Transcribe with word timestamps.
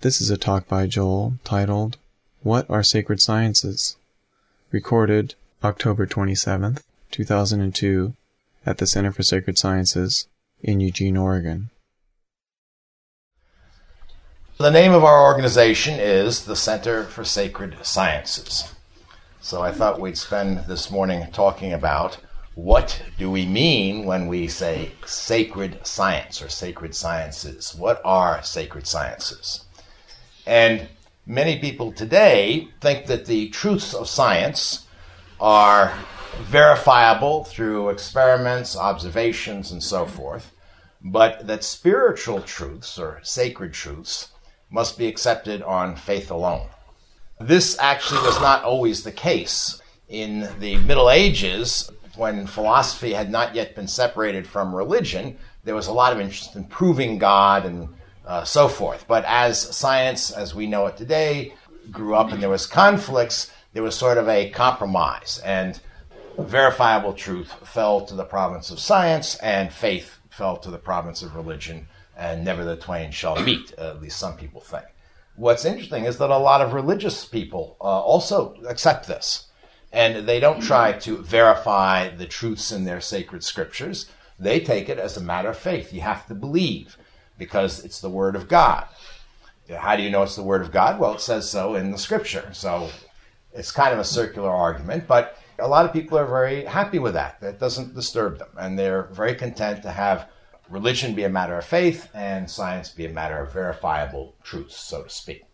This 0.00 0.20
is 0.20 0.30
a 0.30 0.36
talk 0.36 0.68
by 0.68 0.86
Joel 0.86 1.40
titled, 1.42 1.96
What 2.44 2.70
are 2.70 2.84
Sacred 2.84 3.20
Sciences? 3.20 3.96
Recorded 4.70 5.34
October 5.64 6.06
27th, 6.06 6.84
2002, 7.10 8.14
at 8.64 8.78
the 8.78 8.86
Center 8.86 9.10
for 9.10 9.24
Sacred 9.24 9.58
Sciences 9.58 10.28
in 10.62 10.78
Eugene, 10.78 11.16
Oregon. 11.16 11.70
The 14.58 14.70
name 14.70 14.92
of 14.92 15.02
our 15.02 15.24
organization 15.24 15.98
is 15.98 16.44
the 16.44 16.54
Center 16.54 17.02
for 17.02 17.24
Sacred 17.24 17.84
Sciences. 17.84 18.72
So 19.40 19.62
I 19.62 19.72
thought 19.72 20.00
we'd 20.00 20.16
spend 20.16 20.66
this 20.68 20.92
morning 20.92 21.26
talking 21.32 21.72
about 21.72 22.18
what 22.54 23.02
do 23.18 23.32
we 23.32 23.46
mean 23.46 24.04
when 24.04 24.28
we 24.28 24.46
say 24.46 24.92
sacred 25.04 25.84
science 25.84 26.40
or 26.40 26.48
sacred 26.48 26.94
sciences? 26.94 27.74
What 27.74 28.00
are 28.04 28.40
sacred 28.44 28.86
sciences? 28.86 29.64
And 30.48 30.88
many 31.26 31.58
people 31.58 31.92
today 31.92 32.68
think 32.80 33.04
that 33.04 33.26
the 33.26 33.50
truths 33.50 33.92
of 33.92 34.08
science 34.08 34.86
are 35.38 35.92
verifiable 36.40 37.44
through 37.44 37.90
experiments, 37.90 38.74
observations, 38.74 39.70
and 39.70 39.82
so 39.82 40.06
forth, 40.06 40.50
but 41.02 41.46
that 41.46 41.64
spiritual 41.64 42.40
truths 42.40 42.98
or 42.98 43.20
sacred 43.22 43.74
truths 43.74 44.28
must 44.70 44.96
be 44.96 45.06
accepted 45.06 45.60
on 45.60 45.96
faith 45.96 46.30
alone. 46.30 46.66
This 47.38 47.78
actually 47.78 48.22
was 48.22 48.40
not 48.40 48.64
always 48.64 49.02
the 49.02 49.12
case. 49.12 49.82
In 50.08 50.48
the 50.60 50.76
Middle 50.76 51.10
Ages, 51.10 51.90
when 52.16 52.46
philosophy 52.46 53.12
had 53.12 53.30
not 53.30 53.54
yet 53.54 53.74
been 53.74 53.86
separated 53.86 54.46
from 54.46 54.74
religion, 54.74 55.36
there 55.64 55.74
was 55.74 55.88
a 55.88 55.92
lot 55.92 56.14
of 56.14 56.20
interest 56.20 56.56
in 56.56 56.64
proving 56.64 57.18
God 57.18 57.66
and 57.66 57.90
uh, 58.28 58.44
so 58.44 58.68
forth. 58.68 59.06
But 59.08 59.24
as 59.24 59.60
science, 59.60 60.30
as 60.30 60.54
we 60.54 60.66
know 60.66 60.86
it 60.86 60.96
today, 60.96 61.54
grew 61.90 62.14
up 62.14 62.30
and 62.30 62.40
there 62.40 62.50
was 62.50 62.66
conflicts, 62.66 63.50
there 63.72 63.82
was 63.82 63.96
sort 63.96 64.18
of 64.18 64.28
a 64.28 64.50
compromise, 64.50 65.40
and 65.44 65.80
verifiable 66.38 67.14
truth 67.14 67.52
fell 67.66 68.02
to 68.02 68.14
the 68.14 68.24
province 68.24 68.70
of 68.70 68.78
science, 68.78 69.34
and 69.36 69.72
faith 69.72 70.18
fell 70.30 70.56
to 70.58 70.70
the 70.70 70.78
province 70.78 71.22
of 71.22 71.34
religion, 71.34 71.88
and 72.16 72.44
never 72.44 72.64
the 72.64 72.76
twain 72.76 73.10
shall 73.10 73.40
meet. 73.42 73.72
at 73.72 74.00
least 74.00 74.18
some 74.18 74.36
people 74.36 74.60
think. 74.60 74.84
What's 75.34 75.64
interesting 75.64 76.04
is 76.04 76.18
that 76.18 76.30
a 76.30 76.38
lot 76.38 76.60
of 76.60 76.72
religious 76.72 77.24
people 77.24 77.76
uh, 77.80 77.84
also 77.84 78.54
accept 78.68 79.08
this 79.08 79.48
and 79.92 80.28
they 80.28 80.38
don't 80.40 80.60
try 80.60 80.92
to 80.92 81.16
verify 81.18 82.08
the 82.08 82.26
truths 82.26 82.72
in 82.72 82.84
their 82.84 83.00
sacred 83.00 83.42
scriptures. 83.42 84.10
They 84.38 84.60
take 84.60 84.88
it 84.88 84.98
as 84.98 85.16
a 85.16 85.22
matter 85.22 85.48
of 85.48 85.58
faith. 85.58 85.92
You 85.92 86.02
have 86.02 86.26
to 86.26 86.34
believe 86.34 86.96
because 87.38 87.84
it's 87.84 88.00
the 88.00 88.10
Word 88.10 88.36
of 88.36 88.48
God. 88.48 88.86
How 89.76 89.96
do 89.96 90.02
you 90.02 90.10
know 90.10 90.22
it's 90.22 90.36
the 90.36 90.42
Word 90.42 90.62
of 90.62 90.72
God? 90.72 90.98
Well, 90.98 91.14
it 91.14 91.20
says 91.20 91.48
so 91.48 91.74
in 91.74 91.90
the 91.90 91.98
Scripture. 91.98 92.50
So 92.52 92.90
it's 93.52 93.72
kind 93.72 93.92
of 93.92 93.98
a 93.98 94.04
circular 94.04 94.50
argument, 94.50 95.06
but 95.06 95.38
a 95.58 95.68
lot 95.68 95.84
of 95.84 95.92
people 95.92 96.18
are 96.18 96.26
very 96.26 96.64
happy 96.64 96.98
with 96.98 97.14
that. 97.14 97.40
That 97.40 97.58
doesn't 97.58 97.94
disturb 97.94 98.38
them, 98.38 98.50
and 98.58 98.78
they're 98.78 99.04
very 99.12 99.34
content 99.34 99.82
to 99.82 99.90
have 99.90 100.28
religion 100.68 101.14
be 101.14 101.24
a 101.24 101.28
matter 101.28 101.56
of 101.56 101.64
faith 101.64 102.08
and 102.14 102.50
science 102.50 102.90
be 102.90 103.06
a 103.06 103.10
matter 103.10 103.38
of 103.38 103.52
verifiable 103.52 104.34
truths, 104.42 104.76
so 104.76 105.02
to 105.02 105.10
speak. 105.10 105.44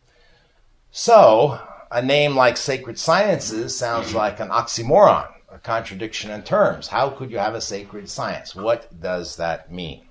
So, 0.90 1.60
a 1.90 2.02
name 2.02 2.36
like 2.36 2.56
Sacred 2.56 2.98
Sciences 2.98 3.76
sounds 3.76 4.14
like 4.14 4.40
an 4.40 4.48
oxymoron, 4.48 5.28
a 5.50 5.58
contradiction 5.58 6.30
in 6.30 6.42
terms. 6.42 6.88
How 6.88 7.10
could 7.10 7.30
you 7.30 7.38
have 7.38 7.54
a 7.54 7.60
sacred 7.60 8.08
science? 8.08 8.54
What 8.54 9.00
does 9.00 9.36
that 9.36 9.72
mean? 9.72 10.02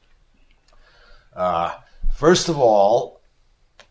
Uh, 1.35 1.75
first 2.13 2.49
of 2.49 2.57
all, 2.57 3.21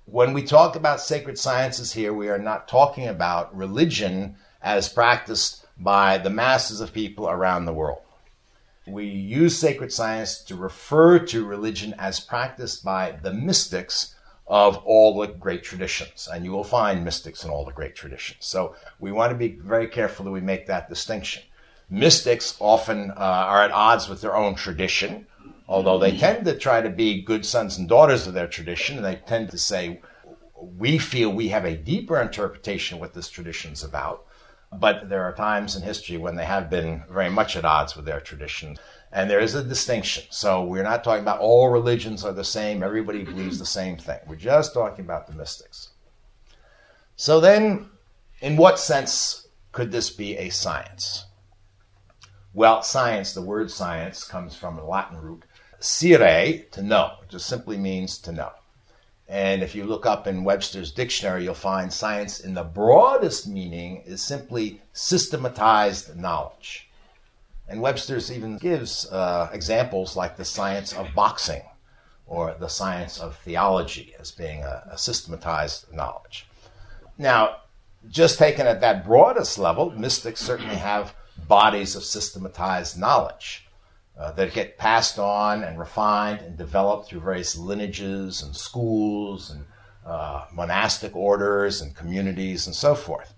when 0.05 0.33
we 0.33 0.43
talk 0.43 0.77
about 0.77 1.01
sacred 1.01 1.39
sciences 1.39 1.93
here, 1.93 2.13
we 2.13 2.29
are 2.29 2.39
not 2.39 2.69
talking 2.69 3.07
about 3.09 3.57
religion 3.57 4.37
as 4.61 4.89
practiced 4.89 5.65
by 5.79 6.19
the 6.19 6.31
masses 6.31 6.81
of 6.81 6.93
people 6.93 7.29
around 7.29 7.65
the 7.65 7.73
world. 7.73 8.03
We 8.87 9.07
use 9.07 9.59
sacred 9.59 9.93
science 9.93 10.43
to 10.45 10.57
refer 10.57 11.21
to 11.27 11.47
religion 11.47 11.95
as 11.99 12.19
practiced 12.19 12.85
by 12.85 13.13
the 13.23 13.33
mystics 13.33 14.15
of 14.47 14.77
all 14.79 15.19
the 15.21 15.29
great 15.29 15.63
traditions. 15.63 16.29
And 16.33 16.45
you 16.45 16.51
will 16.51 16.65
find 16.65 17.05
mystics 17.05 17.45
in 17.45 17.51
all 17.51 17.65
the 17.65 17.73
great 17.73 17.95
traditions. 17.95 18.45
So 18.45 18.75
we 18.99 19.13
want 19.13 19.31
to 19.31 19.39
be 19.39 19.57
very 19.57 19.87
careful 19.87 20.25
that 20.25 20.33
we 20.33 20.41
make 20.41 20.67
that 20.67 20.89
distinction. 20.89 21.45
Mystics 21.89 22.57
often 22.59 23.13
uh, 23.13 23.15
are 23.15 23.63
at 23.63 23.71
odds 23.71 24.09
with 24.09 24.21
their 24.21 24.35
own 24.35 24.55
tradition, 24.57 25.27
although 25.73 25.99
they 25.99 26.15
tend 26.15 26.45
to 26.45 26.57
try 26.57 26.83
to 26.83 26.91
be 26.91 27.23
good 27.23 27.47
sons 27.47 27.79
and 27.79 27.89
daughters 27.89 28.27
of 28.27 28.35
their 28.35 28.47
tradition. 28.47 28.97
And 28.97 29.05
they 29.05 29.17
tend 29.27 29.51
to 29.51 29.59
say, 29.59 30.03
we 30.55 30.99
feel 30.99 31.33
we 31.33 31.49
have 31.49 31.65
a 31.65 31.77
deeper 31.77 32.21
interpretation 32.21 32.97
of 32.97 33.01
what 33.01 33.15
this 33.15 33.31
tradition 33.31 33.73
is 33.73 33.83
about. 33.83 34.27
But 34.71 35.09
there 35.09 35.25
are 35.25 35.35
times 35.35 35.75
in 35.75 35.83
history 35.83 36.19
when 36.19 36.37
they 36.37 36.45
have 36.45 36.69
been 36.69 37.05
very 37.11 37.31
much 37.31 37.57
at 37.57 37.65
odds 37.65 37.97
with 37.97 38.05
their 38.05 38.21
tradition. 38.21 38.77
And 39.11 39.31
there 39.31 39.41
is 39.41 39.55
a 39.55 39.65
distinction. 39.65 40.25
So 40.29 40.63
we're 40.63 40.83
not 40.83 41.05
talking 41.05 41.23
about 41.23 41.41
all 41.41 41.71
religions 41.71 42.23
are 42.23 42.33
the 42.35 42.45
same, 42.45 42.83
everybody 42.83 43.25
believes 43.25 43.59
the 43.59 43.67
same 43.67 43.97
thing. 43.97 44.19
We're 44.27 44.37
just 44.37 44.75
talking 44.75 45.05
about 45.07 45.27
the 45.27 45.35
mystics. 45.35 45.91
So 47.17 47.41
then, 47.41 47.89
in 48.41 48.57
what 48.57 48.79
sense 48.79 49.49
could 49.73 49.91
this 49.91 50.11
be 50.11 50.37
a 50.37 50.51
science? 50.51 51.27
Well, 52.55 52.83
science, 52.83 53.33
the 53.33 53.41
word 53.41 53.71
science, 53.71 54.25
comes 54.25 54.55
from 54.55 54.79
a 54.79 54.87
Latin 54.87 55.19
root, 55.19 55.45
scire, 55.83 56.65
to 56.73 56.83
know. 56.83 57.13
Just 57.29 57.47
simply 57.47 57.77
means 57.77 58.19
to 58.19 58.33
know. 58.33 58.53
And 59.29 59.63
if 59.63 59.75
you 59.75 59.85
look 59.85 60.05
up 60.05 60.27
in 60.27 60.45
Webster's 60.45 60.93
dictionary, 60.93 61.45
you'll 61.45 61.55
find 61.55 61.93
science 61.93 62.41
in 62.41 62.55
the 62.55 62.65
broadest 62.65 63.49
meaning 63.49 64.03
is 64.05 64.23
simply 64.23 64.83
systematized 64.93 66.17
knowledge. 66.17 66.91
And 67.69 67.81
Webster's 67.81 68.31
even 68.31 68.59
gives 68.59 69.11
uh, 69.11 69.49
examples 69.53 70.17
like 70.17 70.37
the 70.37 70.45
science 70.45 70.93
of 70.93 71.15
boxing 71.15 71.63
or 72.27 72.55
the 72.59 72.69
science 72.69 73.19
of 73.19 73.37
theology 73.39 74.15
as 74.19 74.31
being 74.31 74.63
a, 74.65 74.83
a 74.91 74.99
systematized 74.99 75.91
knowledge. 75.93 76.47
Now, 77.17 77.57
just 78.11 78.39
taken 78.39 78.67
at 78.67 78.81
that 78.81 79.07
broadest 79.07 79.59
level, 79.59 79.91
mystics 79.93 80.41
certainly 80.41 80.77
have 80.77 81.15
bodies 81.49 81.97
of 81.97 82.05
systematized 82.05 82.99
knowledge 82.99 83.62
uh, 84.19 84.33
that 84.33 84.53
get 84.53 84.79
passed 84.79 85.19
on 85.19 85.63
and 85.65 85.79
refined 85.79 86.41
and 86.41 86.57
developed 86.57 87.09
through 87.09 87.21
various 87.21 87.57
lineages 87.57 88.43
and 88.43 88.55
schools 88.55 89.51
and 89.51 89.65
uh, 90.05 90.47
monastic 90.53 91.15
orders 91.17 91.81
and 91.81 91.95
communities 91.95 92.67
and 92.67 92.75
so 92.77 92.95
forth. 92.95 93.35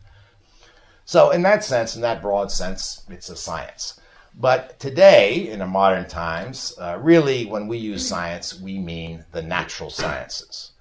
So, 1.05 1.31
in 1.31 1.43
that 1.43 1.63
sense, 1.63 1.95
in 1.95 2.03
that 2.03 2.23
broad 2.23 2.51
sense, 2.51 3.05
it's 3.09 3.29
a 3.29 3.37
science. 3.37 4.01
But 4.37 4.81
today, 4.81 5.49
in 5.49 5.61
our 5.61 5.69
modern 5.69 6.09
times, 6.09 6.75
uh, 6.81 6.99
really, 7.01 7.47
when 7.47 7.69
we 7.69 7.79
use 7.79 8.09
science, 8.09 8.59
we 8.59 8.79
mean 8.79 9.25
the 9.33 9.43
natural 9.43 9.91
sciences 9.91 10.73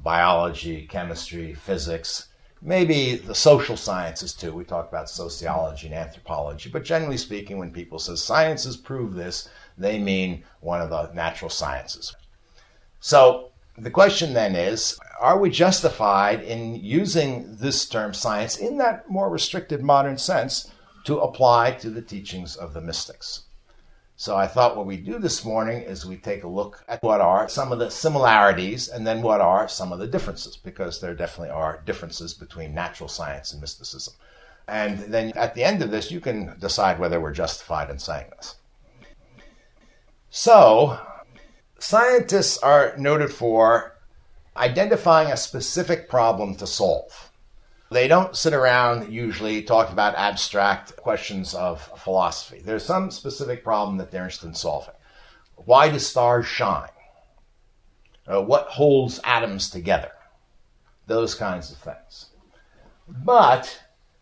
biology, 0.00 0.86
chemistry, 0.86 1.54
physics, 1.54 2.27
maybe 2.60 3.16
the 3.16 3.34
social 3.34 3.76
sciences 3.76 4.32
too. 4.32 4.52
We 4.52 4.64
talk 4.64 4.88
about 4.88 5.10
sociology 5.10 5.86
and 5.86 5.94
anthropology, 5.94 6.70
but 6.70 6.84
generally 6.84 7.16
speaking, 7.16 7.58
when 7.58 7.72
people 7.72 7.98
say 7.98 8.14
sciences 8.16 8.76
prove 8.76 9.14
this, 9.14 9.48
they 9.76 9.98
mean 9.98 10.44
one 10.60 10.80
of 10.80 10.90
the 10.90 11.12
natural 11.14 11.50
sciences. 11.50 12.14
So 13.00 13.50
the 13.76 13.90
question 13.90 14.34
then 14.34 14.56
is 14.56 14.98
are 15.20 15.38
we 15.38 15.50
justified 15.50 16.42
in 16.42 16.74
using 16.76 17.56
this 17.56 17.88
term 17.88 18.14
science 18.14 18.56
in 18.56 18.78
that 18.78 19.08
more 19.08 19.30
restricted 19.30 19.82
modern 19.82 20.18
sense 20.18 20.70
to 21.04 21.18
apply 21.20 21.72
to 21.72 21.90
the 21.90 22.02
teachings 22.02 22.56
of 22.56 22.74
the 22.74 22.80
mystics? 22.80 23.44
So 24.20 24.34
I 24.36 24.48
thought 24.48 24.76
what 24.76 24.86
we 24.86 24.96
do 24.96 25.20
this 25.20 25.44
morning 25.44 25.80
is 25.82 26.04
we 26.04 26.16
take 26.16 26.42
a 26.42 26.48
look 26.48 26.82
at 26.88 27.04
what 27.04 27.20
are 27.20 27.48
some 27.48 27.70
of 27.70 27.78
the 27.78 27.88
similarities 27.88 28.88
and 28.88 29.06
then 29.06 29.22
what 29.22 29.40
are 29.40 29.68
some 29.68 29.92
of 29.92 30.00
the 30.00 30.08
differences, 30.08 30.56
because 30.56 31.00
there 31.00 31.14
definitely 31.14 31.50
are 31.50 31.84
differences 31.86 32.34
between 32.34 32.74
natural 32.74 33.08
science 33.08 33.52
and 33.52 33.60
mysticism. 33.60 34.14
And 34.66 34.98
then 34.98 35.32
at 35.36 35.54
the 35.54 35.62
end 35.62 35.82
of 35.82 35.92
this, 35.92 36.10
you 36.10 36.18
can 36.18 36.58
decide 36.58 36.98
whether 36.98 37.20
we're 37.20 37.32
justified 37.32 37.90
in 37.90 38.00
saying 38.00 38.26
this. 38.36 38.56
So, 40.30 40.98
scientists 41.78 42.58
are 42.58 42.96
noted 42.98 43.32
for 43.32 43.94
identifying 44.56 45.30
a 45.30 45.36
specific 45.36 46.08
problem 46.08 46.56
to 46.56 46.66
solve. 46.66 47.27
They 47.90 48.06
don't 48.06 48.36
sit 48.36 48.52
around 48.52 49.12
usually 49.12 49.62
talking 49.62 49.94
about 49.94 50.14
abstract 50.14 50.96
questions 50.96 51.54
of 51.54 51.80
philosophy. 51.98 52.60
There's 52.62 52.84
some 52.84 53.10
specific 53.10 53.64
problem 53.64 53.96
that 53.96 54.10
they're 54.10 54.24
interested 54.24 54.48
in 54.48 54.54
solving. 54.54 54.94
Why 55.56 55.90
do 55.90 55.98
stars 55.98 56.46
shine? 56.46 56.90
Uh, 58.26 58.42
what 58.42 58.66
holds 58.66 59.20
atoms 59.24 59.70
together? 59.70 60.10
Those 61.06 61.34
kinds 61.34 61.72
of 61.72 61.78
things. 61.78 62.26
But 63.08 63.80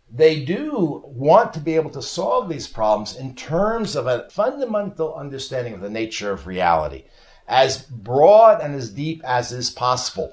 they 0.09 0.45
do 0.45 1.03
want 1.05 1.53
to 1.55 1.61
be 1.61 1.75
able 1.75 1.91
to 1.91 2.03
solve 2.03 2.49
these 2.49 2.69
problems 2.69 3.17
in 3.17 3.35
terms 3.35 3.97
of 3.97 4.07
a 4.07 4.29
fundamental 4.31 5.15
understanding 5.17 5.75
of 5.75 5.81
the 5.81 5.91
nature 5.91 6.31
of 6.31 6.47
reality, 6.47 7.05
as 7.49 7.83
broad 7.83 8.61
and 8.61 8.77
as 8.77 8.91
deep 8.91 9.23
as 9.25 9.51
is 9.51 9.71
possible. 9.71 10.33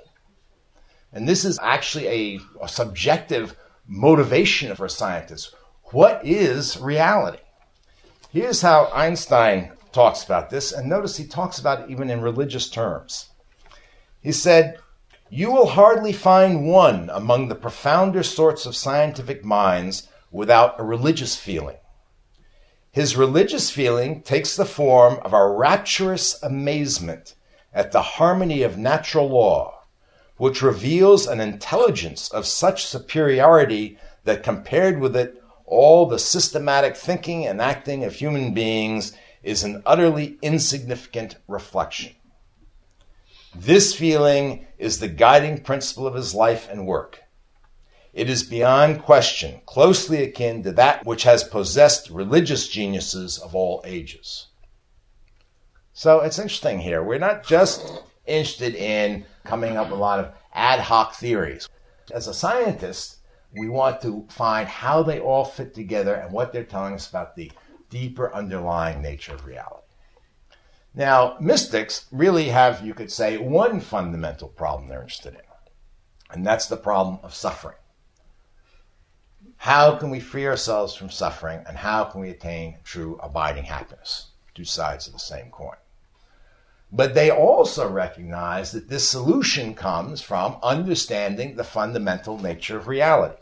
And 1.13 1.27
this 1.27 1.45
is 1.45 1.59
actually 1.61 2.07
a, 2.07 2.39
a 2.61 2.67
subjective 2.67 3.55
motivation 3.87 4.75
for 4.75 4.89
scientists. 4.89 5.53
What 5.85 6.25
is 6.25 6.79
reality? 6.79 7.39
Here's 8.31 8.61
how 8.61 8.89
Einstein 8.91 9.71
talks 9.91 10.23
about 10.23 10.49
this, 10.49 10.71
and 10.71 10.89
notice 10.89 11.17
he 11.17 11.25
talks 11.25 11.59
about 11.59 11.81
it 11.81 11.91
even 11.91 12.09
in 12.09 12.21
religious 12.21 12.67
terms. 12.67 13.29
He 14.21 14.31
said, 14.31 14.79
You 15.29 15.51
will 15.51 15.67
hardly 15.67 16.13
find 16.13 16.67
one 16.67 17.11
among 17.13 17.47
the 17.47 17.55
profounder 17.55 18.23
sorts 18.23 18.65
of 18.65 18.75
scientific 18.75 19.45
minds 19.45 20.09
without 20.31 20.79
a 20.79 20.83
religious 20.83 21.35
feeling. 21.35 21.77
His 22.91 23.15
religious 23.15 23.69
feeling 23.69 24.23
takes 24.23 24.55
the 24.55 24.65
form 24.65 25.19
of 25.23 25.33
a 25.33 25.47
rapturous 25.47 26.41
amazement 26.41 27.35
at 27.71 27.91
the 27.91 28.01
harmony 28.01 28.63
of 28.63 28.77
natural 28.77 29.29
law, 29.29 29.82
which 30.37 30.61
reveals 30.61 31.27
an 31.27 31.39
intelligence 31.39 32.29
of 32.29 32.45
such 32.45 32.85
superiority 32.85 33.97
that 34.23 34.43
compared 34.43 34.99
with 34.99 35.15
it, 35.15 35.41
all 35.65 36.05
the 36.05 36.19
systematic 36.19 36.95
thinking 36.95 37.45
and 37.45 37.61
acting 37.61 38.03
of 38.03 38.15
human 38.15 38.53
beings 38.53 39.15
is 39.41 39.63
an 39.63 39.81
utterly 39.85 40.37
insignificant 40.41 41.35
reflection. 41.47 42.13
This 43.55 43.93
feeling 43.93 44.65
is 44.77 44.99
the 44.99 45.07
guiding 45.07 45.61
principle 45.61 46.07
of 46.07 46.15
his 46.15 46.33
life 46.33 46.67
and 46.69 46.87
work. 46.87 47.21
It 48.13 48.29
is 48.29 48.43
beyond 48.43 49.03
question 49.03 49.61
closely 49.65 50.23
akin 50.23 50.63
to 50.63 50.71
that 50.73 51.05
which 51.05 51.23
has 51.23 51.43
possessed 51.43 52.09
religious 52.09 52.67
geniuses 52.67 53.37
of 53.37 53.55
all 53.55 53.81
ages. 53.85 54.47
So 55.93 56.21
it's 56.21 56.39
interesting 56.39 56.79
here. 56.79 57.03
We're 57.03 57.19
not 57.19 57.43
just 57.43 58.01
interested 58.25 58.75
in 58.75 59.25
coming 59.43 59.77
up 59.77 59.89
with 59.89 59.99
a 59.99 60.01
lot 60.01 60.19
of 60.19 60.33
ad 60.53 60.79
hoc 60.79 61.15
theories. 61.15 61.67
As 62.11 62.27
a 62.27 62.33
scientist, 62.33 63.17
we 63.55 63.69
want 63.69 64.01
to 64.01 64.25
find 64.29 64.67
how 64.67 65.03
they 65.03 65.19
all 65.19 65.45
fit 65.45 65.73
together 65.73 66.15
and 66.15 66.33
what 66.33 66.51
they're 66.51 66.63
telling 66.63 66.93
us 66.93 67.09
about 67.09 67.35
the 67.35 67.51
deeper 67.89 68.33
underlying 68.33 69.01
nature 69.01 69.33
of 69.33 69.45
reality. 69.45 69.83
Now, 70.95 71.37
mystics 71.39 72.05
really 72.11 72.49
have, 72.49 72.85
you 72.85 72.93
could 72.93 73.11
say, 73.11 73.37
one 73.37 73.79
fundamental 73.79 74.47
problem 74.47 74.89
they're 74.89 75.01
interested 75.01 75.33
in, 75.33 75.41
and 76.29 76.45
that's 76.45 76.67
the 76.67 76.77
problem 76.77 77.19
of 77.23 77.33
suffering. 77.33 77.77
How 79.57 79.95
can 79.95 80.09
we 80.09 80.19
free 80.19 80.45
ourselves 80.45 80.93
from 80.93 81.09
suffering, 81.09 81.63
and 81.67 81.77
how 81.77 82.03
can 82.03 82.21
we 82.21 82.29
attain 82.29 82.77
true 82.83 83.19
abiding 83.23 83.63
happiness? 83.63 84.31
Two 84.53 84.65
sides 84.65 85.07
of 85.07 85.13
the 85.13 85.19
same 85.19 85.49
coin. 85.49 85.77
But 86.95 87.15
they 87.15 87.31
also 87.31 87.89
recognize 87.89 88.71
that 88.71 88.87
this 88.87 89.09
solution 89.09 89.73
comes 89.73 90.21
from 90.21 90.57
understanding 90.61 91.55
the 91.55 91.63
fundamental 91.63 92.37
nature 92.37 92.77
of 92.77 92.87
reality. 92.87 93.41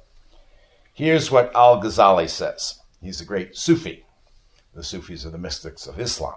Here's 0.94 1.30
what 1.30 1.53
Al 1.53 1.81
Ghazali 1.81 2.30
says. 2.30 2.80
He's 3.01 3.19
a 3.19 3.25
great 3.25 3.57
Sufi. 3.57 4.06
The 4.74 4.86
Sufis 4.86 5.25
are 5.25 5.31
the 5.31 5.38
mystics 5.38 5.86
of 5.86 6.00
Islam. 6.00 6.36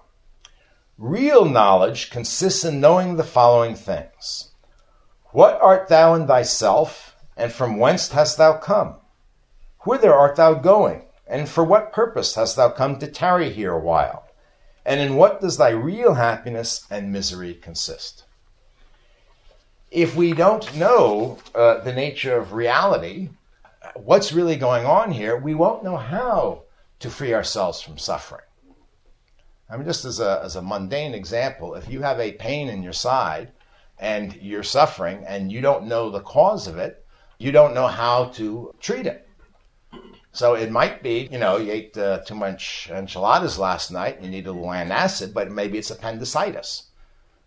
Real 0.98 1.44
knowledge 1.44 2.10
consists 2.10 2.64
in 2.64 2.80
knowing 2.80 3.14
the 3.14 3.22
following 3.22 3.76
things 3.76 4.50
What 5.30 5.60
art 5.62 5.86
thou 5.86 6.14
in 6.14 6.26
thyself, 6.26 7.14
and 7.36 7.52
from 7.52 7.78
whence 7.78 8.08
hast 8.08 8.38
thou 8.38 8.54
come? 8.54 8.96
Whither 9.80 10.12
art 10.12 10.34
thou 10.34 10.54
going, 10.54 11.02
and 11.28 11.48
for 11.48 11.62
what 11.62 11.92
purpose 11.92 12.34
hast 12.34 12.56
thou 12.56 12.70
come 12.70 12.98
to 12.98 13.06
tarry 13.06 13.52
here 13.52 13.72
a 13.72 13.78
while? 13.78 14.23
And 14.84 15.00
in 15.00 15.16
what 15.16 15.40
does 15.40 15.56
thy 15.56 15.70
real 15.70 16.14
happiness 16.14 16.86
and 16.90 17.12
misery 17.12 17.54
consist? 17.54 18.24
If 19.90 20.14
we 20.14 20.32
don't 20.32 20.74
know 20.76 21.38
uh, 21.54 21.78
the 21.78 21.92
nature 21.92 22.36
of 22.36 22.52
reality, 22.52 23.30
what's 23.94 24.32
really 24.32 24.56
going 24.56 24.84
on 24.84 25.12
here, 25.12 25.36
we 25.36 25.54
won't 25.54 25.84
know 25.84 25.96
how 25.96 26.62
to 27.00 27.10
free 27.10 27.32
ourselves 27.32 27.80
from 27.80 27.98
suffering. 27.98 28.44
I 29.70 29.76
mean, 29.76 29.86
just 29.86 30.04
as 30.04 30.20
a, 30.20 30.40
as 30.44 30.56
a 30.56 30.62
mundane 30.62 31.14
example, 31.14 31.74
if 31.74 31.88
you 31.88 32.02
have 32.02 32.20
a 32.20 32.32
pain 32.32 32.68
in 32.68 32.82
your 32.82 32.92
side 32.92 33.52
and 33.98 34.34
you're 34.36 34.62
suffering 34.62 35.24
and 35.26 35.50
you 35.50 35.60
don't 35.60 35.86
know 35.86 36.10
the 36.10 36.20
cause 36.20 36.66
of 36.66 36.76
it, 36.76 37.04
you 37.38 37.52
don't 37.52 37.74
know 37.74 37.86
how 37.86 38.26
to 38.26 38.74
treat 38.80 39.06
it. 39.06 39.23
So 40.34 40.54
it 40.54 40.72
might 40.72 41.00
be, 41.00 41.28
you 41.30 41.38
know, 41.38 41.58
you 41.58 41.70
ate 41.70 41.96
uh, 41.96 42.18
too 42.18 42.34
much 42.34 42.90
enchiladas 42.90 43.56
last 43.56 43.92
night 43.92 44.16
and 44.16 44.24
you 44.24 44.32
need 44.32 44.48
a 44.48 44.52
little 44.52 44.68
antacid, 44.68 45.32
but 45.32 45.52
maybe 45.52 45.78
it's 45.78 45.92
appendicitis. 45.92 46.90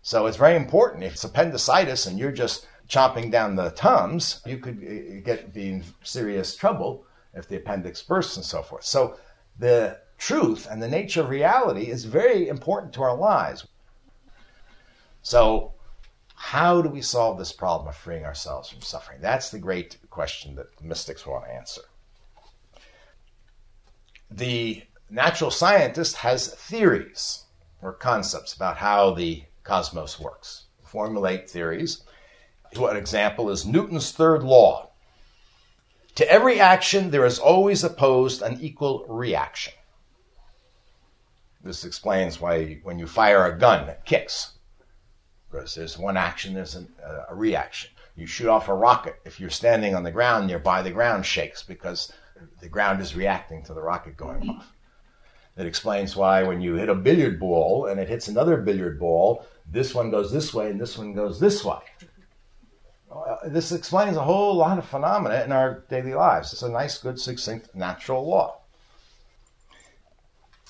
So 0.00 0.24
it's 0.24 0.38
very 0.38 0.56
important. 0.56 1.04
If 1.04 1.12
it's 1.12 1.24
appendicitis 1.24 2.06
and 2.06 2.18
you're 2.18 2.32
just 2.32 2.66
chomping 2.88 3.30
down 3.30 3.56
the 3.56 3.70
tums, 3.72 4.40
you 4.46 4.56
could 4.56 4.78
uh, 4.78 5.20
get 5.22 5.52
be 5.52 5.68
in 5.68 5.84
serious 6.02 6.56
trouble 6.56 7.04
if 7.34 7.46
the 7.46 7.56
appendix 7.56 8.00
bursts 8.00 8.36
and 8.38 8.44
so 8.44 8.62
forth. 8.62 8.84
So 8.84 9.18
the 9.58 9.98
truth 10.16 10.66
and 10.70 10.82
the 10.82 10.88
nature 10.88 11.20
of 11.20 11.28
reality 11.28 11.90
is 11.90 12.06
very 12.06 12.48
important 12.48 12.94
to 12.94 13.02
our 13.02 13.14
lives. 13.14 13.66
So, 15.20 15.74
how 16.34 16.80
do 16.80 16.88
we 16.88 17.02
solve 17.02 17.36
this 17.36 17.52
problem 17.52 17.88
of 17.88 17.96
freeing 17.96 18.24
ourselves 18.24 18.70
from 18.70 18.80
suffering? 18.80 19.20
That's 19.20 19.50
the 19.50 19.58
great 19.58 19.98
question 20.08 20.54
that 20.54 20.82
mystics 20.82 21.26
want 21.26 21.44
to 21.44 21.52
answer. 21.52 21.82
The 24.30 24.82
natural 25.10 25.50
scientist 25.50 26.16
has 26.16 26.54
theories 26.54 27.44
or 27.80 27.92
concepts 27.92 28.54
about 28.54 28.76
how 28.76 29.12
the 29.12 29.44
cosmos 29.64 30.20
works, 30.20 30.64
formulate 30.82 31.48
theories. 31.48 32.02
An 32.74 32.96
example 32.96 33.50
is 33.50 33.64
Newton's 33.64 34.12
third 34.12 34.42
law. 34.42 34.90
To 36.16 36.30
every 36.30 36.60
action, 36.60 37.10
there 37.10 37.24
is 37.24 37.38
always 37.38 37.84
opposed 37.84 38.42
an 38.42 38.60
equal 38.60 39.06
reaction. 39.08 39.72
This 41.62 41.84
explains 41.84 42.40
why 42.40 42.80
when 42.82 42.98
you 42.98 43.06
fire 43.06 43.46
a 43.46 43.58
gun, 43.58 43.88
it 43.88 44.02
kicks. 44.04 44.52
Because 45.50 45.74
there's 45.74 45.98
one 45.98 46.16
action, 46.16 46.54
there's 46.54 46.76
a, 46.76 46.86
uh, 47.04 47.26
a 47.30 47.34
reaction. 47.34 47.90
You 48.16 48.26
shoot 48.26 48.48
off 48.48 48.68
a 48.68 48.74
rocket. 48.74 49.16
If 49.24 49.38
you're 49.38 49.48
standing 49.48 49.94
on 49.94 50.02
the 50.02 50.10
ground 50.10 50.46
nearby, 50.46 50.82
the 50.82 50.90
ground 50.90 51.24
shakes 51.24 51.62
because 51.62 52.12
the 52.60 52.68
ground 52.68 53.00
is 53.00 53.16
reacting 53.16 53.64
to 53.64 53.74
the 53.74 53.80
rocket 53.80 54.16
going 54.16 54.48
off. 54.48 54.72
It 55.56 55.66
explains 55.66 56.14
why 56.14 56.42
when 56.44 56.60
you 56.60 56.74
hit 56.74 56.88
a 56.88 56.94
billiard 56.94 57.40
ball 57.40 57.86
and 57.86 57.98
it 57.98 58.08
hits 58.08 58.28
another 58.28 58.56
billiard 58.58 58.98
ball, 58.98 59.44
this 59.66 59.94
one 59.94 60.10
goes 60.10 60.30
this 60.32 60.54
way 60.54 60.70
and 60.70 60.80
this 60.80 60.96
one 60.96 61.12
goes 61.12 61.40
this 61.40 61.64
way. 61.64 61.80
Uh, 63.10 63.36
this 63.46 63.72
explains 63.72 64.16
a 64.16 64.22
whole 64.22 64.54
lot 64.54 64.78
of 64.78 64.84
phenomena 64.84 65.42
in 65.44 65.50
our 65.50 65.84
daily 65.88 66.14
lives. 66.14 66.52
It's 66.52 66.62
a 66.62 66.68
nice, 66.68 66.98
good, 66.98 67.18
succinct, 67.18 67.74
natural 67.74 68.28
law 68.28 68.58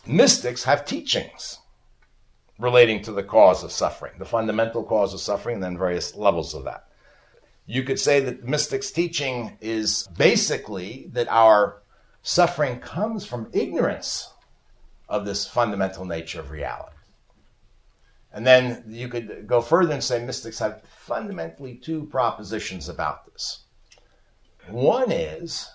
mystics 0.08 0.64
have 0.64 0.84
teachings 0.84 1.58
relating 2.58 3.02
to 3.02 3.12
the 3.12 3.22
cause 3.22 3.62
of 3.62 3.70
suffering, 3.70 4.12
the 4.18 4.24
fundamental 4.24 4.82
cause 4.82 5.14
of 5.14 5.20
suffering, 5.20 5.56
and 5.56 5.62
then 5.62 5.78
various 5.78 6.16
levels 6.16 6.54
of 6.54 6.64
that. 6.64 6.87
You 7.70 7.82
could 7.82 8.00
say 8.00 8.20
that 8.20 8.44
mystics' 8.44 8.90
teaching 8.90 9.58
is 9.60 10.08
basically 10.16 11.10
that 11.12 11.28
our 11.28 11.82
suffering 12.22 12.80
comes 12.80 13.26
from 13.26 13.50
ignorance 13.52 14.32
of 15.06 15.26
this 15.26 15.46
fundamental 15.46 16.06
nature 16.06 16.40
of 16.40 16.50
reality. 16.50 16.96
And 18.32 18.46
then 18.46 18.84
you 18.88 19.08
could 19.08 19.46
go 19.46 19.60
further 19.60 19.92
and 19.92 20.02
say 20.02 20.24
mystics 20.24 20.58
have 20.60 20.82
fundamentally 20.82 21.74
two 21.74 22.06
propositions 22.06 22.88
about 22.88 23.30
this. 23.30 23.64
One 24.70 25.12
is 25.12 25.70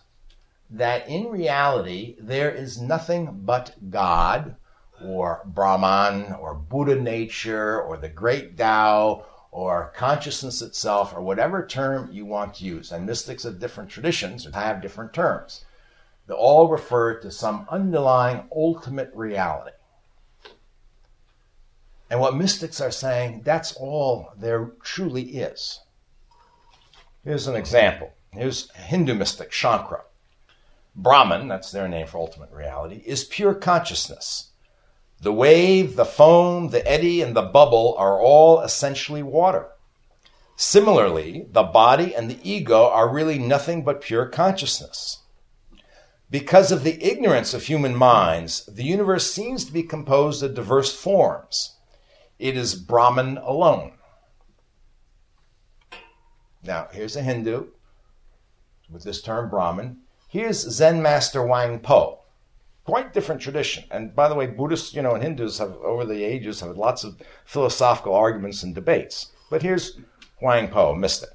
that 0.72 1.08
in 1.08 1.28
reality 1.28 2.16
there 2.20 2.50
is 2.50 2.82
nothing 2.82 3.42
but 3.44 3.76
God 3.92 4.56
or 5.06 5.44
Brahman 5.46 6.34
or 6.34 6.56
Buddha 6.56 6.96
nature 6.96 7.80
or 7.80 7.98
the 7.98 8.10
great 8.10 8.58
Tao 8.58 9.26
or 9.54 9.94
consciousness 9.96 10.64
itself 10.64 11.16
or 11.16 11.22
whatever 11.22 11.66
term 11.66 12.10
you 12.12 12.26
want 12.26 12.56
to 12.56 12.66
use. 12.66 12.92
And 12.92 13.06
mystics 13.06 13.46
of 13.46 13.60
different 13.60 13.92
traditions 13.92 14.48
have 14.52 14.82
different 14.82 15.14
terms. 15.14 15.64
They 16.28 16.34
all 16.34 16.70
refer 16.70 17.20
to 17.20 17.30
some 17.30 17.68
underlying 17.70 18.46
ultimate 18.56 19.12
reality. 19.14 19.76
And 22.10 22.20
what 22.20 22.36
mystics 22.36 22.82
are 22.82 22.92
saying, 22.92 23.42
that's 23.44 23.74
all 23.74 24.34
there 24.38 24.72
truly 24.82 25.38
is. 25.38 25.82
Here's 27.24 27.48
an 27.48 27.56
example. 27.56 28.12
Here's 28.32 28.72
Hindu 28.72 29.14
mystic 29.14 29.52
Shankara. 29.52 30.02
Brahman, 30.96 31.48
that's 31.48 31.72
their 31.72 31.88
name 31.88 32.08
for 32.08 32.18
ultimate 32.18 32.52
reality, 32.52 33.04
is 33.06 33.24
pure 33.24 33.54
consciousness. 33.54 34.50
The 35.22 35.34
wave, 35.34 35.96
the 35.96 36.06
foam, 36.06 36.70
the 36.70 36.86
eddy, 36.86 37.22
and 37.22 37.36
the 37.36 37.42
bubble 37.42 37.96
are 37.98 38.20
all 38.20 38.62
essentially 38.62 39.24
water. 39.24 39.70
Similarly, 40.56 41.48
the 41.52 41.64
body 41.64 42.16
and 42.16 42.30
the 42.30 42.40
ego 42.44 42.88
are 42.90 43.12
really 43.12 43.40
nothing 43.40 43.84
but 43.84 44.02
pure 44.02 44.26
consciousness. 44.26 45.20
Because 46.30 46.72
of 46.72 46.84
the 46.84 47.04
ignorance 47.04 47.54
of 47.54 47.64
human 47.64 47.96
minds, 47.96 48.66
the 48.66 48.84
universe 48.84 49.32
seems 49.32 49.66
to 49.66 49.72
be 49.72 49.84
composed 49.84 50.42
of 50.42 50.56
diverse 50.56 50.94
forms. 50.94 51.76
It 52.40 52.58
is 52.58 52.76
Brahman 52.76 53.38
alone. 53.38 53.94
Now, 56.64 56.88
here's 56.92 57.16
a 57.16 57.22
Hindu 57.22 57.68
with 58.90 59.04
this 59.04 59.22
term 59.22 59.50
Brahman. 59.50 60.00
Here's 60.28 60.60
Zen 60.60 61.02
master 61.02 61.44
Huang 61.44 61.80
Po. 61.80 62.23
Quite 62.86 63.14
different 63.14 63.42
tradition. 63.42 63.86
And 63.92 64.14
by 64.14 64.28
the 64.28 64.36
way, 64.36 64.46
Buddhists, 64.46 64.94
you 64.94 65.02
know, 65.02 65.14
and 65.14 65.24
Hindus 65.24 65.60
have, 65.60 65.76
over 65.78 66.06
the 66.06 66.24
ages, 66.24 66.60
have 66.60 66.78
lots 66.78 67.04
of 67.04 67.22
philosophical 67.46 68.14
arguments 68.14 68.62
and 68.62 68.76
debates. 68.76 69.32
But 69.50 69.62
here's 69.62 70.00
Huang 70.40 70.68
Po, 70.68 70.94
mystic. 70.94 71.30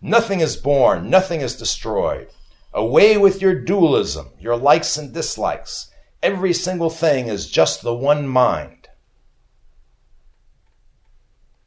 Nothing 0.00 0.40
is 0.40 0.56
born, 0.56 1.10
nothing 1.10 1.42
is 1.42 1.56
destroyed. 1.56 2.28
Away 2.72 3.18
with 3.18 3.42
your 3.42 3.54
dualism, 3.54 4.30
your 4.40 4.56
likes 4.56 4.96
and 4.96 5.12
dislikes. 5.12 5.90
Every 6.22 6.54
single 6.54 6.88
thing 6.88 7.28
is 7.28 7.50
just 7.50 7.82
the 7.82 7.94
one 7.94 8.26
mind. 8.26 8.88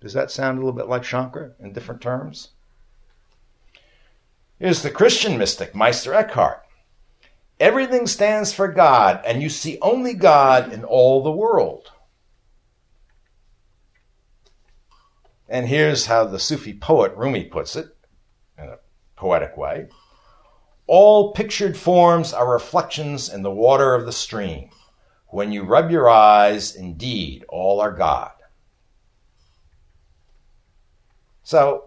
Does 0.01 0.13
that 0.13 0.31
sound 0.31 0.57
a 0.57 0.62
little 0.62 0.77
bit 0.77 0.88
like 0.88 1.03
Shankara 1.03 1.53
in 1.59 1.74
different 1.74 2.01
terms? 2.01 2.50
Here's 4.57 4.81
the 4.81 4.89
Christian 4.89 5.38
mystic, 5.38 5.75
Meister 5.75 6.13
Eckhart. 6.13 6.64
Everything 7.59 8.05
stands 8.05 8.53
for 8.53 8.67
God, 8.67 9.21
and 9.25 9.41
you 9.41 9.50
see 9.50 9.77
only 9.81 10.13
God 10.13 10.74
in 10.74 10.83
all 10.83 11.24
the 11.24 11.31
world. 11.31 11.91
And 15.47 15.67
here's 15.67 16.07
how 16.07 16.25
the 16.25 16.39
Sufi 16.39 16.74
poet 16.74 17.15
Rumi 17.15 17.45
puts 17.45 17.75
it 17.75 17.95
in 18.57 18.65
a 18.65 18.79
poetic 19.15 19.55
way 19.55 19.88
All 20.88 21.33
pictured 21.33 21.77
forms 21.77 22.33
are 22.33 22.51
reflections 22.51 23.33
in 23.33 23.41
the 23.41 23.51
water 23.51 23.93
of 23.93 24.05
the 24.05 24.12
stream. 24.12 24.69
When 25.27 25.51
you 25.51 25.63
rub 25.63 25.91
your 25.91 26.09
eyes, 26.09 26.75
indeed, 26.75 27.45
all 27.50 27.79
are 27.81 27.91
God. 27.91 28.31
So, 31.43 31.85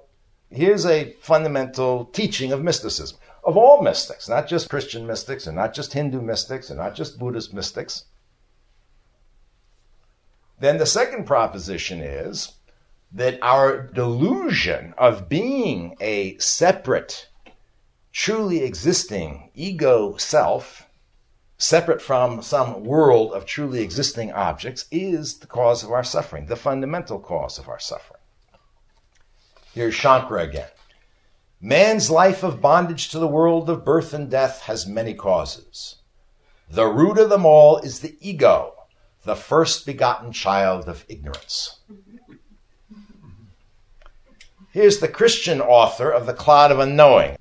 here's 0.51 0.87
a 0.87 1.15
fundamental 1.21 2.05
teaching 2.07 2.53
of 2.53 2.63
mysticism, 2.63 3.19
of 3.45 3.57
all 3.57 3.83
mystics, 3.83 4.29
not 4.29 4.47
just 4.47 4.69
Christian 4.69 5.07
mystics, 5.07 5.47
and 5.47 5.57
not 5.57 5.75
just 5.75 5.93
Hindu 5.93 6.21
mystics, 6.21 6.71
and 6.71 6.79
not 6.79 6.95
just 6.95 7.19
Buddhist 7.19 7.55
mystics. 7.55 8.05
Then 10.61 10.79
the 10.79 10.87
second 10.87 11.25
proposition 11.25 12.01
is 12.01 12.53
that 13.13 13.39
our 13.43 13.81
delusion 13.81 14.93
of 14.99 15.29
being 15.29 15.97
a 16.01 16.37
separate, 16.39 17.29
truly 18.13 18.63
existing 18.63 19.51
ego 19.55 20.17
self, 20.17 20.87
separate 21.57 22.03
from 22.03 22.43
some 22.43 22.85
world 22.85 23.33
of 23.33 23.47
truly 23.47 23.81
existing 23.81 24.33
objects, 24.33 24.87
is 24.91 25.39
the 25.39 25.47
cause 25.47 25.83
of 25.83 25.93
our 25.93 26.05
suffering, 26.05 26.47
the 26.47 26.57
fundamental 26.57 27.19
cause 27.19 27.59
of 27.59 27.69
our 27.69 27.79
suffering. 27.81 28.21
Here's 29.75 29.95
Shankara 29.95 30.45
again. 30.45 30.69
Man's 31.61 32.09
life 32.09 32.45
of 32.45 32.61
bondage 32.61 33.09
to 33.09 33.19
the 33.19 33.27
world 33.27 33.69
of 33.69 33.85
birth 33.85 34.15
and 34.15 34.31
death 34.31 34.63
has 34.63 34.87
many 34.87 35.13
causes. 35.13 35.97
The 36.71 36.87
root 36.87 37.19
of 37.19 37.31
them 37.31 37.45
all 37.45 37.79
is 37.79 37.99
the 37.99 38.17
ego, 38.21 38.75
the 39.25 39.35
first 39.35 39.85
begotten 39.85 40.31
child 40.33 40.89
of 40.89 41.05
ignorance. 41.09 41.81
Here's 44.71 45.01
the 45.01 45.09
Christian 45.09 45.61
author 45.61 46.09
of 46.09 46.27
The 46.27 46.35
Cloud 46.35 46.71
of 46.71 46.79
Unknowing. 46.79 47.37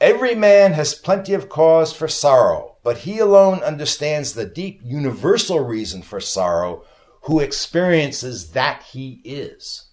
Every 0.00 0.34
man 0.34 0.72
has 0.72 0.94
plenty 0.94 1.34
of 1.34 1.48
cause 1.48 1.92
for 1.92 2.08
sorrow, 2.08 2.78
but 2.82 2.98
he 2.98 3.20
alone 3.20 3.62
understands 3.62 4.32
the 4.32 4.44
deep 4.44 4.80
universal 4.82 5.60
reason 5.60 6.02
for 6.02 6.18
sorrow 6.18 6.82
who 7.22 7.38
experiences 7.38 8.50
that 8.50 8.82
he 8.82 9.20
is. 9.24 9.86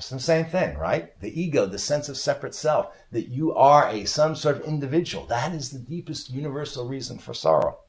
It's 0.00 0.08
the 0.08 0.18
same 0.18 0.46
thing, 0.46 0.78
right? 0.78 1.12
The 1.20 1.38
ego, 1.38 1.66
the 1.66 1.78
sense 1.78 2.08
of 2.08 2.16
separate 2.16 2.54
self, 2.54 2.86
that 3.12 3.28
you 3.28 3.54
are 3.54 3.86
a 3.86 4.06
some 4.06 4.34
sort 4.34 4.56
of 4.56 4.62
individual. 4.62 5.26
That 5.26 5.52
is 5.52 5.68
the 5.68 5.78
deepest 5.78 6.30
universal 6.30 6.88
reason 6.88 7.18
for 7.18 7.34
sorrow. 7.34 7.80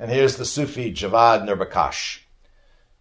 And 0.00 0.10
here's 0.10 0.36
the 0.36 0.44
Sufi 0.44 0.92
Javad 0.92 1.44
Nurbakhsh. 1.44 2.22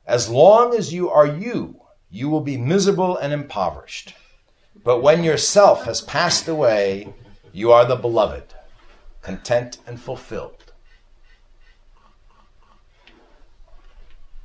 As 0.05 0.29
long 0.29 0.75
as 0.75 0.93
you 0.93 1.09
are 1.09 1.25
you, 1.25 1.81
you 2.11 2.29
will 2.29 2.41
be 2.41 2.57
miserable 2.57 3.17
and 3.17 3.33
impoverished. 3.33 4.13
But 4.83 5.01
when 5.01 5.23
your 5.23 5.37
self 5.37 5.85
has 5.85 6.01
passed 6.01 6.47
away, 6.47 7.11
you 7.53 7.71
are 7.71 7.85
the 7.85 7.95
beloved, 7.95 8.53
content 9.23 9.79
and 9.87 9.99
fulfilled. 9.99 10.73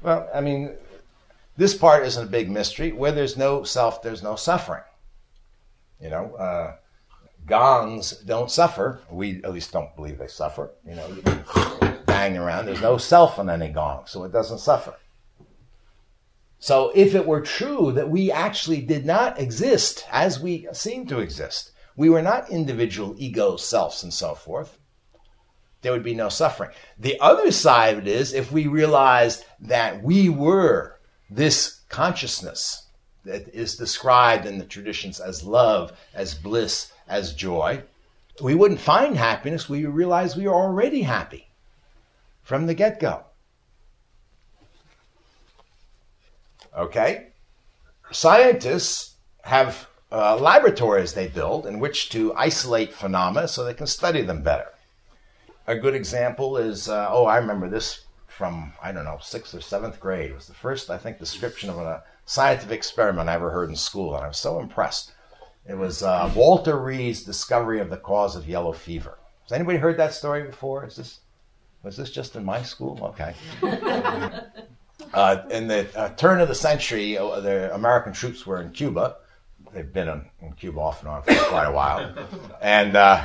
Well, 0.00 0.30
I 0.34 0.40
mean, 0.40 0.78
this 1.58 1.76
part 1.76 2.06
isn't 2.06 2.28
a 2.28 2.30
big 2.30 2.48
mystery. 2.48 2.92
Where 2.92 3.10
there's 3.10 3.36
no 3.36 3.64
self, 3.64 4.00
there's 4.00 4.22
no 4.22 4.36
suffering. 4.36 4.84
You 6.00 6.08
know, 6.08 6.34
uh, 6.36 6.76
gongs 7.46 8.12
don't 8.12 8.48
suffer. 8.50 9.00
We 9.10 9.42
at 9.42 9.52
least 9.52 9.72
don't 9.72 9.94
believe 9.96 10.18
they 10.18 10.28
suffer. 10.28 10.70
You 10.86 10.94
know, 10.94 11.98
bang 12.06 12.38
around. 12.38 12.66
There's 12.66 12.80
no 12.80 12.96
self 12.96 13.40
in 13.40 13.50
any 13.50 13.70
gong, 13.70 14.04
so 14.06 14.22
it 14.22 14.32
doesn't 14.32 14.60
suffer. 14.60 14.94
So 16.60 16.92
if 16.94 17.16
it 17.16 17.26
were 17.26 17.40
true 17.40 17.90
that 17.92 18.08
we 18.08 18.30
actually 18.30 18.80
did 18.80 19.04
not 19.04 19.40
exist 19.40 20.06
as 20.12 20.38
we 20.38 20.68
seem 20.72 21.06
to 21.06 21.18
exist, 21.18 21.72
we 21.96 22.08
were 22.08 22.22
not 22.22 22.50
individual 22.50 23.16
ego 23.18 23.56
selves 23.56 24.04
and 24.04 24.14
so 24.14 24.36
forth, 24.36 24.78
there 25.82 25.90
would 25.90 26.04
be 26.04 26.14
no 26.14 26.28
suffering. 26.28 26.70
The 26.98 27.18
other 27.20 27.50
side 27.50 27.98
of 27.98 28.06
it 28.06 28.08
is 28.08 28.32
if 28.32 28.52
we 28.52 28.68
realized 28.68 29.44
that 29.60 30.04
we 30.04 30.28
were 30.28 30.97
this 31.30 31.80
consciousness 31.88 32.86
that 33.24 33.48
is 33.54 33.76
described 33.76 34.46
in 34.46 34.58
the 34.58 34.64
traditions 34.64 35.20
as 35.20 35.44
love, 35.44 35.92
as 36.14 36.34
bliss, 36.34 36.92
as 37.08 37.34
joy, 37.34 37.82
we 38.40 38.54
wouldn't 38.54 38.80
find 38.80 39.16
happiness. 39.16 39.68
We 39.68 39.84
realize 39.86 40.36
we 40.36 40.46
are 40.46 40.54
already 40.54 41.02
happy 41.02 41.48
from 42.42 42.66
the 42.66 42.74
get 42.74 43.00
go. 43.00 43.24
Okay? 46.76 47.28
Scientists 48.10 49.16
have 49.42 49.88
uh, 50.10 50.36
laboratories 50.36 51.12
they 51.12 51.28
build 51.28 51.66
in 51.66 51.80
which 51.80 52.08
to 52.10 52.34
isolate 52.34 52.94
phenomena 52.94 53.48
so 53.48 53.64
they 53.64 53.74
can 53.74 53.86
study 53.86 54.22
them 54.22 54.42
better. 54.42 54.68
A 55.66 55.76
good 55.76 55.94
example 55.94 56.56
is 56.56 56.88
uh, 56.88 57.08
oh, 57.10 57.26
I 57.26 57.36
remember 57.36 57.68
this 57.68 58.04
from, 58.38 58.72
I 58.80 58.92
don't 58.92 59.04
know, 59.04 59.18
sixth 59.20 59.52
or 59.52 59.60
seventh 59.60 59.98
grade. 59.98 60.30
It 60.30 60.34
was 60.34 60.46
the 60.46 60.54
first, 60.54 60.90
I 60.90 60.96
think, 60.96 61.18
description 61.18 61.68
of 61.70 61.78
a 61.78 62.04
scientific 62.24 62.76
experiment 62.76 63.28
I 63.28 63.34
ever 63.34 63.50
heard 63.50 63.68
in 63.68 63.74
school, 63.74 64.14
and 64.14 64.24
I 64.24 64.28
was 64.28 64.38
so 64.38 64.60
impressed. 64.60 65.10
It 65.68 65.76
was 65.76 66.04
uh, 66.04 66.30
Walter 66.36 66.78
Reed's 66.78 67.24
discovery 67.24 67.80
of 67.80 67.90
the 67.90 67.96
cause 67.96 68.36
of 68.36 68.48
yellow 68.48 68.72
fever. 68.72 69.18
Has 69.42 69.52
anybody 69.52 69.78
heard 69.78 69.96
that 69.96 70.14
story 70.14 70.44
before? 70.44 70.86
Is 70.86 70.94
this 70.94 71.18
was 71.82 71.96
this 71.96 72.10
just 72.10 72.36
in 72.36 72.44
my 72.44 72.62
school? 72.62 72.98
Okay. 73.02 73.34
uh, 75.12 75.42
in 75.50 75.66
the 75.66 75.88
uh, 75.98 76.10
turn 76.10 76.40
of 76.40 76.48
the 76.48 76.54
century, 76.54 77.18
uh, 77.18 77.40
the 77.40 77.74
American 77.74 78.12
troops 78.12 78.46
were 78.46 78.62
in 78.62 78.70
Cuba. 78.70 79.16
They've 79.72 79.92
been 79.92 80.08
in, 80.08 80.24
in 80.42 80.52
Cuba 80.52 80.78
off 80.78 81.00
and 81.00 81.08
on 81.08 81.22
for 81.22 81.34
quite 81.34 81.66
a 81.66 81.72
while, 81.72 82.14
and 82.62 82.94
uh, 82.94 83.24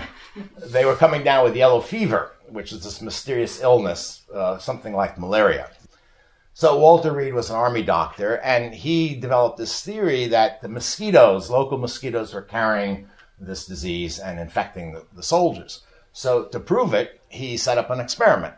they 0.58 0.86
were 0.86 0.96
coming 0.96 1.24
down 1.24 1.44
with 1.44 1.56
yellow 1.56 1.82
fever 1.82 2.33
which 2.50 2.72
is 2.72 2.84
this 2.84 3.02
mysterious 3.02 3.62
illness, 3.62 4.24
uh, 4.34 4.58
something 4.58 4.94
like 4.94 5.18
malaria. 5.18 5.70
So 6.56 6.78
Walter 6.78 7.12
Reed 7.12 7.34
was 7.34 7.50
an 7.50 7.56
army 7.56 7.82
doctor, 7.82 8.38
and 8.38 8.74
he 8.74 9.16
developed 9.16 9.58
this 9.58 9.82
theory 9.82 10.28
that 10.28 10.62
the 10.62 10.70
mosquitoes, 10.70 11.50
local 11.50 11.80
mosquitoes, 11.80 12.34
were 12.34 12.44
carrying 12.44 13.08
this 13.40 13.66
disease 13.66 14.20
and 14.20 14.40
infecting 14.40 14.94
the, 14.94 15.04
the 15.16 15.24
soldiers. 15.24 15.82
So 16.12 16.46
to 16.46 16.60
prove 16.60 16.94
it, 16.94 17.20
he 17.30 17.58
set 17.58 17.80
up 17.80 17.90
an 17.90 18.00
experiment 18.00 18.54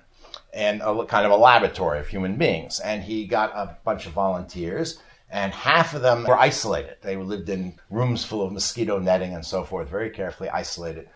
and 0.53 0.81
a 0.81 1.05
kind 1.05 1.25
of 1.25 1.31
a 1.31 1.37
laboratory 1.37 1.99
of 1.99 2.07
human 2.07 2.35
beings, 2.35 2.81
and 2.81 3.01
he 3.01 3.27
got 3.27 3.51
a 3.55 3.77
bunch 3.85 4.05
of 4.05 4.11
volunteers. 4.11 4.99
And 5.31 5.53
half 5.53 5.93
of 5.93 6.01
them 6.01 6.23
were 6.23 6.37
isolated. 6.37 6.97
They 7.01 7.17
lived 7.17 7.49
in 7.49 7.79
rooms 7.89 8.23
full 8.23 8.41
of 8.45 8.53
mosquito 8.53 8.99
netting 8.99 9.33
and 9.33 9.45
so 9.45 9.63
forth, 9.63 9.89
very 9.89 10.09
carefully 10.09 10.49
isolated 10.49 11.09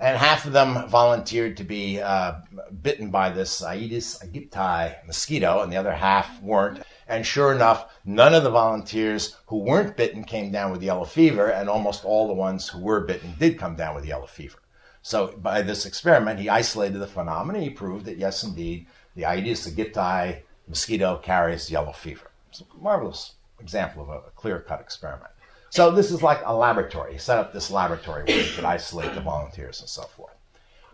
and 0.00 0.16
half 0.16 0.46
of 0.46 0.52
them 0.52 0.88
volunteered 0.88 1.56
to 1.56 1.64
be 1.64 2.00
uh, 2.00 2.34
bitten 2.82 3.10
by 3.10 3.30
this 3.30 3.62
Aedes 3.62 4.18
aegypti 4.22 5.06
mosquito, 5.06 5.62
and 5.62 5.72
the 5.72 5.76
other 5.76 5.92
half 5.92 6.40
weren't. 6.40 6.82
And 7.08 7.26
sure 7.26 7.52
enough, 7.52 7.90
none 8.04 8.34
of 8.34 8.44
the 8.44 8.50
volunteers 8.50 9.36
who 9.46 9.58
weren't 9.58 9.96
bitten 9.96 10.24
came 10.24 10.52
down 10.52 10.70
with 10.70 10.82
yellow 10.82 11.04
fever, 11.04 11.48
and 11.48 11.68
almost 11.68 12.04
all 12.04 12.28
the 12.28 12.34
ones 12.34 12.68
who 12.68 12.80
were 12.80 13.00
bitten 13.00 13.34
did 13.38 13.58
come 13.58 13.76
down 13.76 13.94
with 13.94 14.06
yellow 14.06 14.26
fever. 14.26 14.58
So 15.02 15.34
by 15.38 15.62
this 15.62 15.86
experiment, 15.86 16.38
he 16.38 16.48
isolated 16.48 16.98
the 16.98 17.06
phenomenon. 17.06 17.62
He 17.62 17.70
proved 17.70 18.04
that 18.04 18.18
yes, 18.18 18.44
indeed, 18.44 18.86
the 19.16 19.24
Aedes 19.24 19.66
aegypti 19.66 20.42
mosquito 20.68 21.18
carries 21.18 21.70
yellow 21.70 21.92
fever. 21.92 22.30
It's 22.50 22.60
a 22.60 22.64
marvelous 22.80 23.32
example 23.58 24.02
of 24.02 24.10
a 24.10 24.30
clear-cut 24.36 24.80
experiment. 24.80 25.30
So 25.70 25.90
this 25.90 26.10
is 26.10 26.22
like 26.22 26.40
a 26.44 26.54
laboratory. 26.54 27.12
He 27.12 27.18
set 27.18 27.38
up 27.38 27.52
this 27.52 27.70
laboratory 27.70 28.24
where 28.24 28.42
he 28.42 28.54
could 28.54 28.64
isolate 28.64 29.14
the 29.14 29.20
volunteers 29.20 29.80
and 29.80 29.88
so 29.88 30.02
forth. 30.02 30.34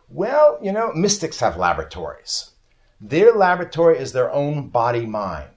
Well, 0.09 0.59
you 0.62 0.73
know, 0.73 0.93
mystics 0.93 1.40
have 1.40 1.57
laboratories. 1.57 2.50
Their 3.00 3.33
laboratory 3.33 3.99
is 3.99 4.12
their 4.12 4.33
own 4.33 4.69
body 4.69 5.07
mind. 5.07 5.50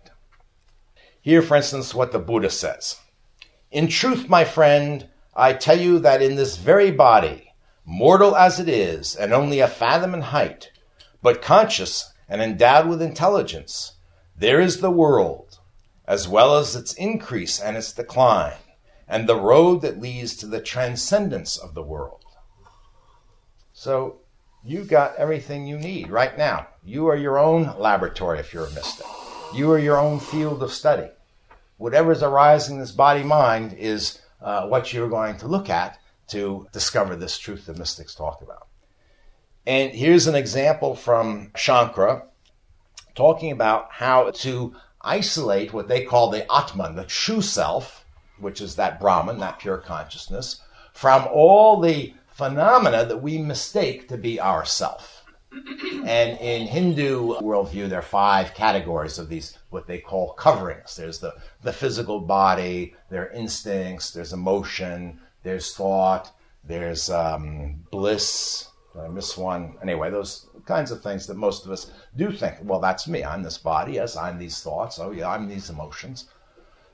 Here, 1.21 1.41
for 1.41 1.57
instance, 1.57 1.93
what 1.93 2.11
the 2.11 2.19
Buddha 2.19 2.49
says 2.49 2.99
In 3.71 3.87
truth, 3.87 4.29
my 4.29 4.45
friend, 4.45 5.07
I 5.35 5.53
tell 5.53 5.79
you 5.79 5.99
that 5.99 6.21
in 6.21 6.35
this 6.35 6.57
very 6.57 6.91
body, 6.91 7.53
mortal 7.85 8.35
as 8.35 8.59
it 8.59 8.69
is, 8.69 9.15
and 9.15 9.33
only 9.33 9.59
a 9.59 9.67
fathom 9.67 10.13
in 10.13 10.21
height, 10.21 10.71
but 11.21 11.41
conscious 11.41 12.13
and 12.29 12.41
endowed 12.41 12.87
with 12.87 13.01
intelligence, 13.01 13.93
there 14.37 14.59
is 14.59 14.79
the 14.79 14.91
world, 14.91 15.59
as 16.05 16.27
well 16.27 16.57
as 16.57 16.75
its 16.75 16.93
increase 16.93 17.59
and 17.59 17.75
its 17.77 17.91
decline, 17.91 18.57
and 19.07 19.27
the 19.27 19.39
road 19.39 19.81
that 19.81 20.01
leads 20.01 20.35
to 20.37 20.47
the 20.47 20.61
transcendence 20.61 21.57
of 21.57 21.73
the 21.73 21.83
world. 21.83 22.25
So 23.73 24.17
you 24.63 24.83
got 24.83 25.15
everything 25.15 25.65
you 25.65 25.77
need 25.77 26.09
right 26.09 26.37
now. 26.37 26.67
You 26.83 27.07
are 27.07 27.15
your 27.15 27.37
own 27.37 27.77
laboratory 27.79 28.39
if 28.39 28.53
you're 28.53 28.65
a 28.65 28.71
mystic. 28.71 29.05
You 29.53 29.71
are 29.71 29.79
your 29.79 29.97
own 29.97 30.19
field 30.19 30.61
of 30.61 30.73
study. 30.73 31.09
Whatever's 31.77 32.23
arising 32.23 32.75
in 32.75 32.81
this 32.81 32.91
body 32.91 33.23
mind 33.23 33.73
is 33.73 34.19
uh, 34.41 34.67
what 34.67 34.91
you're 34.91 35.09
going 35.09 35.37
to 35.37 35.47
look 35.47 35.69
at 35.69 35.99
to 36.29 36.67
discover 36.73 37.15
this 37.15 37.37
truth 37.37 37.67
that 37.67 37.77
mystics 37.77 38.13
talk 38.13 38.41
about. 38.41 38.67
And 39.65 39.93
here's 39.93 40.27
an 40.27 40.35
example 40.35 40.95
from 40.95 41.51
Shankara 41.51 42.23
talking 43.15 43.51
about 43.51 43.91
how 43.91 44.31
to 44.31 44.75
isolate 45.01 45.73
what 45.73 45.87
they 45.87 46.03
call 46.03 46.29
the 46.29 46.51
Atman, 46.51 46.95
the 46.95 47.05
true 47.05 47.41
self, 47.41 47.96
which 48.39 48.61
is 48.61 48.75
that 48.75 48.99
Brahman, 48.99 49.39
that 49.39 49.59
pure 49.59 49.77
consciousness, 49.77 50.61
from 50.93 51.27
all 51.31 51.79
the 51.79 52.13
phenomena 52.27 53.05
that 53.05 53.21
we 53.21 53.37
mistake 53.37 54.07
to 54.09 54.17
be 54.17 54.39
ourself. 54.39 55.25
And 55.51 56.39
in 56.39 56.67
Hindu 56.67 57.39
worldview, 57.39 57.89
there 57.89 57.99
are 57.99 58.03
five 58.03 58.53
categories 58.53 59.17
of 59.17 59.27
these, 59.29 59.57
what 59.69 59.87
they 59.87 59.97
call 59.97 60.33
coverings. 60.33 60.95
There's 60.95 61.19
the, 61.19 61.33
the 61.63 61.73
physical 61.73 62.19
body, 62.19 62.95
there 63.09 63.23
are 63.23 63.31
instincts, 63.31 64.11
there's 64.11 64.33
emotion, 64.33 65.19
there's 65.43 65.73
thought, 65.73 66.31
there's 66.63 67.09
um, 67.09 67.83
bliss. 67.91 68.67
Did 68.93 69.01
I 69.01 69.07
miss 69.07 69.37
one? 69.37 69.77
Anyway, 69.81 70.11
those 70.11 70.47
kinds 70.65 70.91
of 70.91 71.01
things 71.01 71.25
that 71.27 71.37
most 71.37 71.65
of 71.65 71.71
us 71.71 71.91
do 72.15 72.31
think, 72.31 72.57
well, 72.61 72.79
that's 72.79 73.07
me. 73.07 73.23
I'm 73.23 73.41
this 73.41 73.57
body. 73.57 73.93
Yes, 73.93 74.17
I'm 74.17 74.37
these 74.37 74.61
thoughts. 74.61 74.99
Oh, 74.99 75.11
yeah, 75.11 75.29
I'm 75.29 75.47
these 75.47 75.69
emotions. 75.69 76.29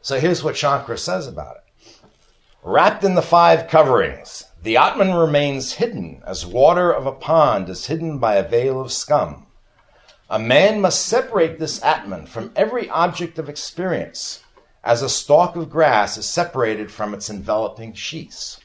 So 0.03 0.19
here's 0.19 0.43
what 0.43 0.55
Shankara 0.55 0.99
says 0.99 1.27
about 1.27 1.55
it. 1.55 1.63
Wrapped 2.61 3.05
in 3.05 3.15
the 3.15 3.21
five 3.21 3.69
coverings, 3.69 4.43
the 4.61 4.75
Atman 4.75 5.13
remains 5.13 5.73
hidden 5.73 6.21
as 6.27 6.45
water 6.45 6.91
of 6.91 7.05
a 7.05 7.13
pond 7.13 7.69
is 7.69 7.85
hidden 7.85 8.19
by 8.19 8.35
a 8.35 8.47
veil 8.47 8.81
of 8.81 8.91
scum. 8.91 9.45
A 10.29 10.37
man 10.37 10.81
must 10.81 11.05
separate 11.05 11.57
this 11.57 11.81
Atman 11.81 12.25
from 12.25 12.51
every 12.53 12.89
object 12.89 13.39
of 13.39 13.47
experience, 13.47 14.43
as 14.83 15.01
a 15.01 15.07
stalk 15.07 15.55
of 15.55 15.69
grass 15.69 16.17
is 16.17 16.25
separated 16.25 16.91
from 16.91 17.13
its 17.13 17.29
enveloping 17.29 17.93
sheaths. 17.93 18.59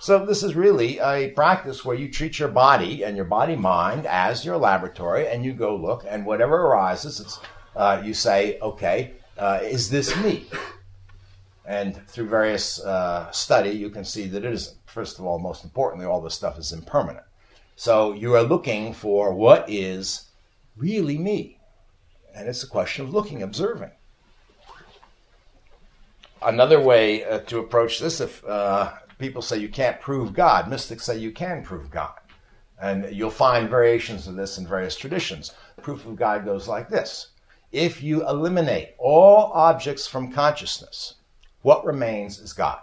So, 0.00 0.26
this 0.26 0.42
is 0.42 0.56
really 0.56 0.98
a 0.98 1.30
practice 1.30 1.84
where 1.84 1.96
you 1.96 2.10
treat 2.10 2.40
your 2.40 2.48
body 2.48 3.04
and 3.04 3.14
your 3.14 3.26
body 3.26 3.54
mind 3.54 4.06
as 4.06 4.44
your 4.44 4.56
laboratory, 4.56 5.28
and 5.28 5.44
you 5.44 5.52
go 5.52 5.76
look, 5.76 6.04
and 6.08 6.26
whatever 6.26 6.56
arises, 6.56 7.38
uh, 7.76 8.02
you 8.04 8.12
say, 8.12 8.58
okay, 8.60 9.14
uh, 9.38 9.60
is 9.62 9.88
this 9.88 10.16
me? 10.16 10.46
And 11.64 12.06
through 12.08 12.28
various 12.28 12.82
uh, 12.82 13.30
study, 13.30 13.70
you 13.70 13.90
can 13.90 14.04
see 14.04 14.26
that 14.26 14.44
it 14.44 14.52
isn't. 14.52 14.76
First 14.86 15.18
of 15.18 15.26
all, 15.26 15.38
most 15.38 15.64
importantly, 15.64 16.06
all 16.06 16.20
this 16.20 16.34
stuff 16.34 16.58
is 16.58 16.72
impermanent. 16.72 17.24
So 17.76 18.12
you 18.12 18.34
are 18.34 18.42
looking 18.42 18.92
for 18.92 19.32
what 19.32 19.68
is 19.68 20.30
really 20.76 21.18
me. 21.18 21.60
And 22.34 22.48
it's 22.48 22.62
a 22.62 22.68
question 22.68 23.04
of 23.04 23.12
looking, 23.12 23.42
observing. 23.42 23.90
Another 26.40 26.80
way 26.80 27.24
uh, 27.24 27.40
to 27.40 27.58
approach 27.58 27.98
this, 27.98 28.20
if 28.20 28.44
uh, 28.44 28.92
people 29.18 29.42
say 29.42 29.58
you 29.58 29.68
can't 29.68 30.00
prove 30.00 30.32
God, 30.32 30.68
mystics 30.68 31.04
say 31.04 31.18
you 31.18 31.32
can 31.32 31.62
prove 31.62 31.90
God. 31.90 32.14
And 32.80 33.14
you'll 33.14 33.30
find 33.30 33.68
variations 33.68 34.26
of 34.26 34.36
this 34.36 34.56
in 34.56 34.66
various 34.66 34.96
traditions. 34.96 35.52
Proof 35.82 36.06
of 36.06 36.16
God 36.16 36.44
goes 36.44 36.66
like 36.68 36.88
this 36.88 37.28
If 37.72 38.02
you 38.02 38.26
eliminate 38.26 38.94
all 38.98 39.52
objects 39.52 40.06
from 40.06 40.32
consciousness, 40.32 41.16
what 41.60 41.84
remains 41.84 42.38
is 42.38 42.54
God. 42.54 42.80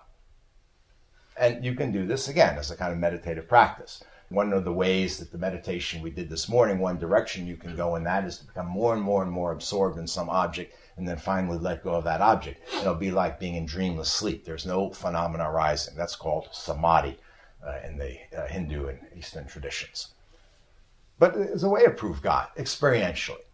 And 1.38 1.65
you 1.65 1.74
can 1.74 1.91
do 1.91 2.06
this 2.06 2.28
again 2.28 2.58
as 2.58 2.69
a 2.69 2.78
kind 2.78 2.93
of 2.93 3.00
meditative 3.00 3.48
practice. 3.48 4.04
One 4.30 4.54
of 4.54 4.63
the 4.63 4.74
ways 4.74 5.17
that 5.17 5.32
the 5.32 5.39
meditation 5.39 6.02
we 6.02 6.12
did 6.12 6.30
this 6.30 6.48
morning, 6.48 6.78
one 6.78 7.00
direction 7.00 7.48
you 7.48 7.58
can 7.58 7.76
go 7.76 7.95
in 7.95 8.04
that 8.04 8.26
is 8.26 8.38
to 8.38 8.45
become 8.45 8.67
more 8.67 8.93
and 8.93 9.02
more 9.02 9.24
and 9.24 9.32
more 9.32 9.52
absorbed 9.52 9.98
in 9.98 10.08
some 10.08 10.30
object 10.30 10.76
and 10.98 11.08
then 11.08 11.17
finally 11.17 11.58
let 11.58 11.84
go 11.84 11.95
of 11.95 12.04
that 12.04 12.21
object. 12.21 12.62
It'll 12.80 12.95
be 12.95 13.12
like 13.12 13.39
being 13.39 13.56
in 13.56 13.65
dreamless 13.65 14.12
sleep. 14.12 14.45
There's 14.45 14.65
no 14.65 14.91
phenomena 14.91 15.50
arising. 15.50 15.95
That's 15.95 16.15
called 16.15 16.50
samadhi 16.52 17.17
uh, 17.65 17.80
in 17.84 17.98
the 17.98 18.17
uh, 18.38 18.45
Hindu 18.48 18.88
and 18.88 19.00
Eastern 19.15 19.48
traditions. 19.48 20.10
But 21.17 21.36
it's 21.36 21.63
a 21.63 21.69
way 21.69 21.84
to 21.84 21.91
prove 21.91 22.21
God 22.21 22.50
experientially. 22.58 23.44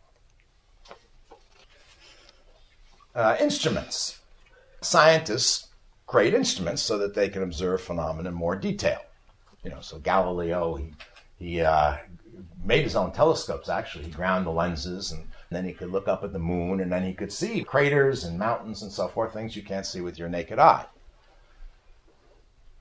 Uh, 3.13 3.35
instruments 3.39 4.21
scientists 4.81 5.67
create 6.07 6.33
instruments 6.33 6.81
so 6.81 6.97
that 6.97 7.13
they 7.13 7.29
can 7.29 7.43
observe 7.43 7.81
phenomena 7.81 8.29
in 8.29 8.35
more 8.35 8.55
detail. 8.55 8.99
You 9.63 9.69
know, 9.69 9.81
so 9.81 9.99
Galileo, 9.99 10.75
he, 10.75 10.93
he 11.37 11.61
uh, 11.61 11.97
made 12.65 12.83
his 12.83 12.95
own 12.95 13.11
telescopes, 13.11 13.69
actually. 13.69 14.05
He 14.05 14.11
ground 14.11 14.45
the 14.45 14.51
lenses, 14.51 15.11
and 15.11 15.25
then 15.51 15.63
he 15.63 15.71
could 15.71 15.91
look 15.91 16.07
up 16.07 16.23
at 16.23 16.33
the 16.33 16.39
moon, 16.39 16.81
and 16.81 16.91
then 16.91 17.03
he 17.03 17.13
could 17.13 17.31
see 17.31 17.63
craters 17.63 18.23
and 18.23 18.37
mountains 18.37 18.81
and 18.81 18.91
so 18.91 19.07
forth, 19.07 19.33
things 19.33 19.55
you 19.55 19.63
can't 19.63 19.85
see 19.85 20.01
with 20.01 20.17
your 20.17 20.29
naked 20.29 20.59
eye. 20.59 20.85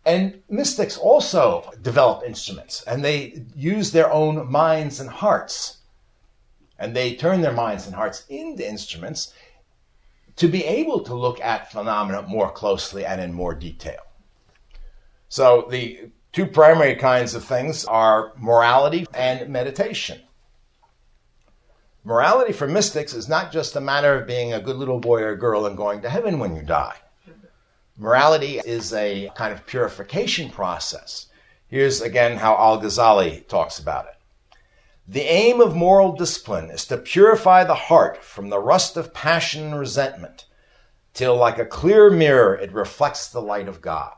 And 0.07 0.43
mystics 0.49 0.97
also 0.97 1.71
develop 1.83 2.25
instruments, 2.27 2.83
and 2.85 3.05
they 3.05 3.45
use 3.55 3.93
their 3.93 4.11
own 4.11 4.51
minds 4.51 4.99
and 4.99 5.11
hearts. 5.11 5.77
And 6.79 6.97
they 6.97 7.14
turn 7.14 7.43
their 7.43 7.53
minds 7.53 7.85
and 7.87 7.95
hearts 7.95 8.25
into 8.31 8.66
instruments 8.66 9.35
to 10.40 10.48
be 10.48 10.64
able 10.64 11.00
to 11.00 11.14
look 11.14 11.38
at 11.42 11.70
phenomena 11.70 12.22
more 12.22 12.50
closely 12.50 13.05
and 13.05 13.20
in 13.20 13.31
more 13.31 13.55
detail. 13.55 14.00
So 15.29 15.68
the 15.70 16.09
two 16.33 16.46
primary 16.46 16.96
kinds 16.96 17.35
of 17.35 17.44
things 17.44 17.85
are 17.85 18.33
morality 18.38 19.07
and 19.12 19.50
meditation. 19.50 20.18
Morality 22.05 22.55
for 22.55 22.66
mystics 22.66 23.12
is 23.12 23.29
not 23.29 23.53
just 23.53 23.76
a 23.76 23.83
matter 23.83 24.14
of 24.18 24.26
being 24.26 24.55
a 24.55 24.62
good 24.62 24.76
little 24.76 24.98
boy 24.98 25.22
or 25.22 25.37
girl 25.37 25.66
and 25.66 25.76
going 25.76 26.00
to 26.00 26.09
heaven 26.09 26.38
when 26.38 26.57
you 26.57 26.62
die. 26.62 26.96
Morality 27.98 28.61
is 28.61 28.94
a 28.94 29.31
kind 29.37 29.53
of 29.53 29.66
purification 29.66 30.48
process. 30.48 31.26
Here's 31.68 32.00
again 32.00 32.38
how 32.38 32.57
Al 32.57 32.81
Ghazali 32.81 33.46
talks 33.46 33.79
about 33.79 34.07
it. 34.07 34.14
The 35.11 35.23
aim 35.23 35.61
of 35.61 35.75
moral 35.75 36.12
discipline 36.12 36.70
is 36.70 36.85
to 36.87 36.96
purify 36.96 37.64
the 37.64 37.75
heart 37.75 38.23
from 38.23 38.49
the 38.49 38.61
rust 38.61 38.96
of 38.96 39.12
passion 39.12 39.64
and 39.64 39.77
resentment, 39.77 40.46
till 41.14 41.35
like 41.35 41.59
a 41.59 41.66
clear 41.66 42.11
mirror 42.11 42.55
it 42.55 42.73
reflects 42.73 43.27
the 43.27 43.42
light 43.42 43.66
of 43.66 43.81
God. 43.81 44.12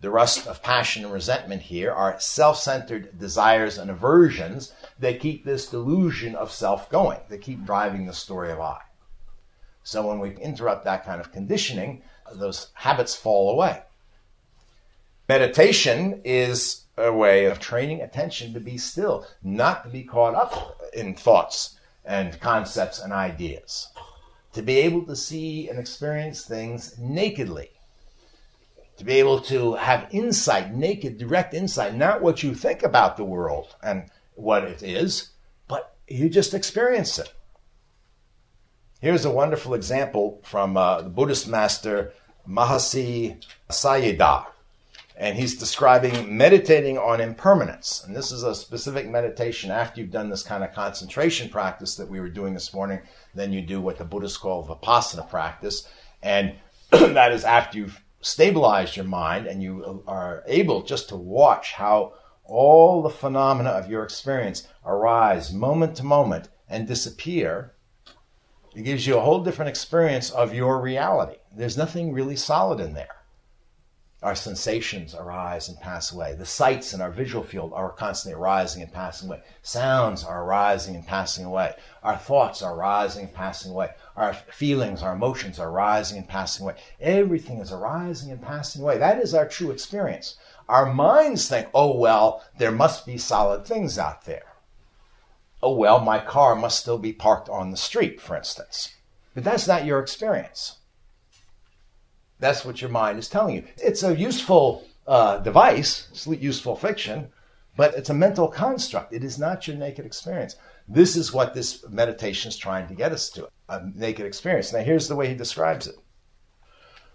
The 0.00 0.10
rust 0.10 0.48
of 0.48 0.64
passion 0.64 1.04
and 1.04 1.12
resentment 1.12 1.62
here 1.62 1.92
are 1.92 2.18
self 2.18 2.58
centered 2.58 3.16
desires 3.16 3.78
and 3.78 3.88
aversions 3.88 4.72
that 4.98 5.20
keep 5.20 5.44
this 5.44 5.70
delusion 5.70 6.34
of 6.34 6.50
self 6.50 6.90
going, 6.90 7.20
that 7.28 7.42
keep 7.42 7.64
driving 7.64 8.06
the 8.06 8.12
story 8.12 8.50
of 8.50 8.60
I. 8.60 8.80
So 9.84 10.08
when 10.08 10.18
we 10.18 10.36
interrupt 10.38 10.86
that 10.86 11.04
kind 11.04 11.20
of 11.20 11.30
conditioning, 11.30 12.02
those 12.34 12.70
habits 12.74 13.14
fall 13.14 13.52
away. 13.52 13.84
Meditation 15.28 16.22
is 16.24 16.85
a 16.96 17.12
way 17.12 17.44
of 17.44 17.60
training 17.60 18.00
attention 18.00 18.54
to 18.54 18.60
be 18.60 18.78
still, 18.78 19.26
not 19.42 19.84
to 19.84 19.90
be 19.90 20.02
caught 20.02 20.34
up 20.34 20.80
in 20.94 21.14
thoughts 21.14 21.78
and 22.04 22.40
concepts 22.40 22.98
and 22.98 23.12
ideas. 23.12 23.88
To 24.54 24.62
be 24.62 24.78
able 24.78 25.02
to 25.06 25.16
see 25.16 25.68
and 25.68 25.78
experience 25.78 26.44
things 26.44 26.96
nakedly. 26.98 27.70
To 28.96 29.04
be 29.04 29.14
able 29.14 29.40
to 29.42 29.74
have 29.74 30.08
insight, 30.10 30.74
naked, 30.74 31.18
direct 31.18 31.52
insight, 31.52 31.94
not 31.94 32.22
what 32.22 32.42
you 32.42 32.54
think 32.54 32.82
about 32.82 33.18
the 33.18 33.24
world 33.24 33.76
and 33.82 34.10
what 34.34 34.64
it 34.64 34.82
is, 34.82 35.30
but 35.68 35.96
you 36.08 36.30
just 36.30 36.54
experience 36.54 37.18
it. 37.18 37.30
Here's 39.00 39.26
a 39.26 39.30
wonderful 39.30 39.74
example 39.74 40.40
from 40.44 40.78
uh, 40.78 41.02
the 41.02 41.10
Buddhist 41.10 41.46
master 41.46 42.14
Mahasi 42.48 43.44
Sayadaw 43.68 44.46
and 45.18 45.36
he's 45.36 45.56
describing 45.56 46.36
meditating 46.36 46.98
on 46.98 47.20
impermanence. 47.20 48.04
And 48.06 48.14
this 48.14 48.30
is 48.30 48.42
a 48.42 48.54
specific 48.54 49.08
meditation 49.08 49.70
after 49.70 50.00
you've 50.00 50.10
done 50.10 50.28
this 50.28 50.42
kind 50.42 50.62
of 50.62 50.74
concentration 50.74 51.48
practice 51.48 51.94
that 51.96 52.08
we 52.08 52.20
were 52.20 52.28
doing 52.28 52.52
this 52.52 52.74
morning. 52.74 53.00
Then 53.34 53.52
you 53.52 53.62
do 53.62 53.80
what 53.80 53.96
the 53.96 54.04
Buddhists 54.04 54.36
call 54.36 54.66
vipassana 54.66 55.28
practice. 55.28 55.88
And 56.22 56.54
that 56.90 57.32
is 57.32 57.44
after 57.44 57.78
you've 57.78 58.02
stabilized 58.20 58.96
your 58.96 59.06
mind 59.06 59.46
and 59.46 59.62
you 59.62 60.02
are 60.06 60.42
able 60.46 60.82
just 60.82 61.08
to 61.08 61.16
watch 61.16 61.72
how 61.72 62.12
all 62.44 63.02
the 63.02 63.10
phenomena 63.10 63.70
of 63.70 63.90
your 63.90 64.02
experience 64.02 64.68
arise 64.84 65.52
moment 65.52 65.96
to 65.96 66.04
moment 66.04 66.48
and 66.68 66.86
disappear. 66.86 67.72
It 68.74 68.82
gives 68.82 69.06
you 69.06 69.16
a 69.16 69.22
whole 69.22 69.42
different 69.42 69.70
experience 69.70 70.30
of 70.30 70.54
your 70.54 70.78
reality. 70.80 71.36
There's 71.56 71.78
nothing 71.78 72.12
really 72.12 72.36
solid 72.36 72.80
in 72.80 72.92
there. 72.92 73.15
Our 74.26 74.34
sensations 74.34 75.14
arise 75.14 75.68
and 75.68 75.78
pass 75.78 76.10
away. 76.10 76.34
The 76.34 76.44
sights 76.44 76.92
in 76.92 77.00
our 77.00 77.12
visual 77.12 77.44
field 77.44 77.72
are 77.72 77.92
constantly 77.92 78.36
arising 78.36 78.82
and 78.82 78.92
passing 78.92 79.28
away. 79.28 79.40
Sounds 79.62 80.24
are 80.24 80.42
arising 80.42 80.96
and 80.96 81.06
passing 81.06 81.44
away. 81.44 81.76
Our 82.02 82.16
thoughts 82.16 82.60
are 82.60 82.74
arising 82.74 83.26
and 83.26 83.32
passing 83.32 83.70
away. 83.70 83.90
Our 84.16 84.34
feelings, 84.34 85.00
our 85.00 85.14
emotions 85.14 85.60
are 85.60 85.70
arising 85.70 86.18
and 86.18 86.28
passing 86.28 86.64
away. 86.64 86.74
Everything 87.00 87.60
is 87.60 87.70
arising 87.70 88.32
and 88.32 88.42
passing 88.42 88.82
away. 88.82 88.98
That 88.98 89.20
is 89.20 89.32
our 89.32 89.46
true 89.46 89.70
experience. 89.70 90.34
Our 90.68 90.92
minds 90.92 91.48
think, 91.48 91.68
oh, 91.72 91.96
well, 91.96 92.44
there 92.58 92.72
must 92.72 93.06
be 93.06 93.18
solid 93.18 93.64
things 93.64 93.96
out 93.96 94.24
there 94.24 94.56
oh, 95.62 95.72
well, 95.72 96.00
my 96.00 96.18
car 96.18 96.56
must 96.56 96.80
still 96.80 96.98
be 96.98 97.12
parked 97.12 97.48
on 97.48 97.70
the 97.70 97.76
street, 97.76 98.20
for 98.20 98.36
instance. 98.36 98.92
But 99.34 99.44
that's 99.44 99.68
not 99.68 99.84
your 99.84 100.00
experience. 100.00 100.78
That's 102.38 102.64
what 102.64 102.80
your 102.80 102.90
mind 102.90 103.18
is 103.18 103.28
telling 103.28 103.56
you. 103.56 103.64
It's 103.78 104.02
a 104.02 104.16
useful 104.16 104.84
uh, 105.06 105.38
device, 105.38 106.08
it's 106.10 106.26
useful 106.26 106.76
fiction, 106.76 107.28
but 107.76 107.94
it's 107.94 108.10
a 108.10 108.14
mental 108.14 108.48
construct. 108.48 109.12
It 109.12 109.24
is 109.24 109.38
not 109.38 109.66
your 109.66 109.76
naked 109.76 110.04
experience. 110.04 110.56
This 110.88 111.16
is 111.16 111.32
what 111.32 111.54
this 111.54 111.86
meditation 111.88 112.48
is 112.48 112.56
trying 112.56 112.88
to 112.88 112.94
get 112.94 113.12
us 113.12 113.30
to 113.30 113.48
a 113.68 113.82
naked 113.94 114.26
experience. 114.26 114.72
Now, 114.72 114.80
here's 114.80 115.08
the 115.08 115.16
way 115.16 115.28
he 115.28 115.34
describes 115.34 115.86
it. 115.86 115.96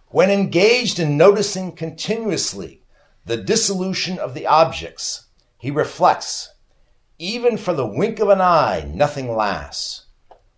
When 0.07 0.29
engaged 0.29 0.99
in 0.99 1.17
noticing 1.17 1.71
continuously 1.71 2.83
the 3.25 3.37
dissolution 3.37 4.19
of 4.19 4.33
the 4.33 4.45
objects, 4.45 5.27
he 5.57 5.71
reflects 5.71 6.49
even 7.17 7.55
for 7.55 7.73
the 7.73 7.85
wink 7.85 8.19
of 8.19 8.29
an 8.29 8.41
eye, 8.41 8.89
nothing 8.93 9.33
lasts. 9.33 10.07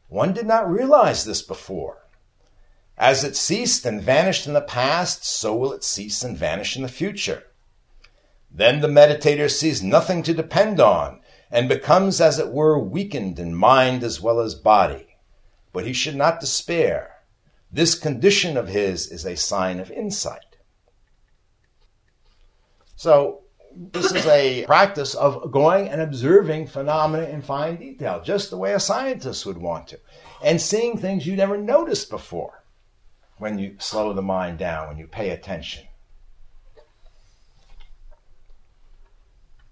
One 0.07 0.33
did 0.33 0.47
not 0.47 0.69
realize 0.69 1.25
this 1.25 1.41
before. 1.41 2.02
As 2.97 3.23
it 3.23 3.35
ceased 3.35 3.85
and 3.85 4.01
vanished 4.01 4.45
in 4.45 4.53
the 4.53 4.61
past, 4.61 5.25
so 5.25 5.55
will 5.55 5.73
it 5.73 5.83
cease 5.83 6.23
and 6.23 6.37
vanish 6.37 6.75
in 6.75 6.83
the 6.83 6.87
future. 6.87 7.43
Then 8.51 8.81
the 8.81 8.87
meditator 8.87 9.49
sees 9.49 9.81
nothing 9.81 10.21
to 10.23 10.33
depend 10.33 10.79
on 10.79 11.21
and 11.49 11.67
becomes, 11.67 12.21
as 12.21 12.37
it 12.37 12.51
were, 12.51 12.77
weakened 12.77 13.39
in 13.39 13.55
mind 13.55 14.03
as 14.03 14.21
well 14.21 14.39
as 14.39 14.53
body. 14.53 15.17
But 15.71 15.87
he 15.87 15.93
should 15.93 16.15
not 16.15 16.39
despair. 16.39 17.23
This 17.71 17.95
condition 17.95 18.57
of 18.57 18.67
his 18.67 19.07
is 19.07 19.25
a 19.25 19.35
sign 19.35 19.79
of 19.79 19.89
insight. 19.89 20.57
So, 22.95 23.41
this 23.75 24.11
is 24.11 24.25
a 24.27 24.65
practice 24.65 25.15
of 25.15 25.51
going 25.51 25.89
and 25.89 25.99
observing 25.99 26.67
phenomena 26.67 27.23
in 27.23 27.41
fine 27.41 27.77
detail, 27.77 28.21
just 28.23 28.51
the 28.51 28.57
way 28.57 28.73
a 28.73 28.79
scientist 28.79 29.47
would 29.47 29.57
want 29.57 29.87
to, 29.87 29.99
and 30.43 30.61
seeing 30.61 30.95
things 30.95 31.25
you 31.25 31.35
never 31.35 31.57
noticed 31.57 32.11
before 32.11 32.62
when 33.37 33.57
you 33.57 33.75
slow 33.79 34.13
the 34.13 34.21
mind 34.21 34.57
down, 34.57 34.87
when 34.87 34.97
you 34.97 35.07
pay 35.07 35.31
attention. 35.31 35.85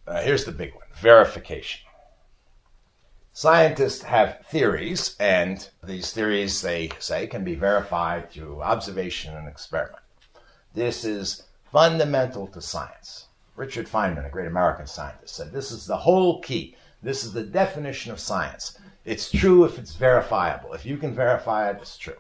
Uh, 0.08 0.22
here's 0.22 0.46
the 0.46 0.52
big 0.52 0.74
one 0.74 0.88
verification. 0.96 1.82
Scientists 3.34 4.04
have 4.04 4.46
theories, 4.48 5.16
and 5.20 5.70
these 5.84 6.12
theories, 6.12 6.62
they 6.62 6.90
say, 7.00 7.28
can 7.28 7.44
be 7.46 7.56
verified 7.56 8.30
through 8.30 8.62
observation 8.62 9.34
and 9.36 9.48
experiment. 9.48 10.04
This 10.74 11.06
is 11.06 11.44
fundamental 11.72 12.48
to 12.48 12.62
science. 12.62 13.28
Richard 13.56 13.88
Feynman, 13.88 14.26
a 14.26 14.30
great 14.30 14.48
American 14.48 14.86
scientist, 14.86 15.36
said 15.36 15.52
this 15.52 15.72
is 15.72 15.86
the 15.86 15.98
whole 15.98 16.42
key. 16.42 16.76
This 17.02 17.24
is 17.24 17.32
the 17.32 17.44
definition 17.44 18.12
of 18.12 18.20
science. 18.20 18.78
It's 19.06 19.32
true 19.32 19.64
if 19.64 19.80
it's 19.80 19.96
verifiable. 19.96 20.74
If 20.74 20.86
you 20.86 20.98
can 20.98 21.14
verify 21.14 21.70
it, 21.70 21.78
it's 21.82 21.98
true. 21.98 22.18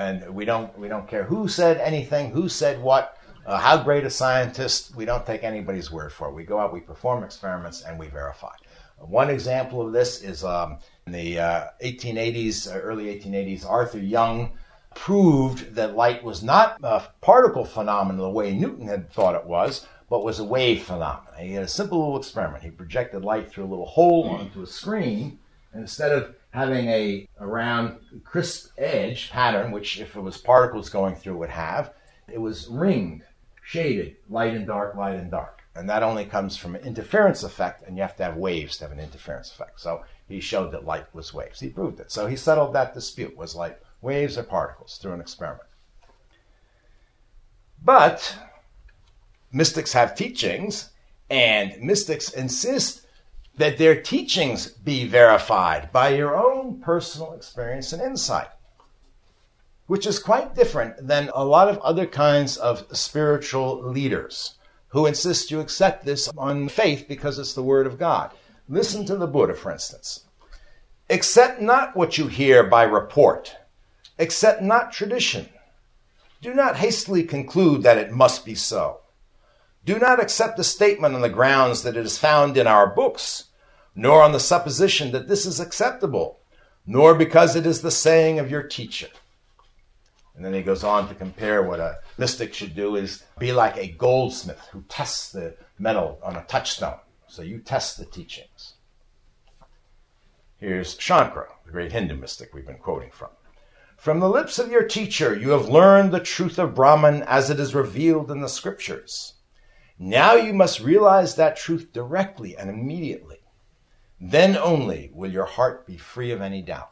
And 0.00 0.34
we 0.34 0.46
don't 0.46 0.76
we 0.78 0.88
don't 0.88 1.06
care 1.06 1.24
who 1.24 1.46
said 1.46 1.76
anything, 1.76 2.30
who 2.30 2.48
said 2.48 2.80
what, 2.80 3.18
uh, 3.44 3.58
how 3.58 3.76
great 3.82 4.04
a 4.04 4.10
scientist. 4.10 4.96
We 4.96 5.04
don't 5.04 5.26
take 5.26 5.44
anybody's 5.44 5.90
word 5.90 6.10
for 6.10 6.28
it. 6.28 6.34
We 6.34 6.44
go 6.44 6.58
out, 6.58 6.72
we 6.72 6.80
perform 6.80 7.22
experiments, 7.22 7.82
and 7.82 7.98
we 7.98 8.08
verify. 8.08 8.54
One 8.96 9.28
example 9.28 9.86
of 9.86 9.92
this 9.92 10.22
is 10.22 10.42
um, 10.42 10.78
in 11.06 11.12
the 11.12 11.38
uh, 11.38 11.64
1880s, 11.84 12.74
uh, 12.74 12.78
early 12.78 13.14
1880s, 13.14 13.68
Arthur 13.68 13.98
Young 13.98 14.52
proved 14.94 15.74
that 15.74 15.96
light 15.96 16.24
was 16.24 16.42
not 16.42 16.78
a 16.82 17.02
particle 17.20 17.66
phenomenon 17.66 18.22
the 18.22 18.30
way 18.30 18.54
Newton 18.54 18.88
had 18.88 19.12
thought 19.12 19.34
it 19.34 19.44
was, 19.44 19.86
but 20.08 20.24
was 20.24 20.38
a 20.38 20.44
wave 20.44 20.82
phenomenon. 20.82 21.34
He 21.38 21.52
had 21.52 21.64
a 21.64 21.68
simple 21.68 21.98
little 21.98 22.18
experiment. 22.18 22.64
He 22.64 22.70
projected 22.70 23.22
light 23.22 23.50
through 23.50 23.64
a 23.64 23.72
little 23.72 23.86
hole 23.86 24.30
onto 24.30 24.62
a 24.62 24.66
screen, 24.66 25.38
and 25.74 25.82
instead 25.82 26.12
of 26.12 26.34
having 26.50 26.88
a, 26.88 27.28
a 27.38 27.46
round, 27.46 27.98
crisp 28.24 28.72
edge 28.76 29.30
pattern, 29.30 29.70
which 29.70 30.00
if 30.00 30.16
it 30.16 30.20
was 30.20 30.36
particles 30.36 30.88
going 30.88 31.14
through 31.14 31.38
would 31.38 31.50
have, 31.50 31.94
it 32.32 32.40
was 32.40 32.68
ringed, 32.68 33.22
shaded, 33.62 34.16
light 34.28 34.54
and 34.54 34.66
dark, 34.66 34.94
light 34.96 35.16
and 35.16 35.30
dark. 35.30 35.62
And 35.76 35.88
that 35.88 36.02
only 36.02 36.24
comes 36.24 36.56
from 36.56 36.74
an 36.74 36.84
interference 36.84 37.44
effect, 37.44 37.86
and 37.86 37.96
you 37.96 38.02
have 38.02 38.16
to 38.16 38.24
have 38.24 38.36
waves 38.36 38.78
to 38.78 38.84
have 38.84 38.92
an 38.92 38.98
interference 38.98 39.52
effect. 39.52 39.80
So 39.80 40.02
he 40.28 40.40
showed 40.40 40.72
that 40.72 40.84
light 40.84 41.06
was 41.14 41.32
waves. 41.32 41.60
He 41.60 41.68
proved 41.68 42.00
it. 42.00 42.10
So 42.10 42.26
he 42.26 42.36
settled 42.36 42.74
that 42.74 42.94
dispute. 42.94 43.36
Was 43.36 43.54
light 43.54 43.78
waves 44.02 44.36
or 44.36 44.42
particles 44.42 44.98
through 44.98 45.12
an 45.12 45.20
experiment. 45.20 45.68
But 47.82 48.36
mystics 49.52 49.92
have 49.92 50.16
teachings, 50.16 50.90
and 51.30 51.80
mystics 51.80 52.30
insist 52.30 53.06
that 53.60 53.78
their 53.78 54.00
teachings 54.00 54.66
be 54.68 55.06
verified 55.06 55.92
by 55.92 56.10
your 56.10 56.36
own 56.36 56.80
personal 56.80 57.32
experience 57.32 57.92
and 57.92 58.02
insight, 58.02 58.48
which 59.86 60.06
is 60.06 60.18
quite 60.18 60.54
different 60.54 61.06
than 61.06 61.30
a 61.34 61.44
lot 61.44 61.68
of 61.68 61.78
other 61.78 62.06
kinds 62.06 62.56
of 62.56 62.84
spiritual 62.96 63.82
leaders 63.82 64.54
who 64.88 65.06
insist 65.06 65.50
you 65.50 65.60
accept 65.60 66.04
this 66.04 66.28
on 66.36 66.68
faith 66.68 67.06
because 67.08 67.38
it's 67.38 67.54
the 67.54 67.62
Word 67.62 67.86
of 67.86 67.98
God. 67.98 68.32
Listen 68.68 69.06
to 69.06 69.16
the 69.16 69.26
Buddha, 69.26 69.54
for 69.54 69.70
instance. 69.70 70.24
Accept 71.08 71.60
not 71.60 71.96
what 71.96 72.18
you 72.18 72.26
hear 72.26 72.64
by 72.64 72.82
report 72.82 73.56
Accept 74.20 74.60
not 74.60 74.92
tradition. 74.92 75.48
Do 76.42 76.52
not 76.52 76.76
hastily 76.76 77.22
conclude 77.22 77.82
that 77.84 77.96
it 77.96 78.12
must 78.12 78.44
be 78.44 78.54
so. 78.54 79.00
Do 79.86 79.98
not 79.98 80.20
accept 80.20 80.58
a 80.58 80.64
statement 80.64 81.14
on 81.14 81.22
the 81.22 81.30
grounds 81.30 81.82
that 81.84 81.96
it 81.96 82.04
is 82.04 82.18
found 82.18 82.58
in 82.58 82.66
our 82.66 82.86
books, 82.86 83.44
nor 84.00 84.22
on 84.22 84.32
the 84.32 84.40
supposition 84.40 85.12
that 85.12 85.28
this 85.28 85.44
is 85.44 85.60
acceptable, 85.60 86.38
nor 86.86 87.14
because 87.14 87.54
it 87.54 87.66
is 87.66 87.82
the 87.82 87.90
saying 87.90 88.38
of 88.38 88.50
your 88.50 88.62
teacher. 88.62 89.08
And 90.34 90.42
then 90.42 90.54
he 90.54 90.62
goes 90.62 90.82
on 90.82 91.06
to 91.08 91.14
compare 91.14 91.62
what 91.62 91.80
a 91.80 91.98
mystic 92.16 92.54
should 92.54 92.74
do 92.74 92.96
is 92.96 93.22
be 93.38 93.52
like 93.52 93.76
a 93.76 93.88
goldsmith 93.88 94.66
who 94.72 94.84
tests 94.88 95.30
the 95.30 95.54
metal 95.78 96.18
on 96.24 96.34
a 96.34 96.44
touchstone. 96.44 96.98
So 97.28 97.42
you 97.42 97.58
test 97.58 97.98
the 97.98 98.06
teachings. 98.06 98.72
Here's 100.56 100.96
Shankara, 100.96 101.48
the 101.66 101.72
great 101.72 101.92
Hindu 101.92 102.16
mystic 102.16 102.54
we've 102.54 102.66
been 102.66 102.78
quoting 102.78 103.10
from. 103.10 103.28
From 103.98 104.20
the 104.20 104.30
lips 104.30 104.58
of 104.58 104.70
your 104.70 104.84
teacher, 104.84 105.36
you 105.36 105.50
have 105.50 105.68
learned 105.68 106.10
the 106.10 106.20
truth 106.20 106.58
of 106.58 106.74
Brahman 106.74 107.22
as 107.24 107.50
it 107.50 107.60
is 107.60 107.74
revealed 107.74 108.30
in 108.30 108.40
the 108.40 108.48
scriptures. 108.48 109.34
Now 109.98 110.36
you 110.36 110.54
must 110.54 110.80
realize 110.80 111.34
that 111.34 111.58
truth 111.58 111.92
directly 111.92 112.56
and 112.56 112.70
immediately. 112.70 113.39
Then 114.20 114.56
only 114.56 115.10
will 115.14 115.30
your 115.30 115.46
heart 115.46 115.86
be 115.86 115.96
free 115.96 116.30
of 116.32 116.42
any 116.42 116.60
doubt. 116.60 116.90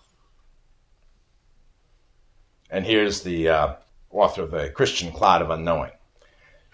And 2.71 2.87
here's 2.87 3.23
the 3.23 3.49
uh, 3.49 3.75
author 4.11 4.43
of 4.43 4.51
the 4.51 4.71
Christian 4.71 5.13
Cloud 5.13 5.43
of 5.43 5.51
Unknowing. 5.51 5.93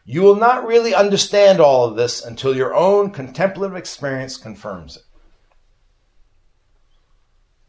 You 0.05 0.23
will 0.23 0.37
not 0.37 0.67
really 0.67 0.95
understand 0.95 1.61
all 1.61 1.87
of 1.87 1.97
this 1.97 2.25
until 2.25 2.55
your 2.55 2.75
own 2.75 3.11
contemplative 3.11 3.77
experience 3.77 4.37
confirms 4.37 4.97
it. 4.97 5.03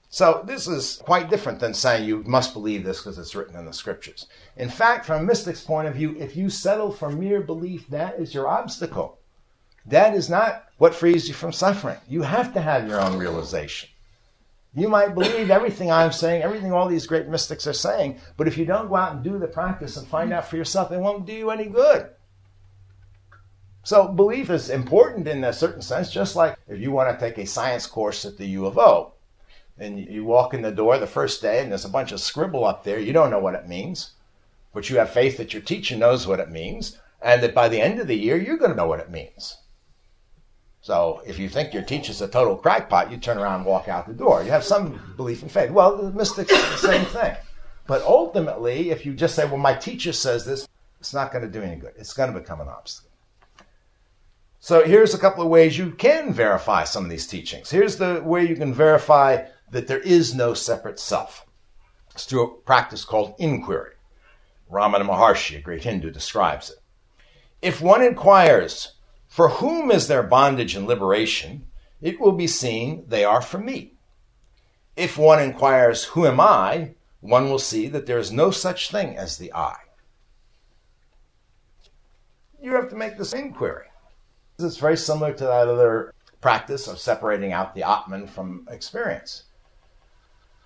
So 0.09 0.43
this 0.45 0.67
is 0.67 1.01
quite 1.03 1.29
different 1.29 1.59
than 1.59 1.73
saying 1.73 2.07
you 2.07 2.23
must 2.23 2.53
believe 2.53 2.83
this 2.83 2.99
because 2.99 3.17
it's 3.17 3.35
written 3.35 3.57
in 3.57 3.65
the 3.65 3.73
scriptures. 3.73 4.27
In 4.57 4.69
fact, 4.69 5.05
from 5.05 5.21
a 5.21 5.25
mystic's 5.25 5.61
point 5.61 5.87
of 5.87 5.95
view, 5.95 6.15
if 6.17 6.37
you 6.37 6.49
settle 6.49 6.91
for 6.91 7.09
mere 7.09 7.41
belief, 7.41 7.87
that 7.89 8.19
is 8.19 8.33
your 8.33 8.47
obstacle. 8.47 9.19
That 9.87 10.15
is 10.15 10.29
not 10.29 10.65
what 10.77 10.95
frees 10.95 11.27
you 11.27 11.33
from 11.33 11.53
suffering. 11.53 11.97
You 12.07 12.23
have 12.23 12.53
to 12.53 12.61
have 12.61 12.87
your 12.87 13.01
own 13.01 13.17
realization. 13.17 13.89
You 14.73 14.89
might 14.89 15.13
believe 15.13 15.49
everything 15.49 15.89
I'm 15.89 16.11
saying, 16.11 16.41
everything 16.41 16.73
all 16.73 16.87
these 16.87 17.07
great 17.07 17.27
mystics 17.27 17.65
are 17.65 17.73
saying, 17.73 18.19
but 18.35 18.47
if 18.47 18.57
you 18.57 18.65
don't 18.65 18.89
go 18.89 18.95
out 18.95 19.13
and 19.13 19.23
do 19.23 19.39
the 19.39 19.47
practice 19.47 19.95
and 19.95 20.05
find 20.05 20.33
out 20.33 20.47
for 20.49 20.57
yourself, 20.57 20.91
it 20.91 20.99
won't 20.99 21.25
do 21.25 21.31
you 21.31 21.49
any 21.49 21.67
good. 21.67 22.09
So 23.83 24.07
belief 24.07 24.49
is 24.49 24.69
important 24.69 25.27
in 25.27 25.43
a 25.43 25.53
certain 25.53 25.81
sense, 25.81 26.11
just 26.11 26.35
like 26.35 26.57
if 26.67 26.81
you 26.81 26.91
want 26.91 27.17
to 27.17 27.25
take 27.25 27.37
a 27.37 27.45
science 27.45 27.85
course 27.85 28.25
at 28.25 28.37
the 28.37 28.47
U 28.47 28.65
of 28.65 28.77
O 28.77 29.13
and 29.77 29.99
you 29.99 30.25
walk 30.25 30.53
in 30.53 30.61
the 30.61 30.71
door 30.71 30.97
the 30.97 31.07
first 31.07 31.41
day 31.41 31.61
and 31.61 31.71
there's 31.71 31.85
a 31.85 31.89
bunch 31.89 32.11
of 32.11 32.19
scribble 32.19 32.65
up 32.65 32.83
there. 32.83 32.99
You 32.99 33.13
don't 33.13 33.29
know 33.29 33.39
what 33.39 33.53
it 33.53 33.69
means, 33.69 34.11
but 34.73 34.89
you 34.89 34.97
have 34.97 35.11
faith 35.11 35.37
that 35.37 35.53
your 35.53 35.61
teacher 35.61 35.95
knows 35.95 36.27
what 36.27 36.39
it 36.39 36.49
means 36.49 36.99
and 37.21 37.41
that 37.43 37.53
by 37.53 37.69
the 37.69 37.79
end 37.79 37.99
of 37.99 38.07
the 38.07 38.17
year, 38.17 38.35
you're 38.35 38.57
going 38.57 38.71
to 38.71 38.77
know 38.77 38.87
what 38.87 38.99
it 38.99 39.11
means. 39.11 39.57
So 40.85 41.23
if 41.25 41.39
you 41.39 41.49
think 41.49 41.73
your 41.73 41.81
teacher's 41.81 42.21
a 42.21 42.27
total 42.27 42.55
crackpot, 42.55 43.09
you 43.09 43.17
turn 43.17 43.39
around 43.39 43.55
and 43.55 43.65
walk 43.65 43.87
out 43.87 44.05
the 44.05 44.13
door. 44.13 44.43
You 44.43 44.51
have 44.51 44.63
some 44.63 45.01
belief 45.17 45.41
in 45.41 45.49
faith. 45.49 45.71
Well, 45.71 45.97
the 45.97 46.11
mystics 46.11 46.51
say 46.51 46.61
the 46.61 46.77
same 46.77 47.05
thing. 47.05 47.35
But 47.87 48.03
ultimately, 48.03 48.91
if 48.91 49.03
you 49.03 49.15
just 49.15 49.33
say, 49.33 49.45
well, 49.45 49.57
my 49.57 49.73
teacher 49.73 50.13
says 50.13 50.45
this, 50.45 50.67
it's 50.99 51.11
not 51.11 51.31
going 51.31 51.43
to 51.43 51.49
do 51.49 51.63
any 51.63 51.75
good. 51.75 51.93
It's 51.97 52.13
going 52.13 52.31
to 52.31 52.39
become 52.39 52.61
an 52.61 52.67
obstacle. 52.67 53.09
So 54.59 54.85
here's 54.85 55.15
a 55.15 55.17
couple 55.17 55.41
of 55.41 55.49
ways 55.49 55.75
you 55.75 55.89
can 55.89 56.31
verify 56.31 56.83
some 56.83 57.03
of 57.03 57.09
these 57.09 57.25
teachings. 57.25 57.71
Here's 57.71 57.97
the 57.97 58.21
way 58.23 58.47
you 58.47 58.55
can 58.55 58.71
verify 58.71 59.43
that 59.71 59.87
there 59.87 60.01
is 60.01 60.35
no 60.35 60.53
separate 60.53 60.99
self. 60.99 61.47
It's 62.11 62.25
through 62.25 62.43
a 62.43 62.57
practice 62.57 63.03
called 63.03 63.33
inquiry. 63.39 63.93
Ramana 64.71 65.01
Maharshi, 65.01 65.57
a 65.57 65.61
great 65.61 65.83
Hindu, 65.83 66.11
describes 66.11 66.69
it. 66.69 66.77
If 67.63 67.81
one 67.81 68.03
inquires, 68.03 68.91
for 69.35 69.49
whom 69.49 69.91
is 69.91 70.07
their 70.07 70.23
bondage 70.23 70.77
and 70.77 70.87
liberation? 70.87 71.67
It 72.01 72.21
will 72.21 72.31
be 72.31 72.47
seen 72.47 73.03
they 73.09 73.25
are 73.25 73.41
for 73.41 73.57
me. 73.57 73.91
If 74.95 75.17
one 75.17 75.41
inquires, 75.41 76.05
Who 76.05 76.25
am 76.25 76.39
I? 76.39 76.95
one 77.19 77.49
will 77.49 77.59
see 77.59 77.89
that 77.89 78.05
there 78.05 78.17
is 78.17 78.31
no 78.31 78.49
such 78.49 78.89
thing 78.89 79.17
as 79.17 79.35
the 79.37 79.51
I. 79.51 79.75
You 82.61 82.75
have 82.75 82.89
to 82.91 82.95
make 82.95 83.17
this 83.17 83.33
inquiry. 83.33 83.87
Is 84.57 84.77
very 84.77 84.95
similar 84.95 85.33
to 85.33 85.43
that 85.43 85.67
other 85.67 86.13
practice 86.39 86.87
of 86.87 86.97
separating 86.97 87.51
out 87.51 87.75
the 87.75 87.83
Atman 87.83 88.27
from 88.27 88.65
experience. 88.71 89.43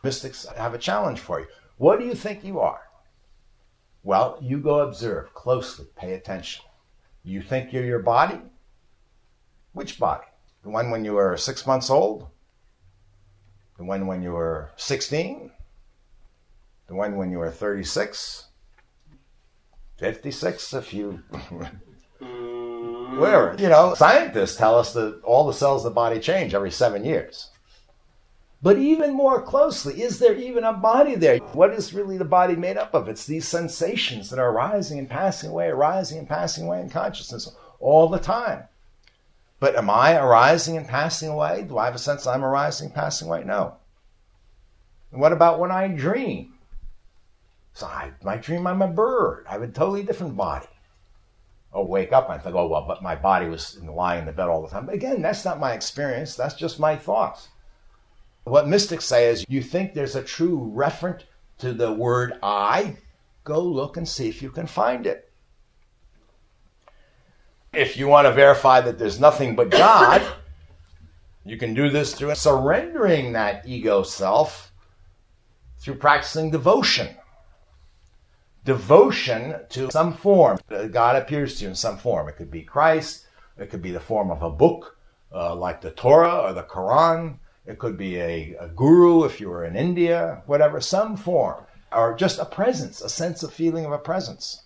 Mystics 0.03 0.45
have 0.55 0.75
a 0.75 0.77
challenge 0.77 1.21
for 1.21 1.39
you. 1.39 1.47
What 1.77 1.99
do 1.99 2.05
you 2.05 2.13
think 2.13 2.43
you 2.43 2.59
are? 2.59 2.81
Well, 4.03 4.37
you 4.39 4.59
go 4.59 4.81
observe 4.81 5.33
closely, 5.33 5.87
pay 5.95 6.13
attention. 6.13 6.65
You 7.23 7.41
think 7.41 7.73
you're 7.73 7.83
your 7.83 8.03
body? 8.03 8.41
Which 9.73 9.99
body? 9.99 10.25
The 10.63 10.69
one 10.69 10.91
when 10.91 11.05
you 11.05 11.13
were 11.13 11.37
six 11.37 11.65
months 11.65 11.89
old? 11.89 12.27
The 13.77 13.83
one 13.83 14.07
when 14.07 14.21
you 14.21 14.31
were 14.31 14.71
16? 14.75 15.51
The 16.87 16.95
one 16.95 17.15
when 17.15 17.31
you 17.31 17.37
were 17.37 17.51
36? 17.51 18.47
56 19.97 20.73
if 20.73 20.93
you. 20.93 21.23
Mm. 22.19 23.17
Whatever. 23.17 23.55
You 23.57 23.69
know, 23.69 23.93
scientists 23.95 24.57
tell 24.57 24.77
us 24.77 24.93
that 24.93 25.21
all 25.23 25.47
the 25.47 25.53
cells 25.53 25.85
of 25.85 25.91
the 25.91 25.95
body 25.95 26.19
change 26.19 26.53
every 26.53 26.71
seven 26.71 27.05
years. 27.05 27.49
But 28.61 28.77
even 28.77 29.13
more 29.13 29.41
closely, 29.41 30.01
is 30.01 30.19
there 30.19 30.35
even 30.35 30.65
a 30.65 30.73
body 30.73 31.15
there? 31.15 31.37
What 31.37 31.73
is 31.73 31.93
really 31.93 32.17
the 32.17 32.25
body 32.25 32.57
made 32.57 32.75
up 32.75 32.93
of? 32.93 33.07
It's 33.07 33.25
these 33.25 33.47
sensations 33.47 34.29
that 34.29 34.39
are 34.39 34.51
arising 34.51 34.99
and 34.99 35.09
passing 35.09 35.49
away, 35.49 35.67
arising 35.67 36.19
and 36.19 36.27
passing 36.27 36.65
away 36.65 36.81
in 36.81 36.89
consciousness 36.89 37.55
all 37.79 38.09
the 38.09 38.19
time. 38.19 38.63
But 39.59 39.75
am 39.75 39.89
I 39.89 40.17
arising 40.17 40.77
and 40.77 40.87
passing 40.87 41.29
away? 41.29 41.63
Do 41.67 41.77
I 41.77 41.85
have 41.85 41.95
a 41.95 41.99
sense 41.99 42.25
I'm 42.25 42.45
arising 42.45 42.87
and 42.87 42.95
passing 42.95 43.27
away? 43.27 43.43
No. 43.43 43.75
And 45.11 45.19
what 45.19 45.33
about 45.33 45.59
when 45.59 45.71
I 45.71 45.87
dream? 45.87 46.53
So 47.73 47.85
I 47.85 48.11
might 48.23 48.41
dream 48.41 48.67
I'm 48.67 48.81
a 48.81 48.87
bird. 48.87 49.45
I 49.47 49.53
have 49.53 49.61
a 49.61 49.67
totally 49.67 50.03
different 50.03 50.37
body. 50.37 50.67
Oh, 51.71 51.85
wake 51.85 52.11
up 52.13 52.29
and 52.29 52.41
think, 52.41 52.55
oh, 52.55 52.67
well, 52.67 52.85
but 52.87 53.03
my 53.03 53.15
body 53.15 53.47
was 53.47 53.77
lying 53.83 54.21
in 54.21 54.25
the 54.25 54.31
bed 54.31 54.47
all 54.47 54.61
the 54.61 54.69
time. 54.69 54.85
But 54.85 54.95
again, 54.95 55.21
that's 55.21 55.45
not 55.45 55.59
my 55.59 55.73
experience. 55.73 56.35
That's 56.35 56.55
just 56.55 56.79
my 56.79 56.95
thoughts. 56.95 57.49
What 58.43 58.67
mystics 58.67 59.05
say 59.05 59.27
is 59.27 59.45
you 59.47 59.61
think 59.61 59.93
there's 59.93 60.15
a 60.15 60.23
true 60.23 60.71
referent 60.75 61.23
to 61.59 61.73
the 61.73 61.93
word 61.93 62.39
I, 62.41 62.97
go 63.43 63.61
look 63.61 63.97
and 63.97 64.07
see 64.07 64.27
if 64.27 64.41
you 64.41 64.49
can 64.49 64.65
find 64.65 65.05
it. 65.05 65.28
If 67.79 67.95
you 67.95 68.09
want 68.09 68.25
to 68.25 68.33
verify 68.33 68.81
that 68.81 68.99
there's 68.99 69.21
nothing 69.21 69.55
but 69.55 69.71
God, 69.71 70.21
you 71.45 71.57
can 71.57 71.73
do 71.73 71.89
this 71.89 72.13
through 72.13 72.35
surrendering 72.35 73.31
that 73.31 73.63
ego 73.65 74.03
self 74.03 74.73
through 75.79 75.95
practicing 75.95 76.51
devotion. 76.51 77.15
Devotion 78.65 79.55
to 79.69 79.89
some 79.91 80.13
form. 80.13 80.59
God 80.91 81.15
appears 81.15 81.55
to 81.55 81.63
you 81.63 81.69
in 81.69 81.75
some 81.75 81.97
form. 81.97 82.27
It 82.27 82.35
could 82.35 82.51
be 82.51 82.63
Christ, 82.63 83.27
it 83.57 83.69
could 83.69 83.81
be 83.81 83.91
the 83.91 84.01
form 84.01 84.29
of 84.29 84.43
a 84.43 84.51
book 84.51 84.97
uh, 85.33 85.55
like 85.55 85.79
the 85.79 85.91
Torah 85.91 86.41
or 86.41 86.51
the 86.51 86.63
Quran, 86.63 87.37
it 87.65 87.79
could 87.79 87.97
be 87.97 88.19
a, 88.19 88.55
a 88.59 88.67
guru 88.67 89.23
if 89.23 89.39
you 89.39 89.47
were 89.49 89.63
in 89.63 89.77
India, 89.77 90.41
whatever, 90.47 90.81
some 90.81 91.15
form, 91.15 91.63
or 91.93 92.13
just 92.15 92.39
a 92.39 92.45
presence, 92.45 92.99
a 92.99 93.07
sense 93.07 93.41
of 93.41 93.53
feeling 93.53 93.85
of 93.85 93.93
a 93.93 93.97
presence. 93.97 94.63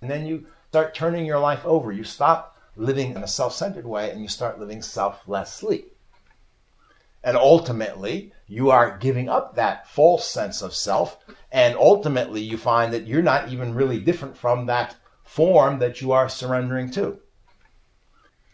And 0.00 0.08
then 0.08 0.24
you 0.24 0.46
start 0.74 0.92
turning 0.92 1.24
your 1.24 1.38
life 1.38 1.64
over. 1.64 1.92
You 1.92 2.02
stop 2.02 2.58
living 2.74 3.12
in 3.12 3.22
a 3.22 3.28
self 3.28 3.54
centered 3.54 3.86
way 3.86 4.10
and 4.10 4.20
you 4.20 4.26
start 4.26 4.58
living 4.58 4.82
selflessly. 4.82 5.84
And 7.22 7.36
ultimately, 7.36 8.32
you 8.48 8.72
are 8.72 8.98
giving 8.98 9.28
up 9.28 9.54
that 9.54 9.88
false 9.88 10.28
sense 10.28 10.62
of 10.62 10.74
self. 10.74 11.16
And 11.52 11.76
ultimately, 11.76 12.40
you 12.40 12.56
find 12.56 12.92
that 12.92 13.06
you're 13.06 13.22
not 13.22 13.50
even 13.50 13.72
really 13.72 14.00
different 14.00 14.36
from 14.36 14.66
that 14.66 14.96
form 15.22 15.78
that 15.78 16.00
you 16.00 16.10
are 16.10 16.28
surrendering 16.28 16.90
to. 16.90 17.20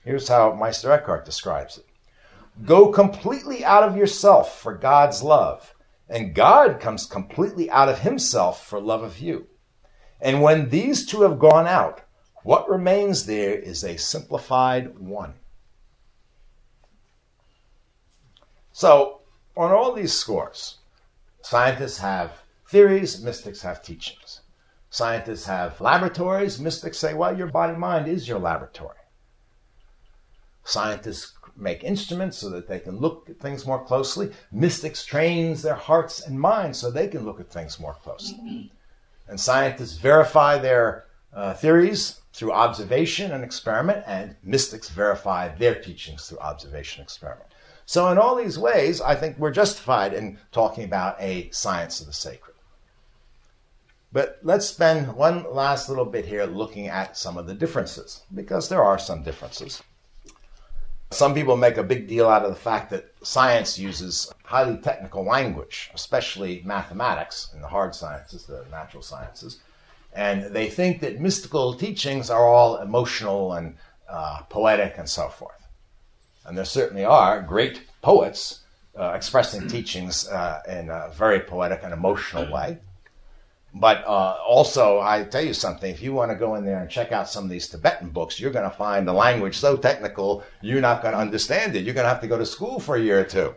Here's 0.05 0.29
how 0.29 0.53
Meister 0.53 0.93
Eckhart 0.93 1.25
describes 1.25 1.79
it 1.79 1.87
Go 2.67 2.93
completely 2.93 3.65
out 3.65 3.83
of 3.83 3.97
yourself 3.97 4.61
for 4.61 4.75
God's 4.75 5.23
love, 5.23 5.75
and 6.07 6.35
God 6.35 6.81
comes 6.81 7.07
completely 7.07 7.71
out 7.71 7.89
of 7.89 8.01
himself 8.01 8.67
for 8.67 8.79
love 8.79 9.03
of 9.03 9.21
you. 9.21 9.47
And 10.21 10.43
when 10.43 10.69
these 10.69 11.07
two 11.07 11.23
have 11.23 11.39
gone 11.39 11.67
out, 11.67 12.03
what 12.43 12.69
remains 12.69 13.27
there 13.27 13.55
is 13.55 13.85
a 13.85 13.97
simplified 13.97 14.99
one. 14.99 15.35
So, 18.73 19.21
on 19.57 19.73
all 19.73 19.93
these 19.93 20.13
scores, 20.13 20.79
scientists 21.43 21.99
have 21.99 22.33
theories, 22.67 23.23
mystics 23.23 23.63
have 23.63 23.83
teachings. 23.83 24.41
Scientists 24.89 25.45
have 25.47 25.81
laboratories, 25.81 26.59
mystics 26.59 26.99
say, 26.99 27.15
well, 27.15 27.37
your 27.37 27.47
body 27.47 27.77
mind 27.77 28.09
is 28.09 28.27
your 28.27 28.39
laboratory. 28.39 28.97
Scientists 30.65 31.35
make 31.57 31.85
instruments 31.85 32.39
so 32.39 32.49
that 32.49 32.67
they 32.69 32.79
can 32.79 32.97
look 32.99 33.29
at 33.29 33.39
things 33.39 33.67
more 33.67 33.85
closely. 33.85 34.33
Mystics 34.51 35.05
trains 35.05 35.63
their 35.63 35.75
hearts 35.75 36.27
and 36.27 36.41
minds 36.41 36.79
so 36.79 36.91
they 36.91 37.09
can 37.09 37.25
look 37.25 37.41
at 37.41 37.51
things 37.51 37.79
more 37.79 37.95
closely. 37.95 38.71
And 39.29 39.39
scientists 39.39 39.97
verify 39.99 40.59
their 40.59 41.07
uh, 41.33 41.55
theories 41.55 42.20
through 42.41 42.53
observation 42.53 43.33
and 43.33 43.45
experiment, 43.45 44.03
and 44.07 44.35
mystics 44.43 44.89
verify 44.89 45.55
their 45.57 45.75
teachings 45.75 46.27
through 46.27 46.39
observation 46.39 47.03
and 47.03 47.07
experiment. 47.07 47.51
So, 47.85 48.11
in 48.11 48.17
all 48.17 48.35
these 48.35 48.59
ways, 48.59 49.03
I 49.03 49.15
think 49.15 49.37
we're 49.39 49.51
justified 49.51 50.15
in 50.15 50.39
talking 50.51 50.85
about 50.85 51.21
a 51.21 51.51
science 51.51 52.01
of 52.01 52.07
the 52.07 52.15
sacred. 52.15 52.55
But 54.11 54.39
let's 54.43 54.65
spend 54.65 55.15
one 55.15 55.53
last 55.53 55.91
little 55.91 56.07
bit 56.07 56.25
here 56.25 56.47
looking 56.47 56.89
at 56.89 57.19
some 57.19 57.37
of 57.37 57.47
the 57.47 57.53
differences, 57.53 58.23
because 58.35 58.71
there 58.71 58.83
are 58.83 58.99
some 58.99 59.23
differences. 59.23 59.83
Some 61.11 61.35
people 61.35 61.59
make 61.59 61.77
a 61.77 61.83
big 61.83 62.09
deal 62.09 62.27
out 62.27 62.45
of 62.47 62.55
the 62.55 62.59
fact 62.71 62.89
that 62.89 63.13
science 63.23 63.79
uses 63.79 64.33
highly 64.45 64.79
technical 64.79 65.27
language, 65.27 65.91
especially 65.93 66.63
mathematics 66.65 67.51
and 67.53 67.63
the 67.63 67.69
hard 67.69 67.95
sciences, 67.95 68.47
the 68.47 68.65
natural 68.71 69.03
sciences. 69.03 69.59
And 70.13 70.55
they 70.55 70.69
think 70.69 71.01
that 71.01 71.21
mystical 71.21 71.75
teachings 71.75 72.31
are 72.31 72.47
all 72.47 72.79
emotional 72.79 73.53
and 73.53 73.77
uh, 74.09 74.43
poetic 74.49 74.95
and 74.99 75.09
so 75.09 75.29
forth. 75.29 75.67
And 76.45 76.59
there 76.59 76.65
certainly 76.65 77.05
are 77.05 77.43
great 77.43 77.83
poets 78.03 78.61
uh, 78.99 79.13
expressing 79.15 79.69
teachings 79.69 80.29
uh, 80.29 80.63
in 80.69 80.91
a 80.91 81.11
very 81.15 81.41
poetic 81.41 81.81
and 81.83 81.93
emotional 81.93 82.51
way. 82.53 82.79
But 83.73 84.05
uh, 84.05 84.37
also, 84.45 84.99
I 84.99 85.23
tell 85.23 85.45
you 85.45 85.55
something, 85.55 85.89
if 85.89 86.03
you 86.03 86.13
want 86.13 86.33
to 86.33 86.37
go 86.37 86.57
in 86.57 86.65
there 86.65 86.81
and 86.81 86.91
check 86.91 87.13
out 87.13 87.29
some 87.29 87.45
of 87.45 87.51
these 87.51 87.69
Tibetan 87.69 88.09
books, 88.09 88.41
you're 88.41 88.51
going 88.51 88.69
to 88.69 88.77
find 88.77 89.07
the 89.07 89.13
language 89.13 89.57
so 89.57 89.77
technical, 89.77 90.43
you're 90.61 90.81
not 90.81 91.03
going 91.03 91.15
to 91.15 91.21
understand 91.21 91.77
it. 91.77 91.85
You're 91.85 91.95
going 91.95 92.05
to 92.05 92.09
have 92.09 92.21
to 92.23 92.27
go 92.27 92.37
to 92.37 92.47
school 92.47 92.81
for 92.81 92.97
a 92.97 93.01
year 93.01 93.21
or 93.21 93.25
two. 93.25 93.55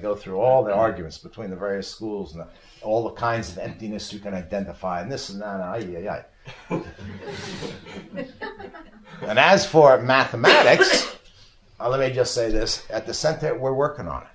Go 0.00 0.14
through 0.14 0.40
all 0.40 0.64
the 0.64 0.72
arguments 0.72 1.18
between 1.18 1.50
the 1.50 1.56
various 1.56 1.88
schools 1.88 2.32
and 2.32 2.42
the, 2.42 2.48
all 2.82 3.04
the 3.04 3.14
kinds 3.14 3.50
of 3.50 3.58
emptiness 3.58 4.12
you 4.12 4.18
can 4.18 4.34
identify, 4.34 5.00
and 5.00 5.10
this 5.10 5.30
and 5.30 5.42
that, 5.42 5.54
and 5.54 5.62
ay, 5.62 6.08
ay, 6.08 6.24
ay. 6.70 6.82
and 9.22 9.38
as 9.38 9.66
for 9.66 10.00
mathematics, 10.00 11.16
uh, 11.80 11.88
let 11.88 12.00
me 12.00 12.14
just 12.14 12.34
say 12.34 12.50
this 12.50 12.86
at 12.90 13.06
the 13.06 13.14
center, 13.14 13.56
we're 13.56 13.74
working 13.74 14.08
on 14.08 14.22
it. 14.22 14.28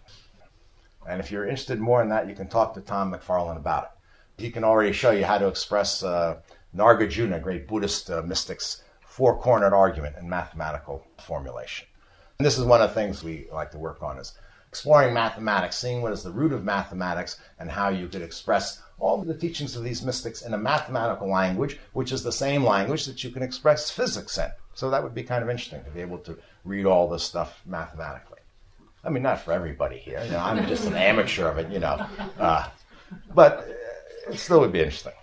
And 1.08 1.20
if 1.20 1.32
you're 1.32 1.46
interested 1.46 1.80
more 1.80 2.02
in 2.02 2.10
that, 2.10 2.28
you 2.28 2.36
can 2.36 2.48
talk 2.48 2.74
to 2.76 2.82
Tom 2.82 3.14
McFarlane 3.14 3.58
about 3.58 3.84
it. 3.84 4.44
He 4.44 4.52
can 4.52 4.64
already 4.64 4.94
show 4.94 5.12
you 5.12 5.26
how 5.26 5.38
to 5.38 5.48
express 5.48 6.04
uh, 6.04 6.38
Nagarjuna, 6.76 7.42
great 7.42 7.68
Buddhist 7.68 8.10
uh, 8.10 8.22
mystic's 8.22 8.84
four 9.06 9.38
cornered 9.38 9.74
argument 9.74 10.16
in 10.18 10.28
mathematical 10.28 11.06
formulation. 11.20 11.88
And 12.40 12.46
this 12.46 12.58
is 12.58 12.66
one 12.66 12.82
of 12.82 12.90
the 12.90 12.96
things 12.96 13.24
we 13.24 13.48
like 13.52 13.72
to 13.72 13.78
work 13.78 14.02
on 14.02 14.18
is 14.18 14.34
exploring 14.74 15.14
mathematics, 15.14 15.78
seeing 15.78 16.02
what 16.02 16.12
is 16.12 16.24
the 16.24 16.32
root 16.32 16.52
of 16.52 16.64
mathematics 16.64 17.40
and 17.60 17.70
how 17.70 17.90
you 17.90 18.08
could 18.08 18.24
express 18.24 18.82
all 18.98 19.22
the 19.22 19.38
teachings 19.38 19.76
of 19.76 19.84
these 19.84 20.02
mystics 20.02 20.42
in 20.42 20.56
a 20.56 20.58
mathematical 20.58 21.30
language, 21.30 21.78
which 21.92 22.12
is 22.12 22.24
the 22.24 22.32
same 22.32 22.64
language 22.64 23.06
that 23.06 23.24
you 23.24 23.30
can 23.30 23.44
express 23.44 23.92
physics 23.92 24.36
in. 24.40 24.50
So 24.74 24.90
that 24.90 25.04
would 25.04 25.14
be 25.14 25.22
kind 25.22 25.44
of 25.44 25.50
interesting 25.52 25.84
to 25.84 25.92
be 25.92 26.02
able 26.02 26.18
to 26.20 26.40
read 26.66 26.88
all 26.88 27.08
this 27.08 27.22
stuff 27.22 27.62
mathematically. 27.68 28.40
I 29.04 29.12
mean, 29.12 29.22
not 29.22 29.42
for 29.42 29.54
everybody 29.54 30.00
here. 30.00 30.20
You 30.26 30.32
know, 30.32 30.40
I'm 30.40 30.68
just 30.68 30.88
an 30.88 30.96
amateur 30.96 31.48
of 31.50 31.60
it, 31.60 31.72
you 31.72 31.80
know. 31.80 32.04
Uh, 32.40 32.68
but 33.36 33.70
it 34.28 34.40
still 34.40 34.60
would 34.60 34.72
be 34.72 34.80
interesting. 34.80 35.14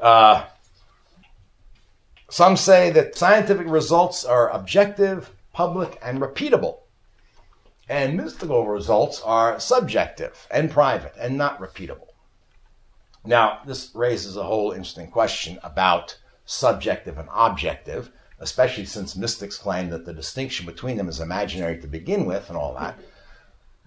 Uh, 0.00 0.44
some 2.30 2.56
say 2.56 2.90
that 2.90 3.14
scientific 3.14 3.68
results 3.68 4.24
are 4.24 4.50
objective, 4.50 5.30
public, 5.52 6.00
and 6.02 6.20
repeatable. 6.20 6.78
And 7.88 8.16
mystical 8.16 8.66
results 8.66 9.22
are 9.22 9.60
subjective 9.60 10.46
and 10.50 10.70
private 10.70 11.14
and 11.18 11.38
not 11.38 11.60
repeatable. 11.60 12.08
Now, 13.24 13.60
this 13.66 13.90
raises 13.94 14.36
a 14.36 14.42
whole 14.42 14.72
interesting 14.72 15.10
question 15.10 15.58
about 15.62 16.18
subjective 16.44 17.18
and 17.18 17.28
objective, 17.32 18.10
especially 18.38 18.86
since 18.86 19.16
mystics 19.16 19.56
claim 19.56 19.90
that 19.90 20.04
the 20.04 20.12
distinction 20.12 20.66
between 20.66 20.96
them 20.96 21.08
is 21.08 21.20
imaginary 21.20 21.80
to 21.80 21.86
begin 21.86 22.24
with 22.26 22.48
and 22.48 22.56
all 22.56 22.74
that. 22.74 22.98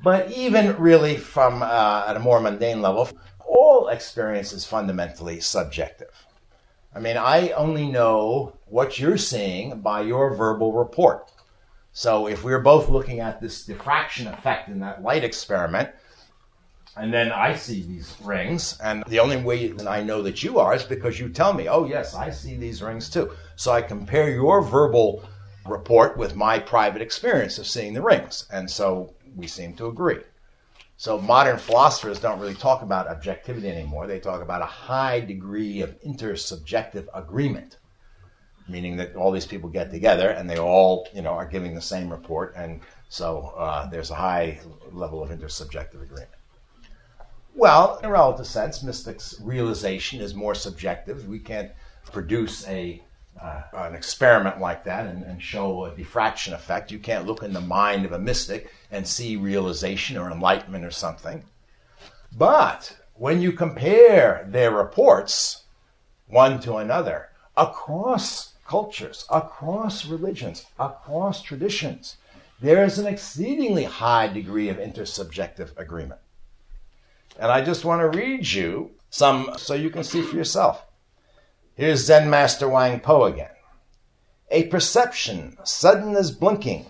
But 0.02 0.32
even 0.32 0.78
really 0.78 1.18
from 1.18 1.62
uh, 1.62 2.06
at 2.08 2.16
a 2.16 2.20
more 2.20 2.40
mundane 2.40 2.82
level, 2.82 3.10
all 3.46 3.90
experience 3.90 4.54
is 4.54 4.66
fundamentally 4.66 5.42
subjective. 5.42 6.26
I 6.96 7.00
mean, 7.00 7.18
I 7.18 7.50
only 7.52 7.88
know 7.88 8.54
what 8.66 8.98
you're 8.98 9.18
seeing 9.18 9.82
by 9.82 10.02
your 10.02 10.34
verbal 10.34 10.74
report. 10.74 11.32
So 12.00 12.28
if 12.28 12.46
we're 12.46 12.62
both 12.62 12.88
looking 12.88 13.20
at 13.20 13.42
this 13.42 13.66
diffraction 13.66 14.28
effect 14.28 14.70
in 14.70 14.80
that 14.80 15.04
light 15.04 15.26
experiment, 15.26 15.90
and 16.96 17.14
then 17.14 17.30
I 17.30 17.58
see 17.58 17.82
these 17.82 18.16
rings, 18.24 18.80
and 18.82 19.04
the 19.10 19.20
only 19.20 19.36
way 19.36 19.68
that 19.68 19.86
I 19.86 20.02
know 20.02 20.22
that 20.22 20.42
you 20.42 20.60
are 20.60 20.74
is 20.74 20.84
because 20.84 21.20
you 21.20 21.28
tell 21.28 21.52
me, 21.52 21.68
oh, 21.68 21.84
yes, 21.84 22.16
I 22.16 22.30
see 22.30 22.56
these 22.56 22.82
rings 22.82 23.10
too. 23.10 23.32
So 23.58 23.74
I 23.74 23.82
compare 23.82 24.30
your 24.30 24.62
verbal 24.62 25.26
report 25.66 26.16
with 26.16 26.38
my 26.38 26.58
private 26.58 27.02
experience 27.02 27.58
of 27.58 27.68
seeing 27.68 27.94
the 27.94 28.02
rings. 28.02 28.48
And 28.50 28.72
so 28.72 29.14
we 29.36 29.48
seem 29.48 29.74
to 29.74 29.88
agree. 29.88 30.22
So 30.96 31.20
modern 31.20 31.58
philosophers 31.58 32.22
don't 32.22 32.40
really 32.40 32.56
talk 32.56 32.82
about 32.82 33.10
objectivity 33.10 33.68
anymore. 33.68 34.08
They 34.08 34.22
talk 34.22 34.42
about 34.42 34.62
a 34.62 34.66
high 34.66 35.20
degree 35.20 35.82
of 35.82 36.02
intersubjective 36.02 37.08
agreement, 37.14 37.76
meaning 38.70 38.98
that 38.98 39.16
all 39.16 39.32
these 39.32 39.46
people 39.46 39.70
get 39.70 39.92
together 39.92 40.30
and 40.30 40.50
they 40.50 40.58
all, 40.58 41.08
you 41.14 41.22
know, 41.22 41.32
are 41.32 41.46
giving 41.46 41.76
the 41.76 41.82
same 41.82 42.10
report, 42.10 42.54
and 42.56 42.82
so 43.10 43.54
uh, 43.58 43.90
there's 43.90 44.12
a 44.12 44.16
high 44.16 44.60
level 44.92 45.24
of 45.24 45.30
intersubjective 45.30 46.02
agreement. 46.02 46.30
Well, 47.56 47.98
in 47.98 48.06
a 48.06 48.12
relative 48.12 48.48
sense, 48.48 48.84
mystics' 48.84 49.36
realization 49.42 50.22
is 50.22 50.34
more 50.34 50.56
subjective. 50.56 51.28
We 51.28 51.40
can't 51.40 51.72
produce 52.12 52.68
a 52.68 53.02
uh, 53.42 53.62
an 53.74 53.96
experiment 53.96 54.60
like 54.60 54.84
that 54.84 55.06
and, 55.06 55.24
and, 55.24 55.42
show 55.42 55.86
a 55.86 55.96
diffraction 55.96 56.54
effect. 56.54 56.92
You 56.92 57.00
can't 57.00 57.26
look 57.26 57.42
in 57.42 57.54
the 57.54 57.62
mind 57.62 58.04
of 58.04 58.12
a 58.12 58.20
mystic 58.20 58.70
and 58.92 59.08
see 59.08 59.38
realization 59.38 60.18
or 60.18 60.30
enlightenment 60.30 60.84
or 60.84 60.92
something. 60.92 61.44
But 62.38 62.98
when 63.14 63.42
you 63.42 63.54
compare 63.54 64.46
their 64.50 64.72
reports 64.72 65.64
one 66.28 66.60
to 66.62 66.78
another 66.78 67.30
across 67.56 68.49
cultures, 68.70 69.26
across 69.32 70.06
religions, 70.06 70.68
across 70.78 71.42
traditions, 71.42 72.18
there 72.62 72.86
is 72.86 73.00
an 73.00 73.08
exceedingly 73.08 73.84
high 73.84 74.28
degree 74.28 74.70
of 74.70 74.78
intersubjective 74.78 75.76
agreement. 75.76 76.22
And 77.40 77.52
I 77.52 77.62
just 77.62 77.84
want 77.84 78.02
to 78.02 78.18
read 78.18 78.48
you 78.48 78.92
some 79.10 79.56
so 79.58 79.74
you 79.74 79.90
can 79.90 80.04
see 80.04 80.22
for 80.22 80.36
yourself. 80.36 80.86
Here's 81.74 82.06
Zen 82.06 82.30
Master 82.30 82.68
Huang 82.68 83.00
Po 83.00 83.24
again. 83.24 83.56
A 84.52 84.68
perception, 84.68 85.58
sudden 85.64 86.16
as 86.16 86.30
blinking, 86.30 86.86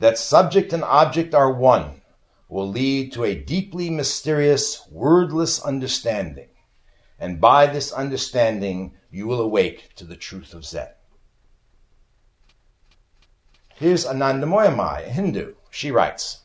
that 0.00 0.18
subject 0.18 0.74
and 0.74 0.84
object 0.84 1.34
are 1.34 1.52
one, 1.52 2.02
will 2.50 2.68
lead 2.68 3.12
to 3.12 3.24
a 3.24 3.34
deeply 3.34 3.88
mysterious, 3.88 4.86
wordless 4.90 5.62
understanding. 5.62 6.48
And 7.18 7.40
by 7.40 7.66
this 7.66 7.92
understanding, 7.92 8.96
you 9.10 9.26
will 9.26 9.40
awake 9.40 9.94
to 9.96 10.04
the 10.04 10.16
truth 10.16 10.52
of 10.52 10.66
Zen. 10.66 10.88
Here's 13.76 14.06
Anandamayi 14.06 14.74
Ma, 14.74 14.98
a 14.98 15.02
Hindu. 15.02 15.54
She 15.70 15.90
writes, 15.90 16.42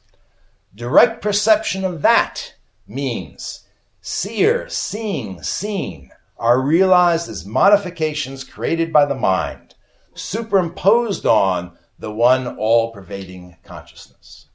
Direct 0.73 1.21
perception 1.21 1.85
of 1.85 2.01
that 2.01 2.55
means 2.87 3.65
seer, 4.01 4.67
seeing, 4.67 5.43
seen 5.43 6.11
are 6.37 6.59
realized 6.61 7.29
as 7.29 7.45
modifications 7.45 8.43
created 8.43 8.91
by 8.91 9.05
the 9.05 9.15
mind, 9.15 9.75
superimposed 10.15 11.25
on 11.25 11.77
the 11.99 12.11
one 12.11 12.47
all 12.57 12.91
pervading 12.91 13.57
consciousness. 13.63 14.47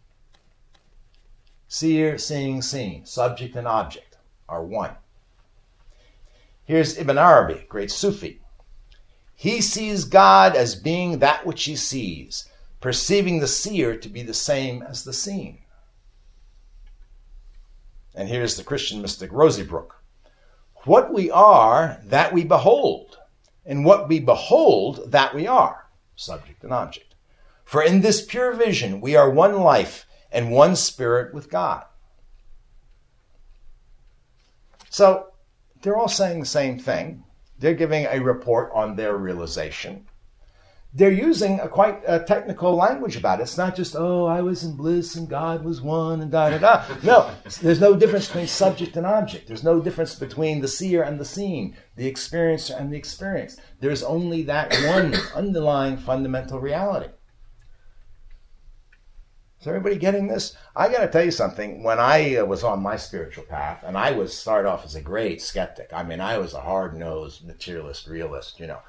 Seer, 1.68 2.18
seeing, 2.18 2.62
seen, 2.62 3.04
subject 3.06 3.54
and 3.54 3.68
object 3.68 4.16
are 4.48 4.64
one. 4.64 4.96
Here's 6.64 6.98
Ibn 6.98 7.18
Arabi, 7.18 7.66
great 7.68 7.90
Sufi. 7.90 8.40
He 9.37 9.60
sees 9.60 10.04
God 10.04 10.56
as 10.56 10.74
being 10.74 11.18
that 11.18 11.44
which 11.44 11.64
he 11.64 11.76
sees, 11.76 12.48
perceiving 12.85 13.38
the 13.38 13.49
seer 13.49 13.97
to 13.97 14.11
be 14.11 14.23
the 14.23 14.35
same 14.35 14.83
as 14.83 15.05
the 15.05 15.12
seen. 15.14 15.59
And 18.14 18.29
here's 18.29 18.59
the 18.59 18.62
Christian 18.62 19.01
mystic 19.01 19.31
Ruysbroeck. 19.31 19.88
What 20.85 21.11
we 21.11 21.31
are, 21.31 21.99
that 22.05 22.35
we 22.35 22.44
behold, 22.44 23.16
and 23.64 23.87
what 23.87 24.07
we 24.07 24.20
behold, 24.20 25.11
that 25.12 25.35
we 25.35 25.47
are, 25.47 25.87
subject 26.14 26.62
and 26.62 26.75
object. 26.75 27.14
For 27.64 27.83
in 27.83 28.03
this 28.03 28.23
pure 28.23 28.53
vision, 28.53 29.01
we 29.01 29.16
are 29.16 29.31
one 29.31 29.61
life 29.61 30.05
and 30.31 30.53
one 30.53 30.77
spirit 30.77 31.33
with 31.33 31.49
God. 31.49 31.87
So 34.90 35.29
they're 35.81 35.97
all 35.97 36.09
saying 36.09 36.40
the 36.40 36.44
same 36.44 36.79
thing. 36.79 37.25
They're 37.59 37.73
giving 37.73 38.05
a 38.05 38.20
report 38.20 38.70
on 38.75 38.94
their 38.94 39.16
realization 39.16 40.07
they're 40.96 41.11
using 41.11 41.59
a 41.59 41.68
quite 41.68 42.00
a 42.07 42.20
technical 42.20 42.76
language 42.76 43.16
about 43.16 43.40
it. 43.40 43.42
It's 43.42 43.59
not 43.59 43.74
just, 43.74 43.96
oh, 43.96 44.26
I 44.26 44.42
was 44.42 44.62
in 44.62 44.76
bliss 44.76 45.16
and 45.16 45.28
God 45.28 45.64
was 45.64 45.80
one 45.80 46.20
and 46.20 46.30
da 46.30 46.50
da 46.50 46.59
da. 46.59 46.85
No, 47.02 47.30
there's 47.61 47.80
no 47.80 47.96
difference 47.96 48.28
between 48.28 48.46
subject 48.46 48.96
and 48.96 49.04
object. 49.04 49.48
There's 49.48 49.64
no 49.64 49.80
difference 49.80 50.14
between 50.14 50.61
the 50.61 50.68
seer 50.68 51.02
and 51.02 51.18
the 51.18 51.24
seen, 51.24 51.76
the 51.96 52.11
experiencer 52.11 52.80
and 52.80 52.92
the 52.92 52.96
experience. 52.96 53.57
There's 53.80 54.04
only 54.04 54.42
that 54.44 54.72
one 54.87 55.16
underlying 55.35 55.96
fundamental 55.96 56.61
reality. 56.61 57.09
Is 59.61 59.66
everybody 59.66 59.96
getting 59.96 60.28
this? 60.28 60.54
I 60.76 60.92
got 60.92 61.00
to 61.00 61.09
tell 61.09 61.24
you 61.24 61.30
something. 61.30 61.83
When 61.83 61.98
I 61.98 62.37
uh, 62.37 62.44
was 62.44 62.62
on 62.62 62.83
my 62.83 62.96
spiritual 62.96 63.44
path, 63.44 63.83
and 63.83 63.96
I 63.96 64.12
was 64.12 64.37
started 64.37 64.68
off 64.68 64.85
as 64.85 64.94
a 64.94 65.00
great 65.00 65.40
skeptic. 65.40 65.88
I 65.90 66.02
mean, 66.02 66.20
I 66.20 66.37
was 66.37 66.52
a 66.52 66.61
hard 66.61 66.94
nosed 66.94 67.46
materialist, 67.46 68.07
realist, 68.07 68.61
you 68.61 68.66
know. 68.66 68.80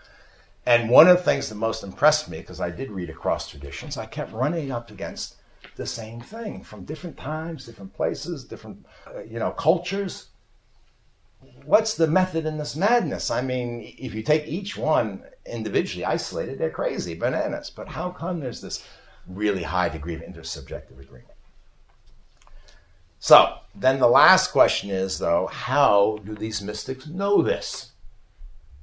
And 0.66 0.90
one 0.90 1.08
of 1.08 1.18
the 1.18 1.24
things 1.24 1.50
that 1.50 1.56
most 1.56 1.84
impressed 1.84 2.28
me, 2.28 2.40
because 2.40 2.60
I 2.60 2.72
did 2.72 2.90
read 2.90 3.10
across 3.10 3.50
traditions, 3.50 3.98
I 3.98 4.08
kept 4.08 4.34
running 4.34 4.72
up 4.72 4.90
against 4.90 5.36
the 5.76 5.86
same 5.86 6.22
thing 6.22 6.64
from 6.64 6.86
different 6.86 7.18
times, 7.18 7.66
different 7.66 7.94
places, 7.94 8.46
different, 8.46 8.86
uh, 9.08 9.22
you 9.22 9.38
know, 9.38 9.52
cultures. 9.52 10.30
What's 11.66 11.96
the 11.96 12.08
method 12.08 12.46
in 12.48 12.58
this 12.58 12.76
madness? 12.76 13.30
I 13.30 13.42
mean, 13.42 13.94
if 14.00 14.16
you 14.16 14.24
take 14.24 14.48
each 14.48 14.76
one 14.76 15.24
individually 15.46 16.06
isolated, 16.06 16.58
they're 16.58 16.72
crazy, 16.72 17.14
bananas. 17.14 17.70
But 17.70 17.90
how 17.90 18.10
come 18.10 18.40
there's 18.40 18.62
this 18.62 18.84
really 19.28 19.64
high 19.64 19.90
degree 19.90 20.16
of 20.16 20.22
intersubjective 20.22 21.00
agreement? 21.00 21.34
So, 23.20 23.58
then 23.76 24.00
the 24.00 24.08
last 24.08 24.52
question 24.52 24.90
is, 24.90 25.20
though, 25.20 25.48
how 25.48 26.20
do 26.26 26.34
these 26.34 26.62
mystics 26.62 27.08
know 27.08 27.42
this? 27.42 27.92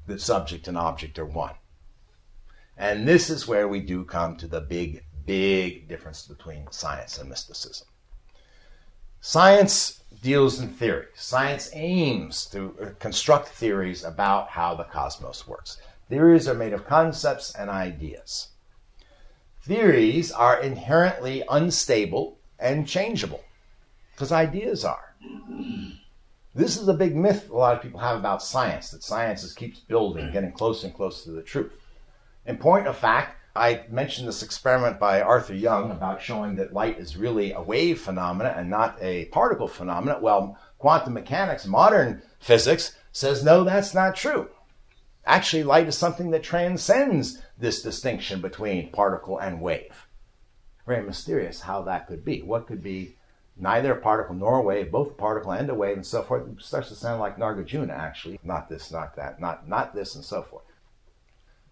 That 0.06 0.20
subject 0.20 0.68
and 0.68 0.76
object 0.76 1.18
are 1.18 1.24
one. 1.24 1.54
And 2.76 3.06
this 3.06 3.30
is 3.30 3.46
where 3.46 3.68
we 3.68 3.80
do 3.80 4.04
come 4.04 4.36
to 4.36 4.48
the 4.48 4.60
big, 4.60 5.04
big 5.26 5.88
difference 5.88 6.26
between 6.26 6.70
science 6.70 7.18
and 7.18 7.28
mysticism. 7.28 7.86
Science 9.20 10.02
deals 10.22 10.60
in 10.60 10.68
theory. 10.68 11.06
Science 11.14 11.70
aims 11.74 12.46
to 12.46 12.76
uh, 12.80 12.86
construct 12.98 13.48
theories 13.48 14.04
about 14.04 14.48
how 14.48 14.74
the 14.74 14.84
cosmos 14.84 15.46
works. 15.46 15.78
Theories 16.08 16.48
are 16.48 16.54
made 16.54 16.72
of 16.72 16.86
concepts 16.86 17.54
and 17.54 17.70
ideas. 17.70 18.48
Theories 19.62 20.32
are 20.32 20.60
inherently 20.60 21.44
unstable 21.48 22.38
and 22.58 22.86
changeable 22.86 23.44
because 24.12 24.32
ideas 24.32 24.84
are. 24.84 25.14
This 26.54 26.76
is 26.76 26.86
a 26.88 26.94
big 26.94 27.16
myth 27.16 27.48
a 27.48 27.54
lot 27.54 27.76
of 27.76 27.82
people 27.82 28.00
have 28.00 28.18
about 28.18 28.42
science 28.42 28.90
that 28.90 29.02
science 29.02 29.42
just 29.42 29.56
keeps 29.56 29.80
building, 29.80 30.32
getting 30.32 30.52
closer 30.52 30.88
and 30.88 30.96
closer 30.96 31.24
to 31.24 31.30
the 31.30 31.42
truth. 31.42 31.72
In 32.44 32.58
point 32.58 32.86
of 32.86 32.96
fact, 32.96 33.36
I 33.54 33.84
mentioned 33.90 34.26
this 34.26 34.42
experiment 34.42 34.98
by 34.98 35.20
Arthur 35.20 35.54
Young 35.54 35.90
about 35.90 36.22
showing 36.22 36.56
that 36.56 36.72
light 36.72 36.98
is 36.98 37.16
really 37.16 37.52
a 37.52 37.60
wave 37.60 38.00
phenomena 38.00 38.54
and 38.56 38.70
not 38.70 38.96
a 39.00 39.26
particle 39.26 39.68
phenomena. 39.68 40.18
Well, 40.20 40.58
quantum 40.78 41.12
mechanics, 41.12 41.66
modern 41.66 42.22
physics, 42.40 42.96
says 43.12 43.44
no, 43.44 43.62
that's 43.62 43.94
not 43.94 44.16
true. 44.16 44.48
Actually, 45.24 45.62
light 45.62 45.86
is 45.86 45.96
something 45.96 46.30
that 46.30 46.42
transcends 46.42 47.40
this 47.58 47.82
distinction 47.82 48.40
between 48.40 48.90
particle 48.90 49.38
and 49.38 49.60
wave. 49.60 50.06
Very 50.86 51.04
mysterious 51.04 51.60
how 51.60 51.82
that 51.82 52.08
could 52.08 52.24
be. 52.24 52.42
What 52.42 52.66
could 52.66 52.82
be 52.82 53.16
neither 53.56 53.92
a 53.92 54.00
particle 54.00 54.34
nor 54.34 54.58
a 54.58 54.62
wave, 54.62 54.90
both 54.90 55.12
a 55.12 55.14
particle 55.14 55.52
and 55.52 55.70
a 55.70 55.74
wave, 55.74 55.96
and 55.96 56.06
so 56.06 56.22
forth? 56.22 56.48
It 56.48 56.60
starts 56.62 56.88
to 56.88 56.96
sound 56.96 57.20
like 57.20 57.36
Nagarjuna, 57.36 57.96
actually. 57.96 58.40
Not 58.42 58.68
this, 58.68 58.90
not 58.90 59.14
that, 59.14 59.40
not, 59.40 59.68
not 59.68 59.94
this, 59.94 60.16
and 60.16 60.24
so 60.24 60.42
forth. 60.42 60.64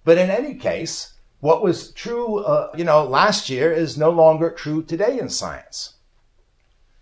But 0.05 0.19
in 0.19 0.31
any 0.31 0.55
case, 0.55 1.15
what 1.41 1.63
was 1.63 1.93
true, 1.93 2.39
uh, 2.39 2.71
you 2.77 2.85
know, 2.85 3.05
last 3.05 3.49
year 3.49 3.73
is 3.73 3.99
no 3.99 4.11
longer 4.11 4.51
true 4.51 4.83
today 4.83 5.19
in 5.19 5.29
science. 5.29 5.95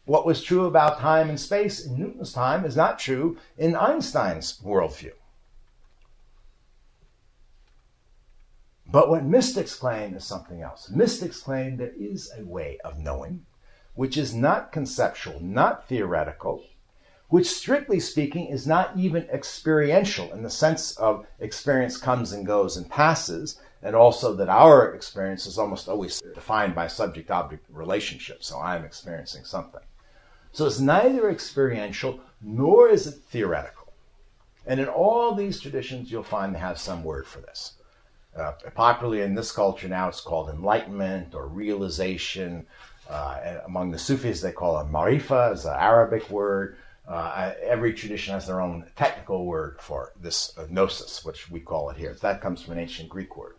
What 0.04 0.24
was 0.24 0.42
true 0.42 0.66
about 0.66 1.00
time 1.00 1.28
and 1.28 1.38
space 1.38 1.84
in 1.84 1.98
Newton's 1.98 2.32
time 2.32 2.64
is 2.64 2.76
not 2.76 2.98
true 2.98 3.38
in 3.56 3.76
Einstein's 3.76 4.58
worldview. 4.64 5.12
But 8.90 9.10
what 9.10 9.24
mystics 9.24 9.74
claim 9.74 10.14
is 10.14 10.24
something 10.24 10.62
else. 10.62 10.88
Mystics 10.88 11.40
claim 11.40 11.76
there 11.76 11.92
is 11.94 12.30
a 12.38 12.44
way 12.44 12.78
of 12.82 12.98
knowing 12.98 13.44
which 13.98 14.16
is 14.16 14.32
not 14.32 14.70
conceptual, 14.70 15.40
not 15.40 15.88
theoretical, 15.88 16.62
which 17.28 17.50
strictly 17.50 18.00
speaking 18.00 18.46
is 18.46 18.66
not 18.66 18.96
even 18.96 19.28
experiential 19.30 20.32
in 20.32 20.42
the 20.42 20.50
sense 20.50 20.96
of 20.96 21.26
experience 21.40 21.96
comes 21.96 22.32
and 22.32 22.46
goes 22.46 22.76
and 22.76 22.88
passes, 22.88 23.60
and 23.82 23.94
also 23.94 24.34
that 24.34 24.48
our 24.48 24.94
experience 24.94 25.46
is 25.46 25.58
almost 25.58 25.88
always 25.88 26.20
defined 26.34 26.74
by 26.74 26.86
subject 26.86 27.30
object 27.30 27.64
relationship. 27.70 28.42
So 28.42 28.58
I'm 28.58 28.84
experiencing 28.84 29.44
something. 29.44 29.82
So 30.52 30.66
it's 30.66 30.80
neither 30.80 31.30
experiential 31.30 32.20
nor 32.40 32.88
is 32.88 33.06
it 33.06 33.14
theoretical. 33.30 33.92
And 34.66 34.80
in 34.80 34.88
all 34.88 35.34
these 35.34 35.60
traditions, 35.60 36.10
you'll 36.10 36.22
find 36.22 36.54
they 36.54 36.58
have 36.58 36.78
some 36.78 37.04
word 37.04 37.26
for 37.26 37.40
this. 37.40 37.74
Uh, 38.36 38.52
popularly 38.74 39.22
in 39.22 39.34
this 39.34 39.52
culture 39.52 39.88
now, 39.88 40.08
it's 40.08 40.20
called 40.20 40.50
enlightenment 40.50 41.34
or 41.34 41.46
realization. 41.46 42.66
Uh, 43.08 43.60
among 43.66 43.90
the 43.90 43.98
Sufis, 43.98 44.40
they 44.40 44.52
call 44.52 44.78
it 44.80 44.86
marifa, 44.86 45.52
as 45.52 45.64
an 45.64 45.74
Arabic 45.78 46.28
word. 46.30 46.76
Uh, 47.08 47.54
every 47.62 47.94
tradition 47.94 48.34
has 48.34 48.46
their 48.46 48.60
own 48.60 48.84
technical 48.94 49.46
word 49.46 49.78
for 49.80 50.12
this 50.20 50.52
uh, 50.58 50.66
gnosis, 50.68 51.24
which 51.24 51.50
we 51.50 51.58
call 51.58 51.88
it 51.88 51.96
here. 51.96 52.14
That 52.20 52.42
comes 52.42 52.60
from 52.60 52.74
an 52.74 52.80
ancient 52.80 53.08
Greek 53.08 53.34
word. 53.34 53.56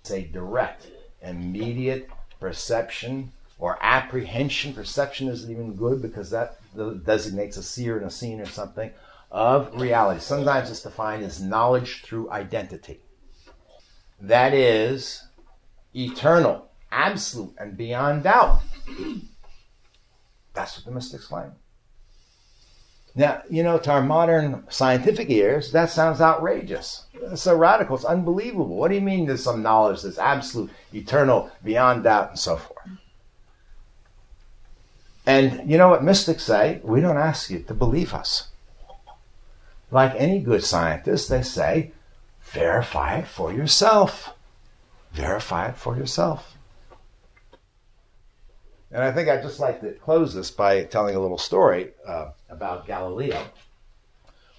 It's 0.00 0.10
a 0.10 0.22
direct, 0.22 0.86
immediate 1.20 2.08
perception 2.40 3.30
or 3.58 3.78
apprehension. 3.82 4.72
Perception 4.72 5.28
isn't 5.28 5.50
even 5.50 5.76
good 5.76 6.00
because 6.00 6.30
that 6.30 6.56
designates 7.04 7.58
a 7.58 7.62
seer 7.62 7.98
and 7.98 8.06
a 8.06 8.10
seen 8.10 8.40
or 8.40 8.46
something 8.46 8.90
of 9.30 9.78
reality. 9.78 10.20
Sometimes 10.20 10.70
it's 10.70 10.82
defined 10.82 11.24
as 11.24 11.42
knowledge 11.42 12.02
through 12.02 12.30
identity. 12.30 13.00
That 14.18 14.54
is 14.54 15.22
eternal, 15.94 16.70
absolute, 16.90 17.54
and 17.58 17.76
beyond 17.76 18.22
doubt. 18.22 18.62
That's 20.54 20.76
what 20.76 20.84
the 20.84 20.90
mystics 20.90 21.26
claim. 21.26 21.52
Now, 23.14 23.42
you 23.50 23.62
know, 23.62 23.78
to 23.78 23.90
our 23.90 24.02
modern 24.02 24.64
scientific 24.70 25.28
ears, 25.28 25.70
that 25.72 25.90
sounds 25.90 26.20
outrageous. 26.20 27.04
It's 27.12 27.42
so 27.42 27.56
radical, 27.56 27.96
it's 27.96 28.04
unbelievable. 28.04 28.76
What 28.76 28.88
do 28.88 28.94
you 28.94 29.02
mean 29.02 29.26
there's 29.26 29.44
some 29.44 29.62
knowledge 29.62 30.02
that's 30.02 30.18
absolute, 30.18 30.70
eternal, 30.94 31.50
beyond 31.62 32.04
doubt, 32.04 32.30
and 32.30 32.38
so 32.38 32.56
forth? 32.56 32.88
And 35.26 35.70
you 35.70 35.78
know 35.78 35.88
what 35.88 36.02
mystics 36.02 36.42
say? 36.42 36.80
We 36.82 37.00
don't 37.00 37.18
ask 37.18 37.50
you 37.50 37.60
to 37.60 37.74
believe 37.74 38.14
us 38.14 38.48
like 39.92 40.14
any 40.16 40.40
good 40.40 40.64
scientist, 40.64 41.28
they 41.28 41.42
say, 41.42 41.92
verify 42.40 43.18
it 43.18 43.28
for 43.28 43.52
yourself. 43.52 44.34
Verify 45.12 45.68
it 45.68 45.76
for 45.76 45.96
yourself. 45.96 46.56
And 48.92 49.02
I 49.02 49.10
think 49.10 49.28
I'd 49.28 49.42
just 49.42 49.60
like 49.60 49.80
to 49.80 49.92
close 49.92 50.34
this 50.34 50.50
by 50.50 50.84
telling 50.84 51.16
a 51.16 51.20
little 51.20 51.38
story 51.38 51.92
uh, 52.06 52.30
about 52.50 52.86
Galileo. 52.86 53.42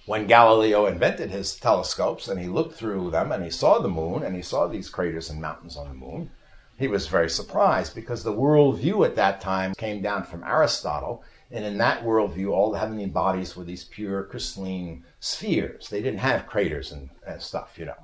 When 0.06 0.26
Galileo 0.26 0.86
invented 0.86 1.30
his 1.30 1.56
telescopes 1.56 2.28
and 2.28 2.38
he 2.38 2.46
looked 2.46 2.74
through 2.74 3.10
them 3.10 3.32
and 3.32 3.42
he 3.42 3.50
saw 3.50 3.78
the 3.78 3.88
moon 3.88 4.22
and 4.22 4.34
he 4.34 4.42
saw 4.42 4.66
these 4.66 4.90
craters 4.90 5.30
and 5.30 5.40
mountains 5.40 5.76
on 5.76 5.88
the 5.88 5.94
moon, 5.94 6.30
he 6.76 6.88
was 6.88 7.06
very 7.06 7.30
surprised 7.30 7.94
because 7.94 8.22
the 8.22 8.32
worldview 8.32 9.06
at 9.06 9.14
that 9.16 9.40
time 9.40 9.74
came 9.74 10.02
down 10.02 10.24
from 10.24 10.42
Aristotle 10.42 11.22
and 11.50 11.64
in 11.64 11.78
that 11.78 12.02
worldview, 12.02 12.50
all 12.50 12.72
the 12.72 12.80
heavenly 12.80 13.06
bodies 13.06 13.54
were 13.54 13.62
these 13.62 13.84
pure 13.84 14.24
crystalline 14.24 15.04
spheres. 15.20 15.88
They 15.88 16.02
didn't 16.02 16.18
have 16.18 16.48
craters 16.48 16.90
and, 16.90 17.10
and 17.24 17.40
stuff, 17.40 17.78
you 17.78 17.84
know. 17.84 17.96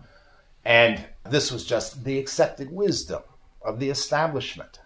And 0.64 1.04
this 1.28 1.50
was 1.50 1.66
just 1.66 2.04
the 2.04 2.18
accepted 2.18 2.70
wisdom 2.70 3.22
of 3.62 3.80
the 3.80 3.90
establishment. 3.90 4.78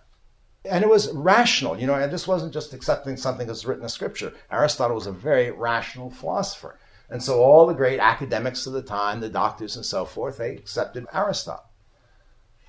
And 0.64 0.82
it 0.82 0.88
was 0.88 1.12
rational, 1.12 1.78
you 1.78 1.86
know, 1.86 1.94
and 1.94 2.12
this 2.12 2.26
wasn't 2.26 2.52
just 2.52 2.72
accepting 2.72 3.16
something 3.16 3.46
that's 3.46 3.66
written 3.66 3.82
in 3.82 3.88
scripture. 3.88 4.32
Aristotle 4.50 4.96
was 4.96 5.06
a 5.06 5.12
very 5.12 5.50
rational 5.50 6.10
philosopher. 6.10 6.78
And 7.10 7.22
so 7.22 7.42
all 7.42 7.66
the 7.66 7.74
great 7.74 8.00
academics 8.00 8.66
of 8.66 8.72
the 8.72 8.82
time, 8.82 9.20
the 9.20 9.28
doctors 9.28 9.76
and 9.76 9.84
so 9.84 10.04
forth, 10.04 10.38
they 10.38 10.54
accepted 10.54 11.06
Aristotle. 11.12 11.66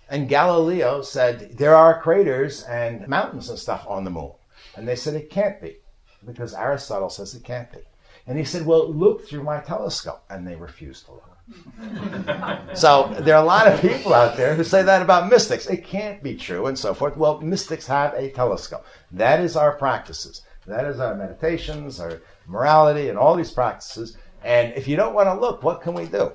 And 0.10 0.30
Galileo 0.30 1.02
said, 1.02 1.58
there 1.58 1.74
are 1.74 2.02
craters 2.02 2.64
and 2.64 3.08
mountains 3.08 3.50
and 3.50 3.58
stuff 3.58 3.86
on 3.88 4.04
the 4.04 4.12
moon. 4.12 4.34
And 4.76 4.88
they 4.88 4.96
said, 4.96 5.16
it 5.16 5.30
can't 5.30 5.62
be 5.62 5.78
because 6.26 6.54
Aristotle 6.54 7.10
says 7.10 7.34
it 7.34 7.44
can't 7.44 7.72
be. 7.72 7.80
And 8.28 8.38
he 8.38 8.44
said, 8.44 8.66
Well, 8.66 8.92
look 8.92 9.28
through 9.28 9.44
my 9.44 9.60
telescope. 9.60 10.24
And 10.30 10.48
they 10.48 10.56
refused 10.56 11.06
to 11.06 11.14
look. 11.14 11.35
so 12.74 13.16
there 13.20 13.36
are 13.36 13.44
a 13.44 13.46
lot 13.46 13.68
of 13.68 13.80
people 13.82 14.14
out 14.14 14.36
there 14.36 14.56
who 14.56 14.64
say 14.64 14.82
that 14.84 15.02
about 15.02 15.30
mystics. 15.30 15.68
It 15.68 15.86
can't 15.86 16.22
be 16.24 16.36
true 16.36 16.66
and 16.68 16.78
so 16.78 16.94
forth. 16.94 17.16
Well, 17.18 17.40
mystics 17.42 17.86
have 17.88 18.14
a 18.14 18.32
telescope. 18.32 18.86
That 19.12 19.40
is 19.40 19.56
our 19.56 19.74
practices. 19.74 20.42
That 20.66 20.86
is 20.86 21.00
our 21.00 21.16
meditations, 21.16 22.00
our 22.00 22.22
morality, 22.48 23.10
and 23.10 23.18
all 23.18 23.36
these 23.36 23.52
practices. 23.52 24.18
And 24.44 24.74
if 24.74 24.88
you 24.88 24.96
don't 24.96 25.14
want 25.14 25.28
to 25.28 25.40
look, 25.40 25.64
what 25.64 25.82
can 25.82 25.94
we 25.94 26.06
do? 26.06 26.32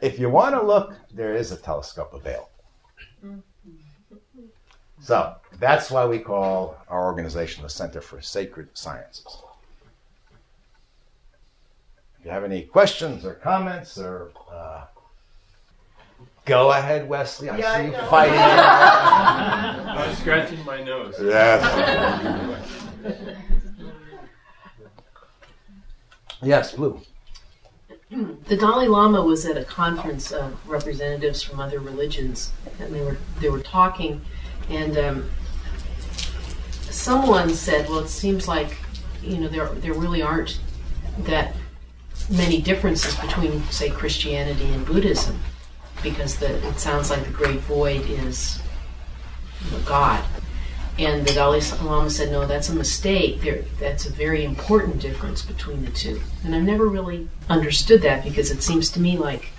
If 0.00 0.18
you 0.18 0.30
want 0.30 0.54
to 0.54 0.62
look, 0.62 0.94
there 1.12 1.34
is 1.34 1.52
a 1.52 1.56
telescope 1.56 2.12
available. 2.14 2.50
So 5.00 5.36
that's 5.58 5.90
why 5.90 6.06
we 6.06 6.18
call 6.18 6.76
our 6.88 7.04
organization 7.04 7.62
the 7.62 7.68
Center 7.68 8.00
for 8.00 8.20
Sacred 8.20 8.68
Sciences. 8.74 9.42
If 12.18 12.24
you 12.24 12.30
have 12.30 12.44
any 12.44 12.62
questions 12.62 13.24
or 13.24 13.34
comments 13.34 13.98
or 13.98 14.30
uh, 14.52 14.84
go 16.44 16.72
ahead, 16.72 17.08
Wesley. 17.08 17.48
I 17.48 17.58
yeah, 17.58 17.76
see 17.76 17.80
I 17.80 17.86
you 17.86 17.92
fighting. 18.08 18.38
I'm 19.98 20.14
scratching 20.16 20.64
my 20.64 20.82
nose. 20.82 21.14
Yes. 21.20 21.62
yes, 26.42 26.74
Blue. 26.74 27.00
The 28.10 28.56
Dalai 28.56 28.88
Lama 28.88 29.22
was 29.22 29.44
at 29.44 29.58
a 29.58 29.64
conference 29.64 30.32
of 30.32 30.56
representatives 30.66 31.42
from 31.42 31.60
other 31.60 31.78
religions, 31.78 32.52
and 32.80 32.94
they 32.94 33.02
were 33.02 33.18
they 33.40 33.50
were 33.50 33.60
talking 33.60 34.22
and 34.70 34.96
um, 34.98 35.30
someone 36.90 37.50
said, 37.50 37.88
"Well, 37.88 38.00
it 38.00 38.08
seems 38.08 38.48
like 38.48 38.76
you 39.22 39.38
know 39.38 39.48
there 39.48 39.68
there 39.68 39.94
really 39.94 40.22
aren't 40.22 40.60
that 41.20 41.54
many 42.30 42.60
differences 42.60 43.14
between, 43.16 43.62
say, 43.64 43.90
Christianity 43.90 44.66
and 44.72 44.86
Buddhism, 44.86 45.40
because 46.02 46.36
the, 46.36 46.66
it 46.68 46.78
sounds 46.78 47.10
like 47.10 47.24
the 47.24 47.30
great 47.30 47.60
void 47.60 48.08
is 48.08 48.60
God." 49.84 50.24
And 50.98 51.24
the 51.24 51.32
Dalai 51.32 51.60
Lama 51.82 52.10
said, 52.10 52.32
"No, 52.32 52.46
that's 52.46 52.68
a 52.68 52.74
mistake. 52.74 53.40
There, 53.40 53.62
that's 53.78 54.06
a 54.06 54.10
very 54.10 54.44
important 54.44 55.00
difference 55.00 55.42
between 55.42 55.84
the 55.84 55.92
two." 55.92 56.20
And 56.44 56.54
I've 56.54 56.62
never 56.62 56.86
really 56.86 57.28
understood 57.48 58.02
that 58.02 58.24
because 58.24 58.50
it 58.50 58.62
seems 58.62 58.90
to 58.90 59.00
me 59.00 59.16
like 59.16 59.50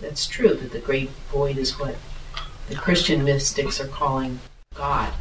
that's 0.00 0.26
true 0.26 0.54
that 0.54 0.72
the 0.72 0.78
great 0.78 1.10
void 1.32 1.56
is 1.58 1.78
what 1.78 1.96
the 2.68 2.74
Christian 2.74 3.24
mystics 3.24 3.80
are 3.80 3.88
calling 3.88 4.40
God? 4.74 5.12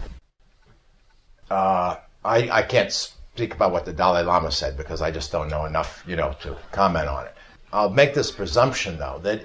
Uh, 1.50 1.98
I, 2.26 2.50
I 2.50 2.62
can't 2.64 3.13
speak 3.36 3.56
about 3.56 3.72
what 3.72 3.84
the 3.84 3.94
Dalai 3.94 4.22
Lama 4.22 4.52
said 4.52 4.78
because 4.78 5.02
I 5.02 5.10
just 5.10 5.32
don't 5.32 5.50
know 5.50 5.66
enough, 5.66 6.04
you 6.08 6.16
know, 6.16 6.36
to 6.42 6.56
comment 6.72 7.08
on 7.08 7.26
it. 7.26 7.36
I'll 7.72 7.90
make 7.90 8.14
this 8.14 8.30
presumption, 8.30 9.00
though, 9.00 9.20
that 9.24 9.42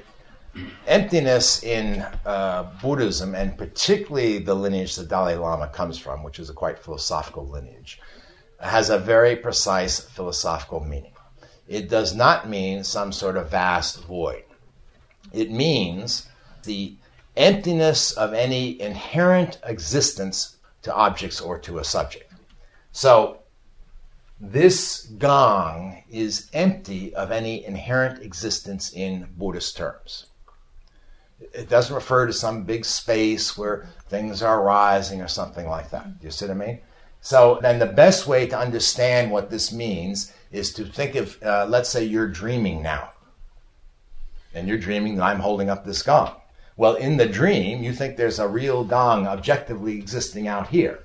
emptiness 0.87 1.63
in 1.63 2.05
uh, 2.27 2.71
Buddhism, 2.83 3.35
and 3.35 3.57
particularly 3.57 4.41
the 4.41 4.55
lineage 4.55 4.95
the 4.97 5.05
Dalai 5.05 5.37
Lama 5.37 5.69
comes 5.69 5.99
from, 5.99 6.23
which 6.23 6.39
is 6.39 6.51
a 6.51 6.53
quite 6.53 6.79
philosophical 6.79 7.49
lineage, 7.49 7.99
has 8.61 8.91
a 8.91 8.99
very 8.99 9.37
precise 9.37 10.01
philosophical 10.01 10.81
meaning. 10.81 11.13
It 11.67 11.89
does 11.89 12.15
not 12.15 12.49
mean 12.49 12.85
some 12.85 13.11
sort 13.11 13.39
of 13.39 13.51
vast 13.51 14.05
void. 14.05 14.45
It 15.33 15.51
means 15.51 16.29
the 16.65 16.97
emptiness 17.37 18.13
of 18.13 18.35
any 18.35 18.79
inherent 18.83 19.59
existence 19.65 20.57
to 20.83 20.95
objects 20.95 21.41
or 21.41 21.59
to 21.61 21.79
a 21.79 21.85
subject. 21.85 22.33
So, 22.93 23.38
this 24.41 25.07
gong 25.19 26.03
is 26.11 26.49
empty 26.53 27.15
of 27.15 27.33
any 27.33 27.65
inherent 27.65 28.23
existence 28.23 28.93
in 28.93 29.29
Buddhist 29.37 29.77
terms. 29.77 30.27
It 31.41 31.69
doesn't 31.69 31.95
refer 31.95 32.27
to 32.27 32.33
some 32.33 32.65
big 32.65 32.85
space 32.85 33.57
where 33.57 33.89
things 34.09 34.43
are 34.43 34.63
rising 34.63 35.21
or 35.21 35.29
something 35.29 35.69
like 35.69 35.91
that. 35.91 36.07
You 36.23 36.31
see 36.31 36.47
what 36.47 36.53
I 36.53 36.67
mean? 36.67 36.81
So 37.21 37.59
then 37.63 37.79
the 37.79 37.87
best 37.87 38.27
way 38.27 38.47
to 38.47 38.59
understand 38.59 39.31
what 39.31 39.51
this 39.51 39.73
means 39.73 40.33
is 40.53 40.73
to 40.75 40.85
think 40.85 41.17
of, 41.17 41.43
uh, 41.43 41.67
let's 41.69 41.89
say 41.89 42.05
you're 42.05 42.29
dreaming 42.29 42.83
now. 42.83 43.11
And 44.55 44.67
you're 44.69 44.79
dreaming 44.79 45.17
that 45.17 45.25
I'm 45.25 45.41
holding 45.41 45.69
up 45.69 45.85
this 45.85 46.03
gong. 46.03 46.37
Well, 46.77 46.95
in 46.95 47.17
the 47.17 47.27
dream, 47.27 47.83
you 47.83 47.93
think 47.93 48.17
there's 48.17 48.39
a 48.39 48.49
real 48.49 48.85
gong 48.85 49.27
objectively 49.27 49.99
existing 49.99 50.47
out 50.47 50.69
here. 50.69 51.01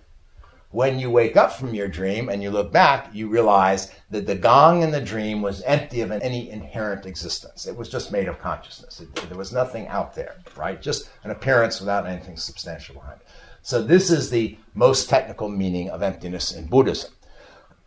When 0.74 0.98
you 0.98 1.12
wake 1.12 1.38
up 1.38 1.54
from 1.54 1.76
your 1.76 1.88
dream 1.88 2.30
and 2.30 2.42
you 2.42 2.50
look 2.50 2.72
back, 2.72 3.08
you 3.14 3.28
realize 3.28 3.92
that 4.10 4.26
the 4.26 4.34
gong 4.34 4.82
in 4.82 4.90
the 4.90 5.00
dream 5.00 5.44
was 5.44 5.62
empty 5.62 6.02
of 6.02 6.12
any 6.12 6.50
inherent 6.50 7.06
existence. 7.06 7.68
It 7.68 7.78
was 7.78 7.88
just 7.88 8.12
made 8.12 8.28
of 8.28 8.40
consciousness. 8.40 9.00
It, 9.00 9.16
there 9.30 9.38
was 9.38 9.54
nothing 9.54 9.88
out 9.88 10.16
there, 10.16 10.38
right? 10.58 10.82
Just 10.82 11.12
an 11.24 11.30
appearance 11.30 11.80
without 11.80 12.08
anything 12.08 12.38
substantial 12.38 12.96
behind 12.96 13.22
it. 13.22 13.28
So 13.62 13.84
this 13.84 14.10
is 14.10 14.32
the 14.32 14.58
most 14.74 15.10
technical 15.10 15.48
meaning 15.48 15.92
of 15.92 16.02
emptiness 16.02 16.52
in 16.52 16.66
Buddhism. 16.66 17.14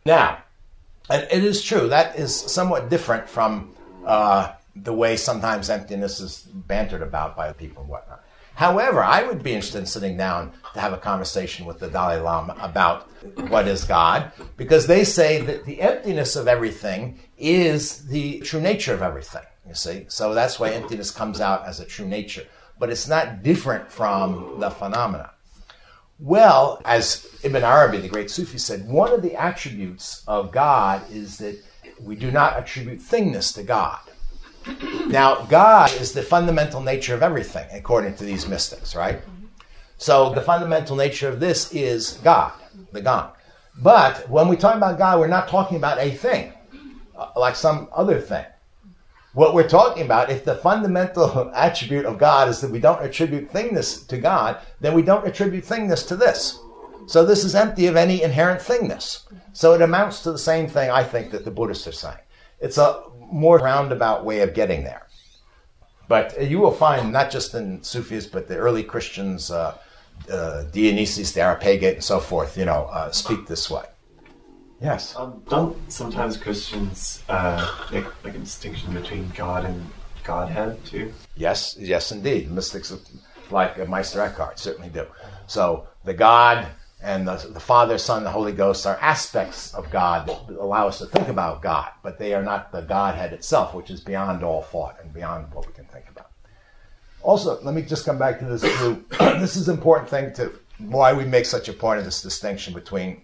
Now, 0.05 0.39
and 1.11 1.27
it 1.33 1.43
is 1.43 1.65
true 1.65 1.89
that 1.89 2.17
is 2.17 2.33
somewhat 2.33 2.89
different 2.89 3.29
from 3.29 3.75
uh, 4.07 4.53
the 4.77 4.93
way 4.93 5.17
sometimes 5.17 5.71
emptiness 5.71 6.21
is 6.21 6.43
bantered 6.43 7.03
about 7.03 7.37
by 7.37 7.53
people 7.53 7.83
and 7.83 7.91
whatnot. 7.91 8.23
However, 8.57 9.05
I 9.05 9.23
would 9.23 9.43
be 9.43 9.53
interested 9.53 9.81
in 9.81 9.87
sitting 9.87 10.17
down 10.17 10.51
to 10.73 10.81
have 10.81 10.95
a 10.95 10.99
conversation 10.99 11.67
with 11.67 11.79
the 11.79 11.89
Dalai 11.89 12.21
Lama 12.21 12.57
about 12.59 13.07
what 13.51 13.69
is 13.69 13.85
God, 13.85 14.33
because 14.57 14.87
they 14.87 15.05
say 15.05 15.43
that 15.43 15.67
the 15.67 15.83
emptiness 15.83 16.37
of 16.37 16.49
everything 16.49 17.21
is 17.37 18.07
the 18.07 18.41
true 18.41 18.63
nature 18.63 18.95
of 18.95 19.03
everything. 19.03 19.43
You 19.69 19.75
see, 19.75 20.07
so 20.09 20.33
that's 20.33 20.59
why 20.59 20.71
emptiness 20.71 21.11
comes 21.11 21.39
out 21.39 21.67
as 21.67 21.81
a 21.81 21.85
true 21.85 22.07
nature, 22.07 22.47
but 22.79 22.89
it's 22.89 23.07
not 23.07 23.43
different 23.43 23.93
from 23.93 24.59
the 24.59 24.71
phenomena. 24.71 25.33
Well, 26.19 26.81
as 26.87 27.29
Ibn 27.43 27.63
Arabi, 27.63 27.99
the 27.99 28.09
great 28.09 28.31
Sufi, 28.31 28.57
said, 28.57 28.89
one 28.89 29.13
of 29.13 29.21
the 29.21 29.35
attributes 29.35 30.25
of 30.27 30.51
God 30.51 31.03
is 31.11 31.37
that 31.39 31.63
we 32.01 32.17
do 32.17 32.31
not 32.31 32.59
attribute 32.59 33.01
thingness 33.01 33.55
to 33.57 33.63
God. 33.63 34.01
Now, 35.07 35.45
God 35.45 35.93
is 36.01 36.13
the 36.13 36.23
fundamental 36.23 36.81
nature 36.81 37.15
of 37.15 37.23
everything, 37.23 37.67
according 37.73 38.17
to 38.17 38.25
these 38.25 38.49
mystics, 38.49 38.97
right? 38.97 39.21
So 39.99 40.35
the 40.35 40.41
fundamental 40.41 40.97
nature 40.97 41.29
of 41.29 41.41
this 41.41 41.73
is 41.73 42.19
God, 42.25 42.53
the 42.93 43.01
God. 43.01 43.33
But 43.79 44.29
when 44.29 44.49
we 44.49 44.57
talk 44.57 44.77
about 44.77 44.99
God, 44.99 45.21
we're 45.21 45.29
not 45.29 45.49
talking 45.49 45.77
about 45.77 45.99
a 45.99 46.11
thing, 46.11 46.53
uh, 47.17 47.31
like 47.37 47.57
some 47.57 47.89
other 47.95 48.21
thing. 48.21 48.45
What 49.35 49.55
we're 49.55 49.69
talking 49.69 50.03
about, 50.03 50.31
if 50.31 50.45
the 50.45 50.57
fundamental 50.57 51.51
attribute 51.55 52.07
of 52.07 52.19
God 52.19 52.49
is 52.49 52.61
that 52.61 52.71
we 52.71 52.81
don't 52.81 53.05
attribute 53.05 53.53
thingness 53.53 54.07
to 54.09 54.19
God, 54.19 54.59
then 54.81 54.95
we 54.95 55.03
don't 55.03 55.27
attribute 55.27 55.65
thingness 55.65 56.07
to 56.09 56.17
this. 56.17 56.59
So 57.07 57.25
this 57.25 57.45
is 57.45 57.55
empty 57.55 57.87
of 57.87 57.97
any 57.97 58.23
inherent 58.23 58.61
thingness. 58.61 59.23
So 59.53 59.75
it 59.75 59.83
amounts 59.83 60.23
to 60.23 60.33
the 60.33 60.39
same 60.39 60.67
thing, 60.69 60.91
I 60.91 61.05
think, 61.05 61.31
that 61.31 61.45
the 61.45 61.51
Buddhists 61.51 61.87
are 61.87 61.93
saying. 61.93 62.19
It's 62.61 62.79
a 62.79 63.03
more 63.31 63.59
roundabout 63.59 64.25
way 64.25 64.41
of 64.41 64.55
getting 64.55 64.85
there. 64.85 65.07
But 66.09 66.49
you 66.49 66.61
will 66.61 66.73
find, 66.73 67.13
not 67.13 67.31
just 67.31 67.55
in 67.55 67.83
Sufis, 67.83 68.27
but 68.27 68.47
the 68.47 68.57
early 68.57 68.85
Christians, 68.85 69.51
uh, 69.51 69.77
uh, 70.31 70.63
Dionysius 70.73 71.33
the 71.33 71.41
Areopagite, 71.41 71.95
and 71.95 72.05
so 72.05 72.21
forth, 72.21 72.57
you 72.57 72.65
know, 72.65 72.89
uh, 72.93 73.11
speak 73.11 73.47
this 73.47 73.69
way. 73.69 73.85
Yes. 74.81 75.17
Um, 75.17 75.43
don't 75.49 75.91
sometimes 75.91 76.37
Christians 76.37 77.23
uh, 77.29 77.89
make 77.91 78.05
like 78.25 78.35
a 78.35 78.39
distinction 78.39 78.93
between 78.93 79.31
God 79.31 79.65
and 79.65 79.83
Godhead 80.23 80.85
too? 80.85 81.13
Yes, 81.35 81.77
yes, 81.79 82.13
indeed. 82.13 82.51
Mystics 82.51 82.95
like 83.51 83.89
Meister 83.89 84.21
Eckhart 84.21 84.59
certainly 84.59 84.91
do. 84.91 85.07
So 85.47 85.89
the 86.05 86.15
God 86.15 86.67
and 87.07 87.29
the, 87.29 87.37
the 87.37 87.61
Father, 87.61 87.99
Son, 87.99 88.25
the 88.25 88.31
Holy 88.33 88.51
Ghost 88.51 88.85
are 88.85 88.99
aspects 89.01 89.73
of 89.75 89.89
God 89.91 90.27
that 90.27 90.51
allow 90.51 90.89
us 90.89 90.99
to 90.99 91.07
think 91.07 91.29
about 91.29 91.63
God, 91.63 91.89
but 92.03 92.19
they 92.19 92.35
are 92.35 92.43
not 92.43 92.73
the 92.73 92.81
Godhead 92.81 93.33
itself, 93.33 93.75
which 93.75 93.91
is 93.91 94.01
beyond 94.01 94.43
all 94.43 94.63
thought 94.63 94.99
and 95.01 95.15
beyond 95.15 95.55
what 95.55 95.69
we 95.69 95.73
can 95.73 95.85
think 95.85 96.07
about. 96.09 96.33
Also, 97.23 97.63
let 97.63 97.77
me 97.77 97.83
just 97.83 98.05
come 98.05 98.19
back 98.19 98.41
to 98.41 98.45
this 98.45 98.63
this 99.41 99.55
is 99.55 99.69
an 99.69 99.77
important 99.77 100.11
thing 100.11 100.33
to 100.35 100.53
why 100.79 101.13
we 101.13 101.25
make 101.25 101.47
such 101.47 101.69
a 101.69 101.73
point 101.73 102.01
of 102.01 102.05
this 102.05 102.23
distinction 102.23 102.75
between 102.75 103.23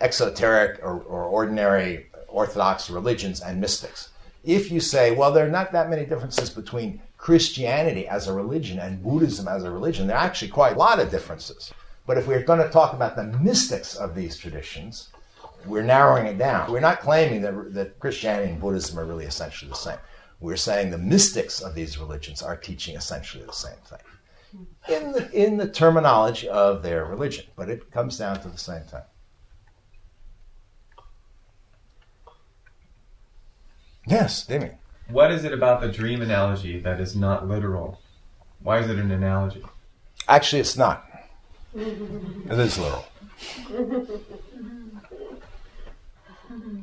exoteric 0.00 0.80
or, 0.82 1.00
or 1.02 1.24
ordinary 1.24 2.06
Orthodox 2.28 2.88
religions 2.88 3.42
and 3.42 3.60
mystics. 3.60 4.08
If 4.42 4.72
you 4.72 4.80
say, 4.80 5.14
well, 5.14 5.32
there 5.32 5.44
are 5.44 5.50
not 5.50 5.72
that 5.72 5.90
many 5.90 6.06
differences 6.06 6.48
between 6.48 7.02
Christianity 7.18 8.08
as 8.08 8.26
a 8.26 8.32
religion 8.32 8.78
and 8.78 9.02
Buddhism 9.02 9.48
as 9.48 9.64
a 9.64 9.70
religion, 9.70 10.06
there 10.06 10.16
are 10.16 10.24
actually 10.24 10.50
quite 10.50 10.76
a 10.76 10.78
lot 10.78 10.98
of 10.98 11.10
differences. 11.10 11.74
But 12.08 12.16
if 12.16 12.26
we're 12.26 12.42
going 12.42 12.60
to 12.60 12.70
talk 12.70 12.94
about 12.94 13.16
the 13.16 13.24
mystics 13.24 13.94
of 13.94 14.14
these 14.14 14.38
traditions, 14.38 15.10
we're 15.66 15.82
narrowing 15.82 16.24
it 16.24 16.38
down. 16.38 16.72
We're 16.72 16.80
not 16.80 17.00
claiming 17.00 17.42
that, 17.42 17.74
that 17.74 18.00
Christianity 18.00 18.50
and 18.50 18.58
Buddhism 18.58 18.98
are 18.98 19.04
really 19.04 19.26
essentially 19.26 19.70
the 19.70 19.76
same. 19.76 19.98
We're 20.40 20.56
saying 20.56 20.90
the 20.90 20.96
mystics 20.96 21.60
of 21.60 21.74
these 21.74 21.98
religions 21.98 22.40
are 22.42 22.56
teaching 22.56 22.96
essentially 22.96 23.44
the 23.44 23.52
same 23.52 23.76
thing 23.84 23.98
in 24.88 25.12
the, 25.12 25.30
in 25.32 25.58
the 25.58 25.68
terminology 25.68 26.48
of 26.48 26.82
their 26.82 27.04
religion, 27.04 27.44
but 27.56 27.68
it 27.68 27.90
comes 27.90 28.16
down 28.16 28.40
to 28.40 28.48
the 28.48 28.56
same 28.56 28.84
thing. 28.84 29.02
Yes, 34.06 34.46
Demi. 34.46 34.70
What 35.10 35.30
is 35.30 35.44
it 35.44 35.52
about 35.52 35.82
the 35.82 35.88
dream 35.88 36.22
analogy 36.22 36.80
that 36.80 37.00
is 37.00 37.14
not 37.14 37.46
literal? 37.46 38.00
Why 38.60 38.78
is 38.78 38.88
it 38.88 38.98
an 38.98 39.10
analogy? 39.10 39.62
Actually, 40.26 40.60
it's 40.60 40.76
not. 40.76 41.07
It 41.78 42.58
is 42.58 42.78
literal. 42.78 43.04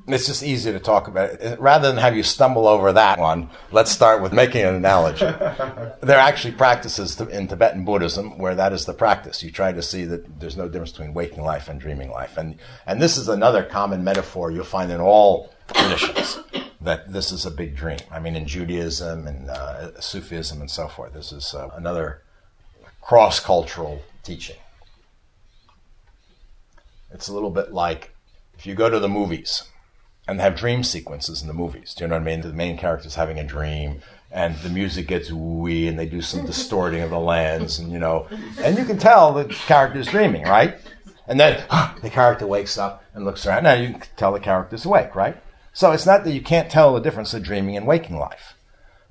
It's 0.08 0.28
just 0.28 0.44
easier 0.44 0.74
to 0.74 0.80
talk 0.80 1.08
about 1.08 1.32
it. 1.32 1.60
Rather 1.60 1.88
than 1.88 1.98
have 1.98 2.16
you 2.16 2.22
stumble 2.22 2.68
over 2.68 2.94
that 2.94 3.20
one, 3.20 3.50
let's 3.72 3.92
start 3.92 4.22
with 4.22 4.32
making 4.32 4.62
an 4.62 4.76
analogy. 4.76 5.26
there 5.26 6.18
are 6.18 6.28
actually 6.28 6.54
practices 6.54 7.20
in 7.20 7.48
Tibetan 7.48 7.84
Buddhism 7.84 8.38
where 8.38 8.54
that 8.56 8.72
is 8.72 8.86
the 8.86 8.94
practice. 8.94 9.42
You 9.42 9.52
try 9.52 9.72
to 9.72 9.82
see 9.82 10.06
that 10.06 10.40
there's 10.40 10.56
no 10.56 10.70
difference 10.70 10.92
between 10.92 11.14
waking 11.14 11.44
life 11.44 11.68
and 11.68 11.82
dreaming 11.82 12.12
life. 12.12 12.38
And, 12.38 12.58
and 12.86 13.02
this 13.02 13.18
is 13.18 13.28
another 13.28 13.64
common 13.64 14.04
metaphor 14.04 14.52
you'll 14.52 14.64
find 14.64 14.92
in 14.92 15.02
all 15.02 15.52
traditions 15.74 16.40
that 16.82 17.12
this 17.12 17.32
is 17.32 17.46
a 17.46 17.52
big 17.52 17.76
dream. 17.76 18.00
I 18.12 18.20
mean, 18.20 18.36
in 18.36 18.46
Judaism 18.46 19.28
and 19.28 19.50
uh, 19.50 20.00
Sufism 20.00 20.62
and 20.62 20.70
so 20.70 20.88
forth, 20.88 21.14
this 21.14 21.32
is 21.32 21.56
uh, 21.56 21.70
another 21.74 22.22
cross 23.02 23.40
cultural 23.40 24.02
teaching. 24.24 24.58
It's 27.12 27.28
a 27.28 27.34
little 27.34 27.50
bit 27.50 27.72
like 27.72 28.16
if 28.58 28.66
you 28.66 28.76
go 28.76 28.90
to 28.90 29.00
the 29.00 29.10
movies 29.10 29.64
and 30.28 30.40
have 30.40 30.56
dream 30.56 30.84
sequences 30.84 31.42
in 31.42 31.48
the 31.48 31.54
movies. 31.54 31.94
Do 31.94 32.04
you 32.04 32.08
know 32.08 32.16
what 32.16 32.22
I 32.22 32.26
mean? 32.26 32.42
The 32.42 32.54
main 32.54 32.78
character's 32.78 33.16
having 33.16 33.40
a 33.40 33.44
dream 33.44 34.02
and 34.32 34.56
the 34.58 34.70
music 34.70 35.08
gets 35.08 35.32
wee 35.32 35.88
and 35.88 35.98
they 36.00 36.06
do 36.06 36.22
some 36.22 36.46
distorting 36.48 37.02
of 37.02 37.12
the 37.12 37.20
lens 37.20 37.80
and 37.80 37.92
you 37.92 38.00
know 38.00 38.28
and 38.60 38.78
you 38.78 38.86
can 38.86 38.98
tell 38.98 39.34
the 39.34 39.46
character's 39.46 40.08
dreaming, 40.08 40.44
right? 40.44 40.78
And 41.28 41.40
then 41.40 41.64
the 42.02 42.10
character 42.10 42.48
wakes 42.48 42.78
up 42.78 43.04
and 43.14 43.26
looks 43.26 43.46
around. 43.46 43.64
Now 43.64 43.74
you 43.74 43.94
can 43.94 44.02
tell 44.18 44.32
the 44.32 44.40
character's 44.40 44.86
awake, 44.86 45.16
right? 45.16 45.38
So 45.74 45.92
it's 45.92 46.06
not 46.06 46.24
that 46.24 46.32
you 46.32 46.42
can't 46.42 46.72
tell 46.72 46.94
the 46.94 47.02
difference 47.02 47.34
of 47.34 47.44
dreaming 47.44 47.76
and 47.76 47.86
waking 47.86 48.18
life. 48.18 48.55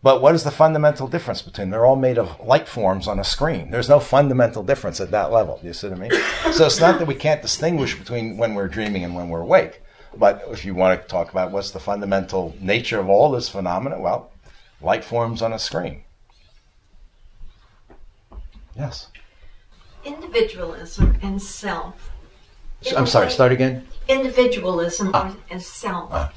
But 0.05 0.20
what 0.20 0.34
is 0.34 0.44
the 0.44 0.50
fundamental 0.50 1.09
difference 1.09 1.40
between? 1.40 1.70
They're 1.70 1.86
all 1.86 1.96
made 1.96 2.18
of 2.18 2.38
light 2.38 2.68
forms 2.68 3.09
on 3.09 3.18
a 3.18 3.24
screen. 3.24 3.70
There's 3.70 3.88
no 3.88 3.98
fundamental 3.98 4.62
difference 4.62 5.00
at 5.00 5.11
that 5.12 5.32
level. 5.32 5.59
Do 5.62 5.66
you 5.66 5.72
see 5.72 5.88
what 5.88 5.96
I 5.96 6.00
mean? 6.09 6.52
So 6.52 6.66
it's 6.66 6.78
not 6.78 6.98
that 6.98 7.09
we 7.09 7.14
can't 7.14 7.40
distinguish 7.40 7.98
between 7.98 8.36
when 8.36 8.55
we're 8.55 8.68
dreaming 8.68 9.02
and 9.05 9.16
when 9.16 9.30
we're 9.30 9.40
awake. 9.40 9.80
But 10.14 10.44
if 10.48 10.62
you 10.62 10.74
want 10.74 11.00
to 11.00 11.09
talk 11.09 11.30
about 11.30 11.52
what's 11.52 11.70
the 11.70 11.80
fundamental 11.80 12.55
nature 12.61 13.00
of 13.00 13.09
all 13.09 13.30
this 13.30 13.48
phenomena, 13.48 13.98
well, 13.98 14.30
light 14.82 15.05
forms 15.05 15.40
on 15.40 15.55
a 15.55 15.59
screen. 15.59 16.05
Yes. 18.76 19.09
Individualism 20.05 21.18
and 21.22 21.40
self. 21.40 22.11
I'm 22.94 23.07
sorry. 23.07 23.30
Start 23.30 23.52
again. 23.52 23.88
Individualism 24.07 25.12
ah. 25.14 25.34
and 25.48 25.62
self. 25.62 26.11
Ah 26.12 26.30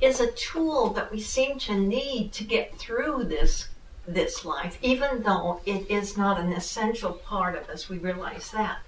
is 0.00 0.20
a 0.20 0.32
tool 0.32 0.90
that 0.90 1.12
we 1.12 1.20
seem 1.20 1.58
to 1.60 1.74
need 1.74 2.32
to 2.32 2.44
get 2.44 2.76
through 2.78 3.24
this 3.24 3.68
this 4.06 4.44
life, 4.44 4.78
even 4.82 5.22
though 5.22 5.60
it 5.64 5.88
is 5.90 6.16
not 6.16 6.40
an 6.40 6.52
essential 6.52 7.12
part 7.12 7.54
of 7.54 7.68
us. 7.68 7.88
We 7.88 7.98
realize 7.98 8.50
that. 8.50 8.78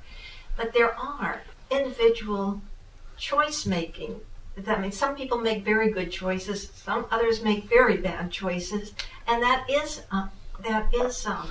But 0.56 0.72
there 0.72 0.98
are 0.98 1.42
individual 1.70 2.60
choice 3.16 3.66
making. 3.66 4.20
That 4.56 4.80
means 4.80 4.96
some 4.96 5.14
people 5.14 5.38
make 5.38 5.64
very 5.64 5.90
good 5.90 6.10
choices, 6.10 6.70
some 6.74 7.06
others 7.10 7.42
make 7.42 7.64
very 7.68 7.96
bad 7.96 8.30
choices, 8.30 8.92
and 9.26 9.42
that 9.42 9.64
is 9.70 10.02
uh, 10.10 10.28
that 10.64 10.92
is 10.94 11.26
um, 11.26 11.48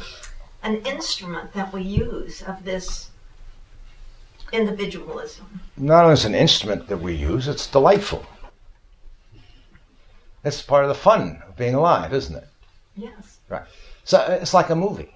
an 0.64 0.78
instrument 0.86 1.53
that 1.53 1.74
we 1.74 1.82
use 1.82 2.41
of 2.43 2.64
this 2.64 3.09
individualism. 4.51 5.62
Not 5.78 6.09
as 6.09 6.26
an 6.26 6.36
instrument 6.36 6.88
that 6.88 6.97
we 6.97 7.16
use, 7.16 7.47
it's 7.47 7.68
delightful. 7.68 8.26
It's 10.44 10.62
part 10.62 10.84
of 10.84 10.89
the 10.89 10.96
fun 10.96 11.42
of 11.48 11.56
being 11.56 11.76
alive, 11.76 12.14
isn't 12.14 12.36
it? 12.36 12.48
Yes. 12.96 13.39
Right. 13.50 13.64
So 14.04 14.18
uh, 14.18 14.39
it's 14.42 14.54
like 14.54 14.70
a 14.70 14.76
movie. 14.76 15.14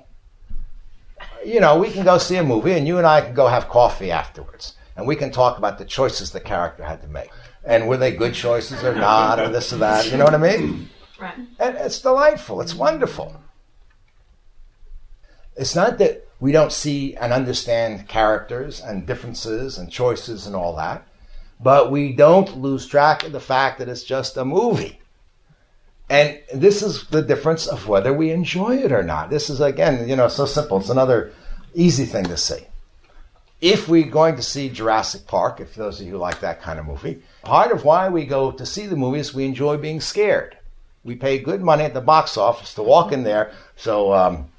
You 1.43 1.59
know, 1.59 1.77
we 1.79 1.91
can 1.91 2.03
go 2.03 2.17
see 2.17 2.37
a 2.37 2.43
movie 2.43 2.73
and 2.73 2.87
you 2.87 2.97
and 2.97 3.07
I 3.07 3.21
can 3.21 3.33
go 3.33 3.47
have 3.47 3.69
coffee 3.69 4.11
afterwards. 4.11 4.75
And 4.95 5.07
we 5.07 5.15
can 5.15 5.31
talk 5.31 5.57
about 5.57 5.77
the 5.77 5.85
choices 5.85 6.31
the 6.31 6.39
character 6.39 6.83
had 6.83 7.01
to 7.01 7.07
make. 7.07 7.29
And 7.63 7.87
were 7.87 7.97
they 7.97 8.11
good 8.11 8.33
choices 8.33 8.83
or 8.83 8.95
not, 8.95 9.39
or 9.39 9.49
this 9.49 9.73
or 9.73 9.77
that. 9.77 10.09
You 10.09 10.17
know 10.17 10.23
what 10.23 10.35
I 10.35 10.37
mean? 10.37 10.89
Right. 11.19 11.33
And 11.59 11.77
it's 11.77 11.99
delightful. 11.99 12.61
It's 12.61 12.75
wonderful. 12.75 13.35
It's 15.57 15.75
not 15.75 15.97
that 15.97 16.27
we 16.39 16.51
don't 16.51 16.71
see 16.71 17.15
and 17.15 17.33
understand 17.33 18.07
characters 18.07 18.81
and 18.81 19.05
differences 19.05 19.77
and 19.77 19.91
choices 19.91 20.45
and 20.45 20.55
all 20.55 20.75
that, 20.75 21.07
but 21.59 21.91
we 21.91 22.13
don't 22.13 22.57
lose 22.57 22.87
track 22.87 23.23
of 23.23 23.31
the 23.31 23.39
fact 23.39 23.79
that 23.79 23.89
it's 23.89 24.03
just 24.03 24.37
a 24.37 24.45
movie. 24.45 24.99
And 26.09 26.39
this 26.53 26.83
is 26.83 27.07
the 27.07 27.21
difference 27.21 27.65
of 27.67 27.87
whether 27.87 28.13
we 28.13 28.31
enjoy 28.31 28.77
it 28.77 28.91
or 28.91 29.01
not. 29.01 29.29
This 29.29 29.49
is, 29.49 29.59
again, 29.59 30.07
you 30.07 30.15
know, 30.15 30.27
so 30.27 30.45
simple. 30.45 30.79
It's 30.79 30.89
another 30.89 31.31
easy 31.73 32.05
thing 32.05 32.25
to 32.25 32.37
see. 32.37 32.67
If 33.59 33.87
we're 33.87 34.09
going 34.09 34.35
to 34.35 34.43
see 34.43 34.69
Jurassic 34.69 35.25
Park, 35.25 35.59
if 35.59 35.73
those 35.73 35.99
of 35.99 36.05
you 36.05 36.17
like 36.17 36.41
that 36.41 36.61
kind 36.61 36.77
of 36.77 36.85
movie, 36.85 37.23
part 37.41 37.71
of 37.71 37.83
why 37.83 38.09
we 38.09 38.25
go 38.25 38.51
to 38.51 38.65
see 38.65 38.85
the 38.85 38.95
movie 38.95 39.19
is 39.19 39.33
we 39.33 39.45
enjoy 39.45 39.77
being 39.77 39.99
scared. 39.99 40.57
We 41.03 41.15
pay 41.15 41.39
good 41.39 41.61
money 41.61 41.83
at 41.83 41.93
the 41.93 42.01
box 42.01 42.37
office 42.37 42.75
to 42.75 42.83
walk 42.83 43.11
in 43.11 43.23
there. 43.23 43.51
So, 43.75 44.13
um, 44.13 44.49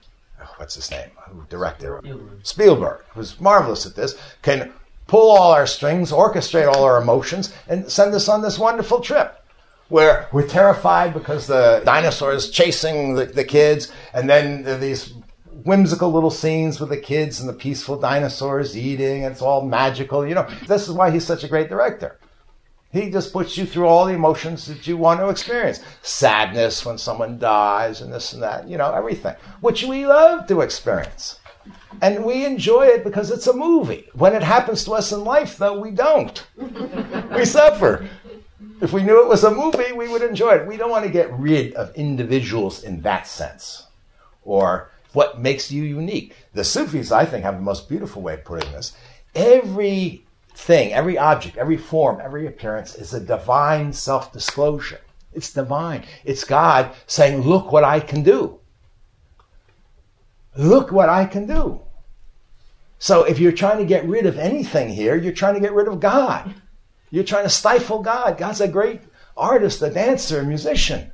what's 0.57 0.75
his 0.75 0.91
name? 0.91 1.11
Who 1.29 1.45
directed? 1.49 1.99
Spielberg. 1.99 2.47
Spielberg, 2.47 3.05
who's 3.11 3.41
marvelous 3.41 3.87
at 3.87 3.95
this, 3.95 4.19
can 4.43 4.73
pull 5.07 5.31
all 5.31 5.53
our 5.53 5.67
strings, 5.67 6.11
orchestrate 6.11 6.67
all 6.67 6.83
our 6.83 7.01
emotions, 7.01 7.55
and 7.69 7.91
send 7.91 8.15
us 8.15 8.29
on 8.29 8.43
this 8.43 8.59
wonderful 8.59 9.01
trip 9.01 9.46
where 9.89 10.29
we're 10.33 10.47
terrified 10.47 11.15
because 11.15 11.47
the 11.47 11.83
dinosaur 11.85 12.33
is 12.33 12.51
chasing 12.51 13.15
the, 13.15 13.27
the 13.27 13.45
kids, 13.45 13.93
and 14.13 14.29
then 14.29 14.81
these 14.81 15.15
whimsical 15.65 16.13
little 16.13 16.31
scenes 16.31 16.79
with 16.79 16.91
the 16.91 16.97
kids 16.97 17.41
and 17.41 17.49
the 17.49 17.53
peaceful 17.53 17.99
dinosaurs 17.99 18.77
eating. 18.77 19.23
It's 19.23 19.43
all 19.43 19.65
magical. 19.67 20.27
You 20.27 20.37
know, 20.37 20.49
this 20.67 20.89
is 20.89 20.95
why 20.95 21.11
he's 21.11 21.25
such 21.25 21.45
a 21.45 21.49
great 21.49 21.69
director. 21.69 22.19
He 22.93 23.11
just 23.11 23.33
puts 23.33 23.59
you 23.59 23.67
through 23.67 23.87
all 23.87 24.07
the 24.07 24.15
emotions 24.15 24.67
that 24.67 24.87
you 24.87 24.97
want 24.97 25.21
to 25.21 25.29
experience. 25.29 25.81
Sadness 26.03 26.87
when 26.87 26.99
someone 26.99 27.39
dies 27.39 28.01
and 28.01 28.13
this 28.13 28.33
and 28.33 28.43
that, 28.43 28.69
you 28.69 28.79
know, 28.79 28.93
everything, 28.93 29.35
which 29.61 29.83
we 29.83 30.07
love 30.07 30.47
to 30.47 30.61
experience. 30.61 31.41
And 32.01 32.25
we 32.25 32.45
enjoy 32.45 32.87
it 32.87 33.05
because 33.05 33.31
it's 33.31 33.49
a 33.49 33.53
movie. 33.53 34.09
When 34.15 34.35
it 34.35 34.43
happens 34.43 34.85
to 34.85 34.93
us 34.93 35.13
in 35.13 35.25
life, 35.25 35.59
though, 35.59 35.81
we 35.81 35.91
don't. 35.91 36.47
we 37.35 37.45
suffer. 37.45 38.09
If 38.81 38.93
we 38.93 39.03
knew 39.03 39.23
it 39.23 39.29
was 39.29 39.45
a 39.45 39.51
movie, 39.51 39.93
we 39.93 40.09
would 40.09 40.23
enjoy 40.23 40.53
it. 40.53 40.67
We 40.67 40.77
don't 40.77 40.91
want 40.91 41.05
to 41.05 41.11
get 41.11 41.33
rid 41.33 41.75
of 41.75 41.95
individuals 41.95 42.83
in 42.83 43.01
that 43.03 43.27
sense 43.27 43.87
or 44.43 44.91
what 45.13 45.41
makes 45.41 45.71
you 45.71 45.83
unique. 45.83 46.35
The 46.53 46.65
Sufis, 46.65 47.11
I 47.11 47.25
think, 47.25 47.43
have 47.45 47.57
the 47.57 47.63
most 47.63 47.89
beautiful 47.89 48.21
way 48.21 48.35
of 48.35 48.45
putting 48.45 48.71
this. 48.73 48.93
Every 49.35 50.25
thing, 50.55 50.93
every 50.93 51.17
object, 51.17 51.57
every 51.57 51.77
form, 51.79 52.21
every 52.23 52.47
appearance 52.47 52.95
is 52.95 53.15
a 53.15 53.21
divine 53.21 53.93
self 53.93 54.33
disclosure. 54.33 55.01
It's 55.33 55.53
divine. 55.53 56.05
It's 56.25 56.45
God 56.45 56.93
saying, 57.07 57.43
Look 57.43 57.73
what 57.73 57.85
I 57.85 58.01
can 58.01 58.23
do. 58.23 58.61
Look 60.57 60.93
what 60.93 61.09
I 61.09 61.25
can 61.27 61.47
do. 61.47 61.83
So 62.99 63.25
if 63.25 63.39
you're 63.39 63.53
trying 63.53 63.79
to 63.79 63.85
get 63.85 64.07
rid 64.07 64.25
of 64.27 64.39
anything 64.39 64.89
here, 64.89 65.17
you're 65.17 65.33
trying 65.33 65.55
to 65.55 65.61
get 65.61 65.75
rid 65.75 65.89
of 65.89 66.01
God. 66.01 66.55
You're 67.11 67.25
trying 67.25 67.45
to 67.45 67.51
stifle 67.51 68.03
God. 68.03 68.39
God's 68.39 68.61
a 68.61 68.69
great 68.69 69.01
artist, 69.37 69.83
a 69.83 69.91
dancer, 69.91 70.41
a 70.41 70.45
musician. 70.45 71.11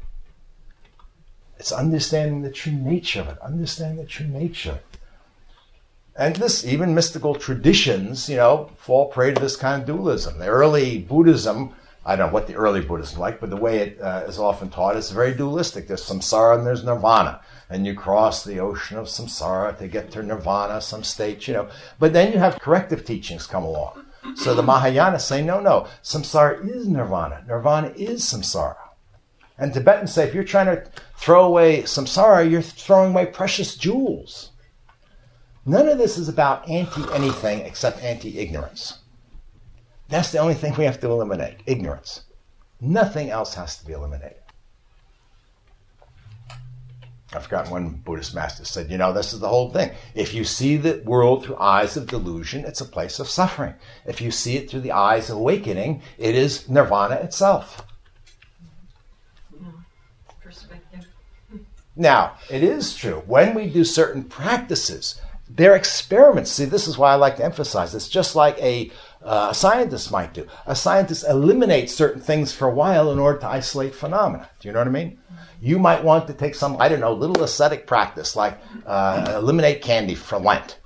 It's 1.59 1.73
understanding 1.73 2.43
the 2.43 2.51
true 2.51 2.73
nature 2.73 3.21
of 3.21 3.29
it, 3.29 3.39
understanding 3.41 3.99
the 3.99 4.11
true 4.11 4.27
nature. 4.27 4.81
And 6.17 6.37
this, 6.37 6.67
even 6.67 6.95
mystical 6.95 7.35
traditions, 7.35 8.29
you 8.29 8.37
know, 8.37 8.71
fall 8.77 9.07
prey 9.07 9.33
to 9.33 9.41
this 9.41 9.57
kind 9.57 9.81
of 9.81 9.87
dualism. 9.87 10.39
The 10.39 10.47
early 10.47 10.99
Buddhism, 10.99 11.75
I 12.05 12.17
don't 12.17 12.27
know 12.27 12.33
what 12.33 12.49
the 12.49 12.55
early 12.55 12.81
Buddhism 12.81 13.21
like, 13.21 13.41
but 13.41 13.49
the 13.49 13.57
way 13.57 13.79
it 13.79 14.01
uh, 14.01 14.25
is 14.27 14.39
often 14.39 14.71
taught 14.71 14.97
is 14.97 15.11
very 15.11 15.35
dualistic. 15.35 15.89
There's 15.89 16.03
samsara 16.03 16.59
and 16.59 16.67
there's 16.67 16.85
nirvana. 16.85 17.41
And 17.71 17.87
you 17.87 17.95
cross 17.95 18.45
the 18.45 18.59
ocean 18.59 18.99
of 18.99 19.07
samsara 19.07 19.79
to 19.79 19.89
get 19.89 20.11
to 20.11 20.23
nirvana, 20.23 20.81
some 20.81 21.05
state, 21.05 21.49
you 21.49 21.55
know. 21.55 21.69
But 21.99 22.13
then 22.13 22.33
you 22.33 22.39
have 22.39 22.61
corrective 22.61 23.07
teachings 23.07 23.47
come 23.47 23.65
along. 23.65 24.02
So 24.37 24.55
the 24.55 24.63
Mahayana 24.63 25.19
say, 25.19 25.43
no, 25.43 25.61
no, 25.61 25.87
samsara 26.03 26.69
is 26.69 26.87
nirvana. 26.87 27.45
Nirvana 27.47 27.89
is 27.89 28.23
samsara. 28.23 28.77
And 29.59 29.75
Tibetans 29.75 30.13
say, 30.13 30.27
if 30.27 30.35
you're 30.35 30.45
trying 30.45 30.67
to 30.67 30.85
throw 31.17 31.45
away 31.45 31.83
samsara, 31.83 32.49
you're 32.51 32.63
throwing 32.63 33.13
away 33.13 33.27
precious 33.27 33.77
jewels. 33.77 34.51
None 35.65 35.89
of 35.89 35.99
this 35.99 36.19
is 36.19 36.29
about 36.29 36.69
anti 36.69 37.03
anything 37.15 37.61
except 37.61 38.03
anti 38.03 38.39
ignorance. 38.39 38.99
That's 40.09 40.33
the 40.33 40.39
only 40.39 40.55
thing 40.55 40.75
we 40.77 40.85
have 40.85 41.01
to 41.01 41.11
eliminate 41.11 41.63
ignorance. 41.67 42.23
Nothing 42.81 43.31
else 43.31 43.55
has 43.55 43.79
to 43.79 43.87
be 43.87 43.93
eliminated. 43.93 44.42
I 47.35 47.41
forgot 47.41 47.71
one 47.71 47.91
Buddhist 48.05 48.35
master 48.35 48.65
said, 48.65 48.91
you 48.91 48.99
know, 48.99 49.13
this 49.13 49.33
is 49.33 49.41
the 49.41 49.49
whole 49.49 49.71
thing. 49.71 49.91
If 50.15 50.35
you 50.35 50.45
see 50.45 50.77
the 50.77 51.03
world 51.05 51.45
through 51.45 51.57
eyes 51.57 51.97
of 51.97 52.07
delusion, 52.07 52.65
it's 52.65 52.81
a 52.81 52.87
place 52.87 53.19
of 53.19 53.29
suffering. 53.29 53.75
If 54.07 54.21
you 54.21 54.31
see 54.31 54.57
it 54.57 54.71
through 54.71 54.81
the 54.81 54.93
eyes 54.93 55.31
of 55.31 55.39
awakening, 55.39 56.03
it 56.19 56.35
is 56.35 56.69
nirvana 56.69 57.17
itself. 57.17 57.87
Perspective. 60.43 61.07
Now, 61.97 62.37
it 62.51 62.63
is 62.63 62.95
true. 62.95 63.23
When 63.27 63.55
we 63.55 63.69
do 63.69 63.85
certain 63.85 64.25
practices, 64.25 65.21
they're 65.49 65.77
experiments. 65.77 66.51
See, 66.51 66.65
this 66.65 66.89
is 66.89 66.99
why 66.99 67.13
I 67.13 67.17
like 67.17 67.37
to 67.37 67.45
emphasize 67.45 67.95
It's 67.95 68.09
Just 68.09 68.35
like 68.35 68.59
a, 68.59 68.91
uh, 69.25 69.49
a 69.51 69.55
scientist 69.55 70.11
might 70.11 70.35
do. 70.35 70.47
A 70.67 70.75
scientist 70.75 71.25
eliminates 71.29 71.95
certain 71.95 72.21
things 72.21 72.53
for 72.53 72.69
a 72.69 72.75
while 72.75 73.13
in 73.13 73.19
order 73.19 73.39
to 73.41 73.47
isolate 73.47 73.95
phenomena. 73.95 74.49
Do 74.61 74.69
you 74.69 74.73
know 74.73 74.81
what 74.81 74.89
I 74.89 74.91
mean? 74.91 75.19
You 75.61 75.79
might 75.79 76.03
want 76.03 76.27
to 76.27 76.35
take 76.35 76.55
some, 76.55 76.77
I 76.81 76.89
don't 76.89 77.01
know, 77.01 77.13
little 77.13 77.43
ascetic 77.45 77.87
practice 77.87 78.35
like 78.35 78.59
uh, 78.85 79.35
eliminate 79.37 79.81
candy 79.83 80.17
for 80.17 80.39
Lent. 80.39 80.79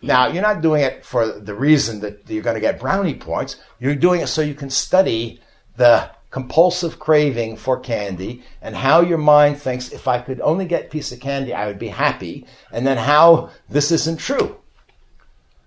Now, 0.00 0.28
you're 0.28 0.42
not 0.42 0.60
doing 0.60 0.82
it 0.82 1.04
for 1.04 1.26
the 1.26 1.54
reason 1.54 2.00
that 2.00 2.28
you're 2.28 2.42
going 2.42 2.54
to 2.54 2.60
get 2.60 2.80
brownie 2.80 3.14
points. 3.14 3.56
You're 3.80 3.94
doing 3.94 4.20
it 4.20 4.28
so 4.28 4.42
you 4.42 4.54
can 4.54 4.70
study 4.70 5.40
the 5.76 6.10
compulsive 6.30 6.98
craving 6.98 7.56
for 7.56 7.78
candy 7.78 8.42
and 8.60 8.74
how 8.74 9.00
your 9.00 9.18
mind 9.18 9.56
thinks 9.56 9.92
if 9.92 10.08
I 10.08 10.18
could 10.18 10.40
only 10.40 10.64
get 10.64 10.86
a 10.86 10.88
piece 10.88 11.12
of 11.12 11.20
candy, 11.20 11.54
I 11.54 11.66
would 11.66 11.78
be 11.78 11.88
happy, 11.88 12.44
and 12.72 12.86
then 12.86 12.96
how 12.96 13.50
this 13.68 13.92
isn't 13.92 14.18
true. 14.18 14.56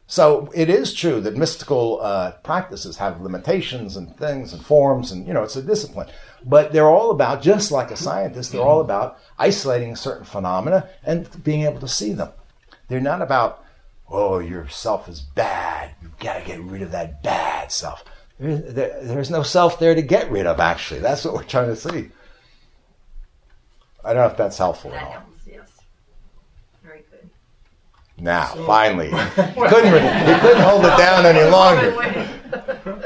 So 0.08 0.50
it 0.56 0.70
is 0.70 0.94
true 0.94 1.20
that 1.22 1.36
mystical 1.36 2.00
uh, 2.02 2.32
practices 2.44 2.96
have 2.98 3.22
limitations 3.22 3.98
and 3.98 4.16
things 4.16 4.54
and 4.54 4.66
forms, 4.66 5.12
and 5.12 5.28
you 5.28 5.34
know 5.34 5.44
it's 5.44 5.58
a 5.58 5.62
discipline. 5.62 6.08
But 6.46 6.72
they're 6.72 6.88
all 6.88 7.12
about, 7.12 7.42
just 7.42 7.72
like 7.72 7.92
a 7.92 7.98
scientist, 7.98 8.52
they're 8.52 8.62
all 8.62 8.80
about 8.80 9.20
isolating 9.38 9.96
certain 9.96 10.24
phenomena 10.24 10.88
and 11.04 11.28
being 11.44 11.64
able 11.64 11.82
to 11.82 11.88
see 11.90 12.14
them. 12.14 12.30
They're 12.88 13.02
not 13.02 13.22
about, 13.22 13.66
oh, 14.10 14.40
your 14.40 14.70
self 14.70 15.10
is 15.10 15.20
bad. 15.20 15.92
You've 16.02 16.18
got 16.20 16.40
to 16.40 16.46
get 16.46 16.62
rid 16.62 16.82
of 16.82 16.92
that 16.92 17.22
bad 17.22 17.72
self. 17.72 18.06
There, 18.40 18.56
there, 18.56 19.04
there's 19.04 19.30
no 19.30 19.44
self 19.44 19.78
there 19.78 19.94
to 19.94 20.02
get 20.02 20.32
rid 20.32 20.46
of, 20.46 20.60
actually. 20.62 21.02
That's 21.02 21.26
what 21.26 21.34
we're 21.34 21.44
trying 21.44 21.68
to 21.68 21.76
see. 21.76 22.12
I 24.06 24.14
don't 24.14 24.24
know 24.24 24.32
if 24.32 24.38
that's 24.38 24.58
helpful 24.58 24.94
at 24.94 25.04
all. 25.04 25.12
helps, 25.12 25.42
yes. 25.46 25.70
Very 26.82 27.04
good. 27.12 27.30
Now, 28.20 28.46
finally, 28.66 29.08
he 29.10 29.14
couldn't, 29.14 29.94
he 29.94 30.40
couldn't 30.40 30.64
hold 30.64 30.86
it 30.86 30.98
down 30.98 31.26
any 31.26 31.50
longer. 31.50 31.92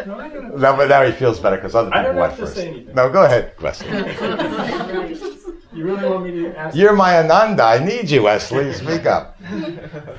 No, 0.05 0.15
I 0.15 0.29
don't, 0.29 0.57
No, 0.57 0.75
but 0.75 0.87
now 0.87 1.03
he 1.03 1.11
feels 1.11 1.39
better 1.39 1.57
because 1.57 1.75
other 1.75 1.93
I 1.93 2.03
people 2.03 2.13
don't 2.13 2.21
went 2.21 2.33
first. 2.37 2.95
No, 2.95 3.09
go 3.09 3.23
ahead, 3.23 3.53
Wesley. 3.61 3.89
you 5.73 5.83
really 5.83 6.09
want 6.09 6.23
me 6.23 6.31
to 6.43 6.57
ask? 6.57 6.77
You're 6.77 6.93
my 6.95 7.17
Ananda. 7.17 7.63
I 7.63 7.83
need 7.83 8.09
you, 8.09 8.23
Wesley. 8.23 8.71
Speak 8.73 9.05
up. 9.05 9.37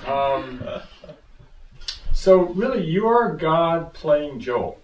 Um, 0.07 0.63
so 2.13 2.43
really, 2.53 2.85
you 2.85 3.07
are 3.09 3.35
God 3.35 3.95
playing 3.95 4.41
Joel, 4.41 4.79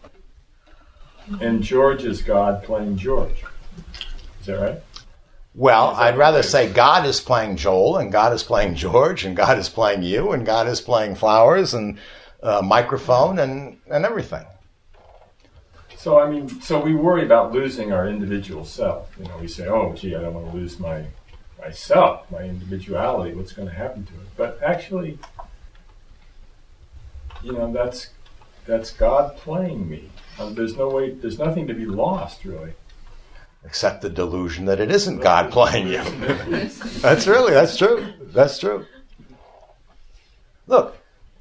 and 1.41 1.63
George 1.63 2.05
is 2.05 2.23
God 2.23 2.63
playing 2.65 2.97
George. 2.97 3.45
Is 4.41 4.47
that 4.47 4.59
right? 4.59 4.83
Well, 5.59 5.89
I'd 5.97 6.17
rather 6.17 6.45
say 6.45 6.73
God 6.73 7.05
is 7.05 7.19
playing 7.19 7.57
Joel, 7.57 7.97
and 7.97 8.13
God 8.13 8.33
is 8.33 8.45
playing 8.45 8.77
George, 8.77 9.25
and 9.25 9.37
God 9.37 9.59
is 9.59 9.69
playing 9.69 10.05
you, 10.05 10.31
and 10.31 10.47
God 10.47 10.69
is 10.69 10.81
playing 10.81 11.17
flowers, 11.17 11.75
and 11.75 11.99
uh, 12.41 12.63
microphone, 12.63 13.41
and, 13.41 13.77
and 13.91 14.05
everything. 14.07 14.47
So 15.97 16.21
I 16.21 16.31
mean, 16.31 16.49
so 16.61 16.81
we 16.81 16.95
worry 16.95 17.25
about 17.25 17.51
losing 17.53 17.93
our 17.93 18.07
individual 18.07 18.65
self. 18.65 19.09
You 19.19 19.25
know, 19.25 19.37
we 19.39 19.49
say, 19.49 19.67
"Oh, 19.67 19.95
gee, 19.97 20.15
I 20.15 20.21
don't 20.21 20.33
want 20.33 20.49
to 20.53 20.57
lose 20.57 20.79
my 20.79 21.07
myself, 21.59 22.31
my 22.31 22.43
individuality. 22.43 23.35
What's 23.35 23.51
going 23.51 23.67
to 23.67 23.75
happen 23.75 24.05
to 24.05 24.13
it?" 24.13 24.29
But 24.37 24.61
actually, 24.63 25.19
you 27.43 27.51
know, 27.51 27.73
that's 27.73 28.11
that's 28.65 28.93
God 28.93 29.37
playing 29.39 29.91
me. 29.91 30.09
Um, 30.39 30.55
there's 30.55 30.77
no 30.77 30.89
way. 30.89 31.15
There's 31.15 31.41
nothing 31.41 31.67
to 31.67 31.75
be 31.75 31.85
lost, 31.85 32.45
really. 32.45 32.75
Accept 33.69 34.01
the 34.01 34.09
delusion 34.09 34.65
that 34.65 34.81
it 34.81 34.91
isn't 34.91 35.19
God 35.19 35.53
playing 35.53 35.89
you. 35.89 36.03
that's 37.01 37.27
really, 37.27 37.53
that's 37.53 37.77
true. 37.77 38.15
That's 38.33 38.59
true. 38.59 38.87
Look, 40.67 40.97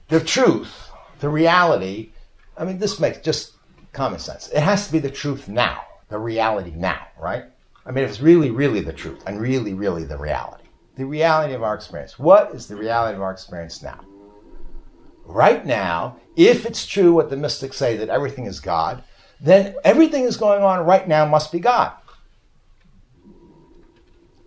the 0.09 0.19
truth, 0.19 0.89
the 1.19 1.29
reality, 1.29 2.09
I 2.57 2.65
mean, 2.65 2.79
this 2.79 2.99
makes 2.99 3.19
just 3.19 3.53
common 3.93 4.19
sense. 4.19 4.49
It 4.49 4.59
has 4.59 4.87
to 4.87 4.91
be 4.91 4.99
the 4.99 5.09
truth 5.09 5.47
now, 5.47 5.81
the 6.09 6.19
reality 6.19 6.71
now, 6.75 7.07
right? 7.17 7.45
I 7.85 7.91
mean, 7.91 8.03
it's 8.03 8.19
really, 8.19 8.51
really 8.51 8.81
the 8.81 8.91
truth 8.91 9.23
and 9.25 9.39
really, 9.39 9.73
really 9.73 10.03
the 10.03 10.17
reality. 10.17 10.65
The 10.97 11.05
reality 11.05 11.53
of 11.53 11.63
our 11.63 11.75
experience. 11.75 12.19
What 12.19 12.53
is 12.53 12.67
the 12.67 12.75
reality 12.75 13.15
of 13.15 13.21
our 13.21 13.31
experience 13.31 13.81
now? 13.81 14.01
Right 15.23 15.65
now, 15.65 16.17
if 16.35 16.65
it's 16.65 16.85
true 16.85 17.13
what 17.13 17.29
the 17.29 17.37
mystics 17.37 17.77
say 17.77 17.95
that 17.97 18.09
everything 18.09 18.47
is 18.47 18.59
God, 18.59 19.03
then 19.39 19.75
everything 19.85 20.23
is 20.23 20.35
going 20.35 20.61
on 20.61 20.85
right 20.85 21.07
now 21.07 21.25
must 21.25 21.53
be 21.53 21.59
God. 21.59 21.93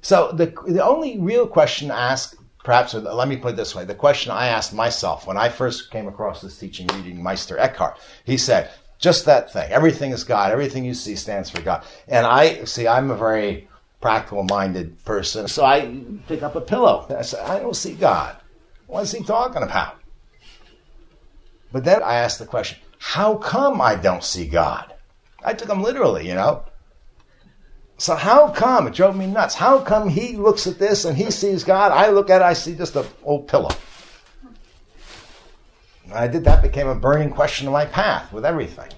So 0.03 0.33
the, 0.33 0.53
the 0.67 0.85
only 0.85 1.19
real 1.19 1.47
question 1.47 1.89
to 1.89 1.95
ask, 1.95 2.37
perhaps, 2.65 2.95
let 2.95 3.29
me 3.29 3.37
put 3.37 3.55
it 3.55 3.57
this 3.57 3.75
way, 3.75 3.85
the 3.85 3.95
question 3.95 4.33
I 4.33 4.49
asked 4.49 4.73
myself 4.73 5.27
when 5.27 5.37
I 5.37 5.49
first 5.49 5.91
came 5.91 6.09
across 6.09 6.41
this 6.41 6.59
teaching 6.59 6.87
reading 6.89 7.23
Meister 7.23 7.59
Eckhart, 7.59 7.99
he 8.25 8.37
said, 8.37 8.71
just 8.99 9.25
that 9.25 9.53
thing. 9.53 9.71
Everything 9.73 10.11
is 10.13 10.25
God. 10.25 10.53
Everything 10.53 10.85
you 10.85 10.95
see 10.95 11.17
stands 11.17 11.49
for 11.49 11.63
God. 11.63 11.85
And 12.07 12.27
I 12.27 12.65
see. 12.65 12.87
I'm 12.87 13.11
a 13.11 13.17
very 13.17 13.67
practical-minded 14.01 15.05
person, 15.05 15.49
so 15.49 15.65
I 15.65 16.03
pick 16.29 16.43
up 16.43 16.55
a 16.55 16.61
pillow. 16.61 17.07
I 17.09 17.23
say, 17.23 17.41
I 17.41 17.61
don't 17.61 17.77
see 17.77 17.95
God. 17.95 18.37
What 18.87 19.03
is 19.03 19.13
he 19.13 19.23
talking 19.23 19.63
about? 19.63 19.97
But 21.73 21.85
then 21.85 22.03
I 22.03 22.15
asked 22.17 22.39
the 22.39 22.47
question, 22.47 22.79
how 22.99 23.37
come 23.37 23.81
I 23.81 23.95
don't 23.95 24.25
see 24.25 24.47
God? 24.47 24.93
I 25.43 25.55
took 25.55 25.69
him 25.69 25.83
literally, 25.83 26.29
you 26.29 26.35
know. 26.35 26.65
So 28.01 28.17
how 28.17 28.49
come 28.49 28.87
it 28.87 28.95
drove 28.95 29.15
me 29.15 29.27
nuts? 29.27 29.55
How 29.55 29.79
come 29.79 30.09
he 30.09 30.35
looks 30.35 30.67
at 30.67 30.79
this 30.79 31.05
and 31.05 31.15
he 31.15 31.31
sees 31.31 31.65
God? 31.65 31.93
I 31.93 32.09
look 32.09 32.31
at 32.31 32.41
it, 32.41 32.45
I 32.45 32.55
see 32.55 32.75
just 32.75 32.97
an 32.97 33.05
old 33.25 33.47
pillow. 33.47 33.69
I 36.11 36.27
did 36.27 36.43
that 36.45 36.63
became 36.63 36.89
a 36.89 36.95
burning 36.95 37.29
question 37.29 37.67
in 37.67 37.75
my 37.75 37.85
path 37.85 38.33
with 38.33 38.47
everything. 38.47 38.91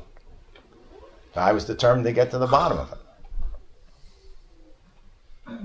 I 1.35 1.51
was 1.51 1.65
determined 1.65 2.05
to 2.05 2.13
get 2.13 2.31
to 2.31 2.39
the 2.39 2.47
bottom 2.47 2.79
of 2.79 2.93
it. 5.49 5.59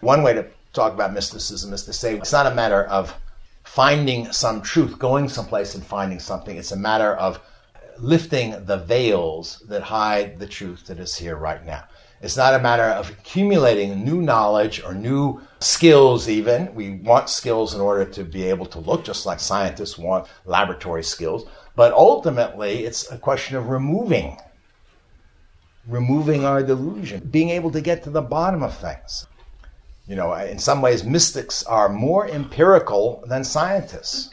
One 0.00 0.24
way 0.24 0.32
to 0.32 0.48
talk 0.72 0.94
about 0.94 1.14
mysticism 1.14 1.72
is 1.72 1.84
to 1.84 1.92
say 1.92 2.16
it's 2.16 2.32
not 2.32 2.50
a 2.50 2.54
matter 2.56 2.86
of 2.86 3.14
finding 3.62 4.32
some 4.32 4.62
truth, 4.62 4.98
going 4.98 5.28
someplace 5.28 5.76
and 5.76 5.86
finding 5.86 6.18
something. 6.18 6.56
It's 6.56 6.72
a 6.72 6.76
matter 6.76 7.14
of 7.14 7.40
lifting 8.00 8.64
the 8.66 8.78
veils 8.78 9.62
that 9.68 9.82
hide 9.82 10.40
the 10.40 10.48
truth 10.48 10.88
that 10.88 10.98
is 10.98 11.14
here 11.14 11.36
right 11.36 11.64
now. 11.64 11.84
It's 12.22 12.36
not 12.36 12.54
a 12.54 12.62
matter 12.62 12.84
of 12.84 13.10
accumulating 13.10 14.04
new 14.04 14.22
knowledge 14.22 14.82
or 14.82 14.94
new 14.94 15.42
skills, 15.60 16.28
even. 16.28 16.74
We 16.74 16.96
want 16.96 17.28
skills 17.28 17.74
in 17.74 17.80
order 17.80 18.04
to 18.06 18.24
be 18.24 18.44
able 18.44 18.66
to 18.66 18.78
look, 18.78 19.04
just 19.04 19.26
like 19.26 19.38
scientists 19.38 19.98
want 19.98 20.26
laboratory 20.44 21.04
skills. 21.04 21.46
But 21.74 21.92
ultimately, 21.92 22.84
it's 22.84 23.10
a 23.10 23.18
question 23.18 23.56
of 23.56 23.68
removing, 23.68 24.38
removing 25.86 26.44
our 26.44 26.62
delusion, 26.62 27.28
being 27.30 27.50
able 27.50 27.70
to 27.72 27.82
get 27.82 28.02
to 28.04 28.10
the 28.10 28.22
bottom 28.22 28.62
of 28.62 28.76
things. 28.76 29.26
You 30.06 30.16
know, 30.16 30.32
in 30.34 30.58
some 30.58 30.80
ways, 30.80 31.04
mystics 31.04 31.64
are 31.64 31.88
more 31.88 32.28
empirical 32.28 33.24
than 33.26 33.44
scientists. 33.44 34.30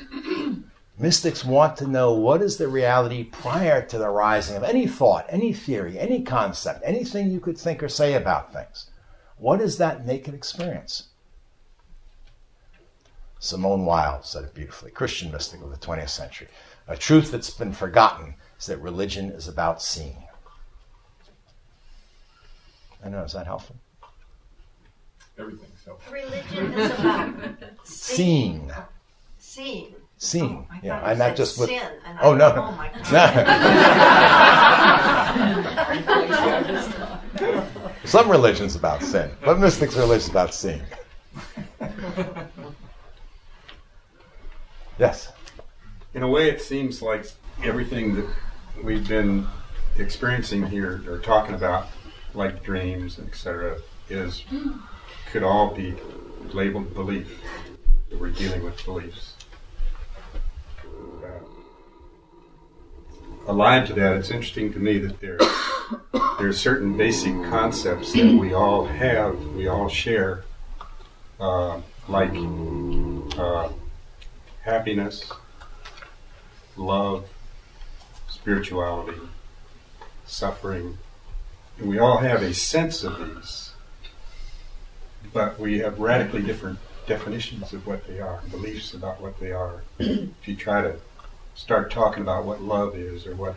Mystics 0.97 1.43
want 1.43 1.75
to 1.77 1.87
know 1.87 2.13
what 2.13 2.41
is 2.41 2.57
the 2.57 2.67
reality 2.67 3.23
prior 3.23 3.83
to 3.87 3.97
the 3.97 4.09
rising 4.09 4.55
of 4.55 4.63
any 4.63 4.87
thought, 4.87 5.25
any 5.27 5.51
theory, 5.51 5.97
any 5.97 6.21
concept, 6.21 6.81
anything 6.85 7.31
you 7.31 7.39
could 7.39 7.57
think 7.57 7.81
or 7.81 7.89
say 7.89 8.13
about 8.13 8.53
things. 8.53 8.91
What 9.37 9.59
is 9.59 9.77
that 9.79 10.05
naked 10.05 10.33
experience? 10.35 11.07
Simone 13.39 13.85
Weil 13.85 14.21
said 14.21 14.45
it 14.45 14.53
beautifully, 14.53 14.91
Christian 14.91 15.31
mystic 15.31 15.61
of 15.61 15.71
the 15.71 15.77
20th 15.77 16.09
century. 16.09 16.47
A 16.87 16.95
truth 16.95 17.31
that's 17.31 17.49
been 17.49 17.73
forgotten 17.73 18.35
is 18.59 18.67
that 18.67 18.77
religion 18.77 19.31
is 19.31 19.47
about 19.47 19.81
seeing. 19.81 20.23
I 23.03 23.09
know, 23.09 23.23
is 23.23 23.33
that 23.33 23.47
helpful? 23.47 23.75
Everything. 25.37 25.71
So 25.83 25.97
Religion 26.09 26.73
is 26.73 26.91
about 26.99 27.33
Seeing. 27.83 28.71
seeing. 29.39 29.95
Seeing. 30.23 30.65
Oh, 30.67 30.67
I 30.71 30.79
yeah, 30.81 30.99
thought 30.99 31.03
you 31.03 31.09
and 31.09 31.19
not 31.19 31.35
just 31.35 31.59
with. 31.59 31.69
sin, 31.69 31.81
and 32.05 32.19
oh, 32.21 32.33
no. 32.33 32.49
thought, 32.49 32.55
no. 32.55 32.63
oh 32.63 32.75
my 32.77 32.89
Some 38.05 38.29
religions 38.29 38.75
about 38.75 39.03
sin, 39.03 39.31
but 39.43 39.59
mystics' 39.59 39.97
religion 39.97 40.31
about 40.31 40.53
seeing. 40.53 40.81
Yes. 44.97 45.31
In 46.13 46.23
a 46.23 46.27
way, 46.29 46.49
it 46.49 46.61
seems 46.61 47.01
like 47.01 47.25
everything 47.63 48.15
that 48.15 48.25
we've 48.81 49.07
been 49.07 49.45
experiencing 49.97 50.65
here 50.67 51.03
or 51.07 51.19
talking 51.19 51.55
about, 51.55 51.87
like 52.33 52.63
dreams, 52.63 53.19
etc., 53.19 53.77
is 54.09 54.43
could 55.31 55.43
all 55.43 55.73
be 55.73 55.95
labeled 56.53 56.93
belief. 56.93 57.39
That 58.09 58.19
we're 58.19 58.29
dealing 58.29 58.63
with 58.63 58.83
beliefs. 58.85 59.33
Uh, 60.85 61.39
aligned 63.47 63.87
to 63.87 63.93
that, 63.93 64.15
it's 64.17 64.31
interesting 64.31 64.71
to 64.73 64.79
me 64.79 64.97
that 64.99 65.19
there 65.19 65.37
there 66.39 66.47
are 66.47 66.53
certain 66.53 66.97
basic 66.97 67.33
concepts 67.43 68.13
that 68.13 68.37
we 68.39 68.53
all 68.53 68.85
have, 68.85 69.39
we 69.55 69.67
all 69.67 69.87
share, 69.87 70.43
uh, 71.39 71.79
like 72.07 72.33
uh, 73.37 73.69
happiness, 74.61 75.31
love, 76.75 77.25
spirituality, 78.29 79.17
suffering. 80.25 80.97
And 81.77 81.89
we 81.89 81.99
all 81.99 82.17
have 82.17 82.41
a 82.41 82.53
sense 82.53 83.03
of 83.03 83.17
these, 83.19 83.73
but 85.31 85.59
we 85.59 85.79
have 85.79 85.99
radically 85.99 86.41
different 86.41 86.79
definitions 87.07 87.73
of 87.73 87.85
what 87.85 88.07
they 88.07 88.19
are, 88.19 88.41
beliefs 88.51 88.93
about 88.93 89.21
what 89.21 89.39
they 89.39 89.51
are. 89.51 89.83
if 89.99 90.47
you 90.47 90.55
try 90.55 90.81
to 90.81 90.97
start 91.55 91.91
talking 91.91 92.23
about 92.23 92.45
what 92.45 92.61
love 92.61 92.95
is 92.95 93.25
or 93.27 93.35
what 93.35 93.55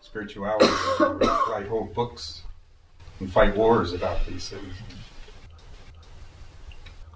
spirituality 0.00 0.66
is, 0.66 1.00
or 1.00 1.14
write 1.14 1.66
whole 1.68 1.84
books 1.84 2.42
and 3.20 3.32
fight 3.32 3.56
wars 3.56 3.92
about 3.92 4.24
these 4.26 4.48
things. 4.48 4.74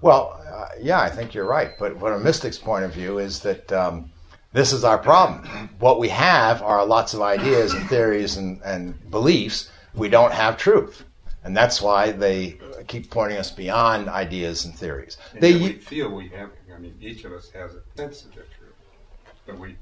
Well, 0.01 0.39
uh, 0.47 0.69
yeah, 0.79 1.01
I 1.01 1.09
think 1.09 1.33
you're 1.33 1.47
right. 1.47 1.71
But 1.79 1.99
from 1.99 2.13
a 2.13 2.19
mystic's 2.19 2.57
point 2.57 2.85
of 2.85 2.93
view, 2.93 3.17
is 3.17 3.39
that 3.41 3.71
um, 3.71 4.11
this 4.53 4.71
is 4.71 4.83
our 4.83 4.97
problem. 4.97 5.69
What 5.79 5.99
we 5.99 6.09
have 6.09 6.61
are 6.61 6.85
lots 6.85 7.13
of 7.13 7.21
ideas 7.21 7.73
and 7.73 7.87
theories 7.89 8.37
and, 8.37 8.61
and 8.63 9.09
beliefs. 9.09 9.71
We 9.95 10.09
don't 10.09 10.33
have 10.33 10.57
truth. 10.57 11.03
And 11.43 11.55
that's 11.55 11.81
why 11.81 12.11
they 12.11 12.59
keep 12.87 13.09
pointing 13.09 13.37
us 13.37 13.51
beyond 13.51 14.09
ideas 14.09 14.65
and 14.65 14.75
theories. 14.75 15.17
And 15.33 15.41
They, 15.41 15.53
we 15.53 15.73
feel 15.73 16.13
we 16.13 16.27
have, 16.29 16.49
I 16.73 16.77
mean, 16.77 16.95
each 17.01 17.23
of 17.25 17.31
us 17.31 17.49
has 17.51 17.73
a 17.73 17.81
sense 17.95 18.25
of 18.25 18.31
the 18.31 18.41
truth, 18.41 18.75
but 19.45 19.57
we 19.57 19.77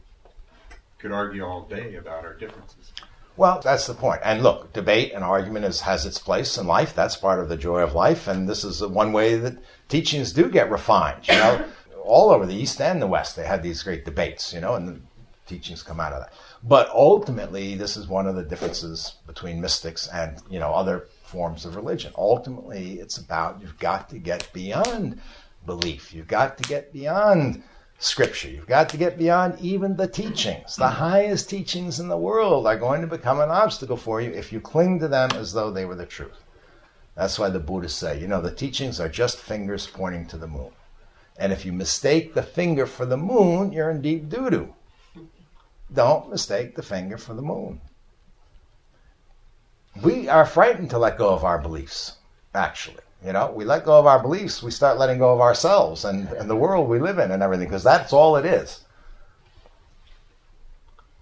could 1.06 1.14
argue 1.14 1.46
all 1.46 1.68
day 1.68 1.98
about 1.98 2.26
our 2.26 2.34
differences. 2.34 2.92
Well, 3.38 3.62
that's 3.64 3.86
the 3.86 3.94
point. 3.94 4.22
And 4.24 4.42
look, 4.42 4.74
debate 4.74 5.12
and 5.14 5.24
argument 5.24 5.66
is, 5.66 5.82
has 5.82 6.04
its 6.04 6.18
place 6.18 6.58
in 6.58 6.66
life. 6.66 6.96
That's 6.96 7.16
part 7.16 7.40
of 7.40 7.48
the 7.48 7.58
joy 7.58 7.82
of 7.82 7.94
life. 7.94 8.28
And 8.28 8.50
this 8.50 8.64
is 8.64 8.80
the 8.80 8.88
one 8.88 9.14
way 9.14 9.36
that 9.36 9.60
teachings 9.88 10.34
do 10.34 10.50
get 10.50 10.72
refined. 10.72 11.28
You 11.28 11.36
know, 11.36 11.66
all 12.04 12.32
over 12.32 12.48
the 12.48 12.56
East 12.56 12.82
and 12.82 13.00
the 13.00 13.06
West, 13.08 13.36
they 13.36 13.46
had 13.46 13.62
these 13.62 13.84
great 13.84 14.04
debates, 14.04 14.52
you 14.52 14.62
know, 14.62 14.74
and 14.74 14.88
the 14.88 15.00
teachings 15.46 15.84
come 15.84 16.00
out 16.00 16.12
of 16.12 16.22
that. 16.22 16.34
But 16.64 16.90
ultimately, 16.90 17.76
this 17.76 17.98
is 17.98 18.08
one 18.08 18.26
of 18.26 18.36
the 18.36 18.44
differences 18.44 19.18
between 19.28 19.62
mystics 19.62 20.08
and, 20.08 20.42
you 20.50 20.58
know, 20.58 20.74
other 20.74 21.06
forms 21.22 21.66
of 21.66 21.76
religion. 21.76 22.14
Ultimately, 22.18 22.94
it's 23.00 23.20
about 23.20 23.62
you've 23.62 23.78
got 23.78 24.10
to 24.10 24.18
get 24.18 24.50
beyond 24.54 25.22
belief. 25.68 26.16
You've 26.16 26.28
got 26.28 26.58
to 26.58 26.68
get 26.68 26.92
beyond 26.92 27.62
scripture. 28.00 28.50
You've 28.50 28.68
got 28.68 28.90
to 28.90 28.98
get 28.98 29.18
beyond 29.18 29.60
even 29.60 29.96
the 29.96 30.08
teachings. 30.08 30.76
The 30.76 30.86
mm-hmm. 30.86 30.96
highest 30.96 31.50
teachings 31.50 32.00
in 32.00 32.08
the 32.08 32.18
world 32.18 32.68
are 32.68 32.78
going 32.78 33.02
to 33.02 33.08
become 33.08 33.40
an 33.40 33.50
obstacle 33.50 33.98
for 33.98 34.22
you 34.22 34.32
if 34.32 34.52
you 34.52 34.60
cling 34.60 35.00
to 35.00 35.08
them 35.08 35.32
as 35.32 35.54
though 35.54 35.72
they 35.72 35.86
were 35.86 35.96
the 35.96 36.06
truth. 36.06 36.44
That's 37.16 37.40
why 37.40 37.50
the 37.50 37.60
Buddhists 37.60 38.00
say, 38.00 38.20
you 38.20 38.28
know, 38.28 38.42
the 38.42 38.54
teachings 38.54 39.00
are 39.00 39.08
just 39.08 39.38
fingers 39.38 39.88
pointing 39.88 40.28
to 40.28 40.38
the 40.38 40.48
moon. 40.48 40.72
And 41.38 41.52
if 41.52 41.66
you 41.66 41.72
mistake 41.74 42.34
the 42.34 42.44
finger 42.44 42.86
for 42.86 43.06
the 43.06 43.18
moon, 43.18 43.72
you're 43.72 43.90
in 43.90 44.02
deep 44.02 44.30
doo 44.30 44.50
doo. 44.50 44.74
Don't 45.94 46.30
mistake 46.30 46.76
the 46.76 46.84
finger 46.84 47.18
for 47.18 47.34
the 47.34 47.42
moon. 47.42 47.80
We 50.04 50.28
are 50.28 50.46
frightened 50.46 50.90
to 50.90 50.98
let 50.98 51.18
go 51.18 51.30
of 51.30 51.46
our 51.46 51.58
beliefs, 51.58 52.18
actually. 52.54 53.05
You 53.24 53.34
know, 53.34 53.52
we 53.52 53.66
let 53.66 53.86
go 53.86 54.00
of 54.00 54.06
our 54.06 54.22
beliefs, 54.22 54.64
we 54.64 54.72
start 54.72 54.98
letting 54.98 55.20
go 55.20 55.34
of 55.34 55.42
ourselves 55.42 56.06
and, 56.06 56.28
and 56.34 56.50
the 56.50 56.56
world 56.56 56.90
we 56.90 57.00
live 57.00 57.20
in 57.20 57.32
and 57.32 57.44
everything, 57.44 57.68
because 57.68 57.84
that's 57.84 58.14
all 58.14 58.36
it 58.36 58.46
is. 58.46 58.82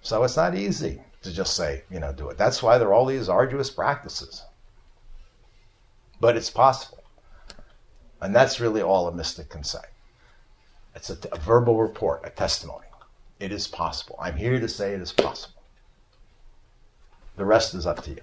So 0.02 0.24
it's 0.24 0.36
not 0.38 0.56
easy 0.56 1.02
to 1.22 1.32
just 1.32 1.56
say, 1.56 1.84
you 1.90 2.00
know, 2.00 2.14
do 2.14 2.30
it. 2.30 2.38
That's 2.38 2.62
why 2.64 2.78
there 2.78 2.90
are 2.90 2.94
all 2.94 3.06
these 3.06 3.30
arduous 3.30 3.70
practices. 3.70 4.44
but 6.20 6.38
it's 6.38 6.50
possible. 6.50 7.04
And 8.22 8.34
that's 8.34 8.62
really 8.62 8.82
all 8.82 9.08
a 9.10 9.12
mystic 9.14 9.50
can 9.50 9.64
say. 9.66 9.80
It's 10.96 11.10
a, 11.10 11.18
a 11.34 11.40
verbal 11.40 11.82
report, 11.82 12.22
a 12.24 12.30
testimony. 12.30 12.88
It 13.42 13.52
is 13.52 13.68
possible. 13.68 14.18
I'm 14.22 14.38
here 14.38 14.60
to 14.60 14.70
say 14.70 14.94
it 14.94 15.02
is 15.02 15.12
possible. 15.12 15.62
The 17.36 17.46
rest 17.46 17.74
is 17.76 17.86
up 17.86 18.02
to 18.04 18.12
you. 18.12 18.22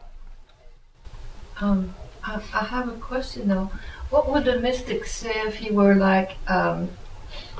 Um, 1.60 1.94
I, 2.24 2.42
I 2.52 2.64
have 2.64 2.88
a 2.88 2.92
question 2.92 3.48
though. 3.48 3.70
What 4.10 4.30
would 4.30 4.44
the 4.44 4.58
mystic 4.60 5.04
say 5.04 5.32
if 5.46 5.56
he 5.56 5.70
were 5.70 5.94
like 5.94 6.36
um, 6.48 6.90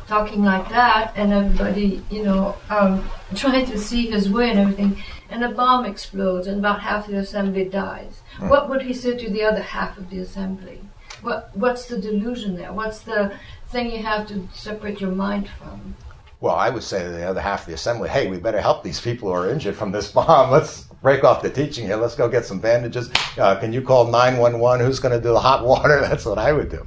talking 0.07 0.43
like 0.43 0.69
that 0.69 1.13
and 1.17 1.33
everybody, 1.33 2.03
you 2.11 2.25
know, 2.25 2.57
um, 2.69 3.09
trying 3.35 3.67
to 3.67 3.79
see 3.79 4.11
his 4.11 4.31
way 4.31 4.51
and 4.51 4.59
everything, 4.59 5.03
and 5.31 5.45
a 5.45 5.51
bomb 5.51 5.85
explodes 5.85 6.47
and 6.49 6.59
about 6.59 6.81
half 6.81 7.07
the 7.07 7.17
assembly 7.17 7.65
dies? 7.65 8.21
Hmm. 8.37 8.49
What 8.49 8.69
would 8.69 8.83
he 8.83 8.93
say 8.93 9.17
to 9.17 9.31
the 9.31 9.45
other 9.45 9.63
half 9.63 9.97
of 9.97 10.11
the 10.11 10.19
assembly? 10.19 10.81
What 11.23 11.51
What's 11.55 11.87
the 11.87 11.99
delusion 11.99 12.57
there? 12.57 12.73
What's 12.73 13.01
the 13.01 13.33
thing 13.69 13.91
you 13.93 14.03
have 14.03 14.27
to 14.29 14.49
separate 14.53 15.01
your 15.01 15.13
mind 15.13 15.49
from? 15.49 15.95
Well, 16.41 16.57
I 16.57 16.71
would 16.71 16.83
say 16.83 17.03
to 17.03 17.11
the 17.11 17.25
other 17.25 17.41
half 17.41 17.61
of 17.61 17.67
the 17.67 17.75
assembly, 17.75 18.09
hey, 18.09 18.27
we 18.29 18.39
better 18.39 18.61
help 18.61 18.83
these 18.83 19.01
people 19.01 19.29
who 19.29 19.35
are 19.35 19.51
injured 19.51 19.77
from 19.77 19.93
this 19.93 20.11
bomb. 20.11 20.51
Let's 20.57 20.89
break 21.03 21.25
off 21.25 21.43
the 21.43 21.51
teaching 21.51 21.87
here. 21.87 21.97
Let's 21.97 22.15
go 22.15 22.29
get 22.29 22.45
some 22.45 22.61
bandages. 22.61 23.11
Uh, 23.39 23.57
can 23.57 23.73
you 23.73 23.83
call 23.83 24.07
911? 24.07 24.85
Who's 24.85 25.01
going 25.01 25.15
to 25.15 25.21
do 25.21 25.33
the 25.33 25.41
hot 25.41 25.65
water? 25.67 26.01
That's 26.01 26.25
what 26.25 26.39
I 26.39 26.53
would 26.53 26.71
do. 26.71 26.87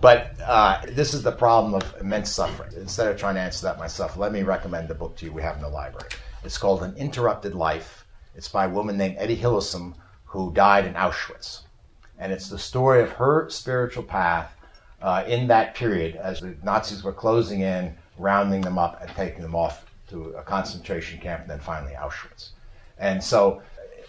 But 0.00 0.40
uh, 0.40 0.80
this 0.88 1.12
is 1.12 1.22
the 1.22 1.32
problem 1.32 1.74
of 1.74 1.94
immense 2.00 2.30
suffering. 2.30 2.72
Instead 2.76 3.08
of 3.08 3.18
trying 3.18 3.34
to 3.34 3.40
answer 3.42 3.66
that 3.66 3.78
myself, 3.78 4.16
let 4.16 4.32
me 4.32 4.42
recommend 4.42 4.90
a 4.90 4.94
book 4.94 5.16
to 5.16 5.26
you 5.26 5.32
we 5.32 5.42
have 5.42 5.56
in 5.56 5.62
the 5.62 5.68
library. 5.68 6.08
It's 6.42 6.56
called 6.56 6.82
An 6.82 6.96
Interrupted 6.96 7.54
Life. 7.54 8.06
It's 8.34 8.48
by 8.48 8.64
a 8.64 8.68
woman 8.68 8.96
named 8.96 9.16
Etty 9.18 9.36
Hillesum 9.36 9.94
who 10.24 10.52
died 10.54 10.86
in 10.86 10.94
Auschwitz. 10.94 11.62
And 12.18 12.32
it's 12.32 12.48
the 12.48 12.58
story 12.58 13.02
of 13.02 13.10
her 13.12 13.50
spiritual 13.50 14.02
path 14.02 14.54
uh, 15.02 15.24
in 15.26 15.48
that 15.48 15.74
period 15.74 16.16
as 16.16 16.40
the 16.40 16.54
Nazis 16.62 17.02
were 17.02 17.12
closing 17.12 17.60
in, 17.60 17.94
rounding 18.18 18.60
them 18.60 18.78
up, 18.78 19.00
and 19.02 19.10
taking 19.16 19.42
them 19.42 19.54
off 19.54 19.84
to 20.08 20.30
a 20.30 20.42
concentration 20.42 21.18
camp, 21.20 21.42
and 21.42 21.50
then 21.50 21.60
finally 21.60 21.92
Auschwitz. 21.92 22.50
And 23.00 23.22
so 23.24 23.62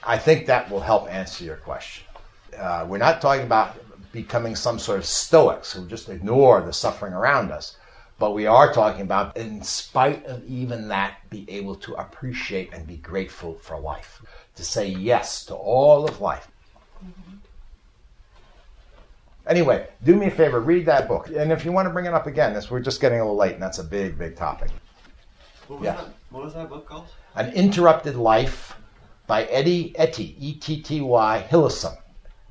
I 0.03 0.17
think 0.17 0.45
that 0.45 0.69
will 0.69 0.81
help 0.81 1.09
answer 1.11 1.43
your 1.43 1.55
question. 1.55 2.05
Uh, 2.57 2.85
we're 2.87 2.97
not 2.97 3.21
talking 3.21 3.45
about 3.45 3.77
becoming 4.11 4.55
some 4.55 4.77
sort 4.77 4.99
of 4.99 5.05
stoics 5.05 5.71
who 5.71 5.87
just 5.87 6.09
ignore 6.09 6.61
the 6.61 6.73
suffering 6.73 7.13
around 7.13 7.51
us, 7.51 7.77
but 8.19 8.31
we 8.31 8.45
are 8.45 8.73
talking 8.73 9.01
about, 9.01 9.37
in 9.37 9.63
spite 9.63 10.25
of 10.25 10.43
even 10.45 10.89
that, 10.89 11.17
be 11.29 11.49
able 11.49 11.75
to 11.75 11.93
appreciate 11.93 12.73
and 12.73 12.85
be 12.85 12.97
grateful 12.97 13.55
for 13.55 13.79
life, 13.79 14.21
to 14.55 14.65
say 14.65 14.85
yes 14.87 15.45
to 15.45 15.55
all 15.55 16.05
of 16.05 16.19
life. 16.19 16.49
Anyway, 19.47 19.87
do 20.03 20.15
me 20.15 20.27
a 20.27 20.31
favor, 20.31 20.59
read 20.59 20.85
that 20.85 21.07
book. 21.07 21.29
And 21.29 21.51
if 21.51 21.65
you 21.65 21.71
want 21.71 21.87
to 21.87 21.89
bring 21.89 22.05
it 22.05 22.13
up 22.13 22.27
again, 22.27 22.53
this, 22.53 22.69
we're 22.69 22.79
just 22.81 23.01
getting 23.01 23.19
a 23.19 23.23
little 23.23 23.37
late, 23.37 23.53
and 23.53 23.61
that's 23.63 23.79
a 23.79 23.83
big, 23.83 24.17
big 24.17 24.35
topic. 24.35 24.69
What 25.67 25.79
was, 25.79 25.85
Yeah. 25.85 25.95
that, 25.95 26.05
what 26.29 26.43
was 26.43 26.53
that 26.53 26.69
book 26.69 26.85
called? 26.85 27.07
An 27.35 27.51
Interrupted 27.53 28.17
Life 28.17 28.75
by 29.31 29.45
Eddie 29.45 29.97
Etty, 29.97 30.35
E 30.45 30.55
T 30.55 30.81
T 30.81 30.99
Y 30.99 31.47
Hillesum, 31.49 31.95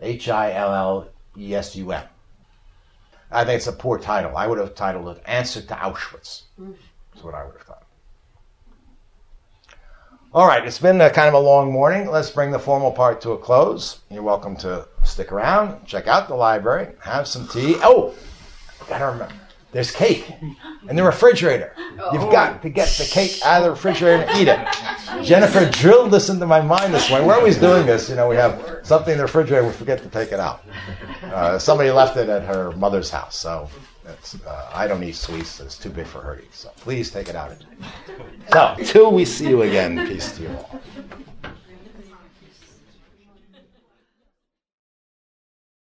H 0.01 0.31
I 0.31 0.55
L 0.55 0.73
L 0.73 1.09
E 1.37 1.55
S 1.55 1.77
U 1.77 1.93
M. 1.93 2.05
I 3.31 3.45
think 3.45 3.59
it's 3.59 3.67
a 3.67 3.73
poor 3.73 3.99
title. 3.99 4.35
I 4.35 4.47
would 4.47 4.57
have 4.57 4.75
titled 4.75 5.15
it 5.15 5.23
Answer 5.27 5.61
to 5.61 5.75
Auschwitz. 5.75 6.45
That's 6.59 7.23
what 7.23 7.35
I 7.35 7.45
would 7.45 7.53
have 7.53 7.67
thought. 7.67 7.83
All 10.33 10.47
right, 10.47 10.67
it's 10.67 10.79
been 10.79 11.03
a 11.03 11.11
kind 11.11 11.29
of 11.29 11.35
a 11.35 11.39
long 11.39 11.71
morning. 11.71 12.11
Let's 12.11 12.31
bring 12.31 12.51
the 12.51 12.59
formal 12.59 12.93
part 12.93 13.21
to 13.21 13.33
a 13.33 13.39
close. 13.39 13.99
You're 14.11 14.23
welcome 14.23 14.57
to 14.57 14.89
stick 15.05 15.33
around, 15.33 15.85
check 15.85 16.07
out 16.07 16.29
the 16.29 16.35
library, 16.35 16.95
have 17.03 17.29
some 17.29 17.47
tea. 17.47 17.77
Oh, 17.83 18.15
gotta 18.89 19.05
remember, 19.05 19.35
there's 19.73 19.91
cake 19.91 20.31
in 20.89 20.97
the 20.97 21.03
refrigerator. 21.03 21.75
You've 22.13 22.31
got 22.33 22.63
to 22.63 22.69
get 22.69 22.89
the 22.89 23.05
cake 23.05 23.39
out 23.45 23.59
of 23.59 23.65
the 23.65 23.71
refrigerator 23.71 24.25
and 24.25 24.41
eat 24.41 24.49
it. 24.49 25.25
Jennifer 25.25 25.69
drilled 25.71 26.11
this 26.11 26.29
into 26.29 26.47
my 26.47 26.61
mind 26.61 26.93
this 26.93 27.09
morning. 27.09 27.29
We're 27.29 27.35
always 27.35 27.57
doing 27.57 27.87
this. 27.87 28.09
You 28.09 28.17
know, 28.17 28.29
we 28.29 28.37
have 28.37 28.81
something 28.83 29.13
in 29.13 29.19
the 29.19 29.25
refrigerator, 29.25 29.65
we 29.67 29.73
forget 29.73 30.03
to 30.03 30.09
take 30.09 30.33
it 30.33 30.41
out. 30.41 30.65
Uh, 31.25 31.59
somebody 31.59 31.91
left 31.91 32.17
it 32.17 32.29
at 32.29 32.43
her 32.43 32.73
mother's 32.73 33.11
house, 33.11 33.37
so 33.37 33.69
it's, 34.07 34.35
uh, 34.45 34.71
I 34.73 34.87
don't 34.89 35.03
eat 35.05 35.15
sweets. 35.15 35.61
It's 35.61 35.79
too 35.79 35.91
big 35.91 36.07
for 36.07 36.21
her 36.21 36.37
to 36.37 36.43
eat. 36.43 36.55
So 36.55 36.71
please 36.79 37.11
take 37.11 37.29
it 37.29 37.37
out. 37.37 37.53
So, 38.53 38.75
till 38.85 39.13
we 39.13 39.25
see 39.25 39.49
you 39.49 39.63
again, 39.63 40.07
peace 40.09 40.33
to 40.37 40.43
you 40.43 40.49
all. 40.49 40.81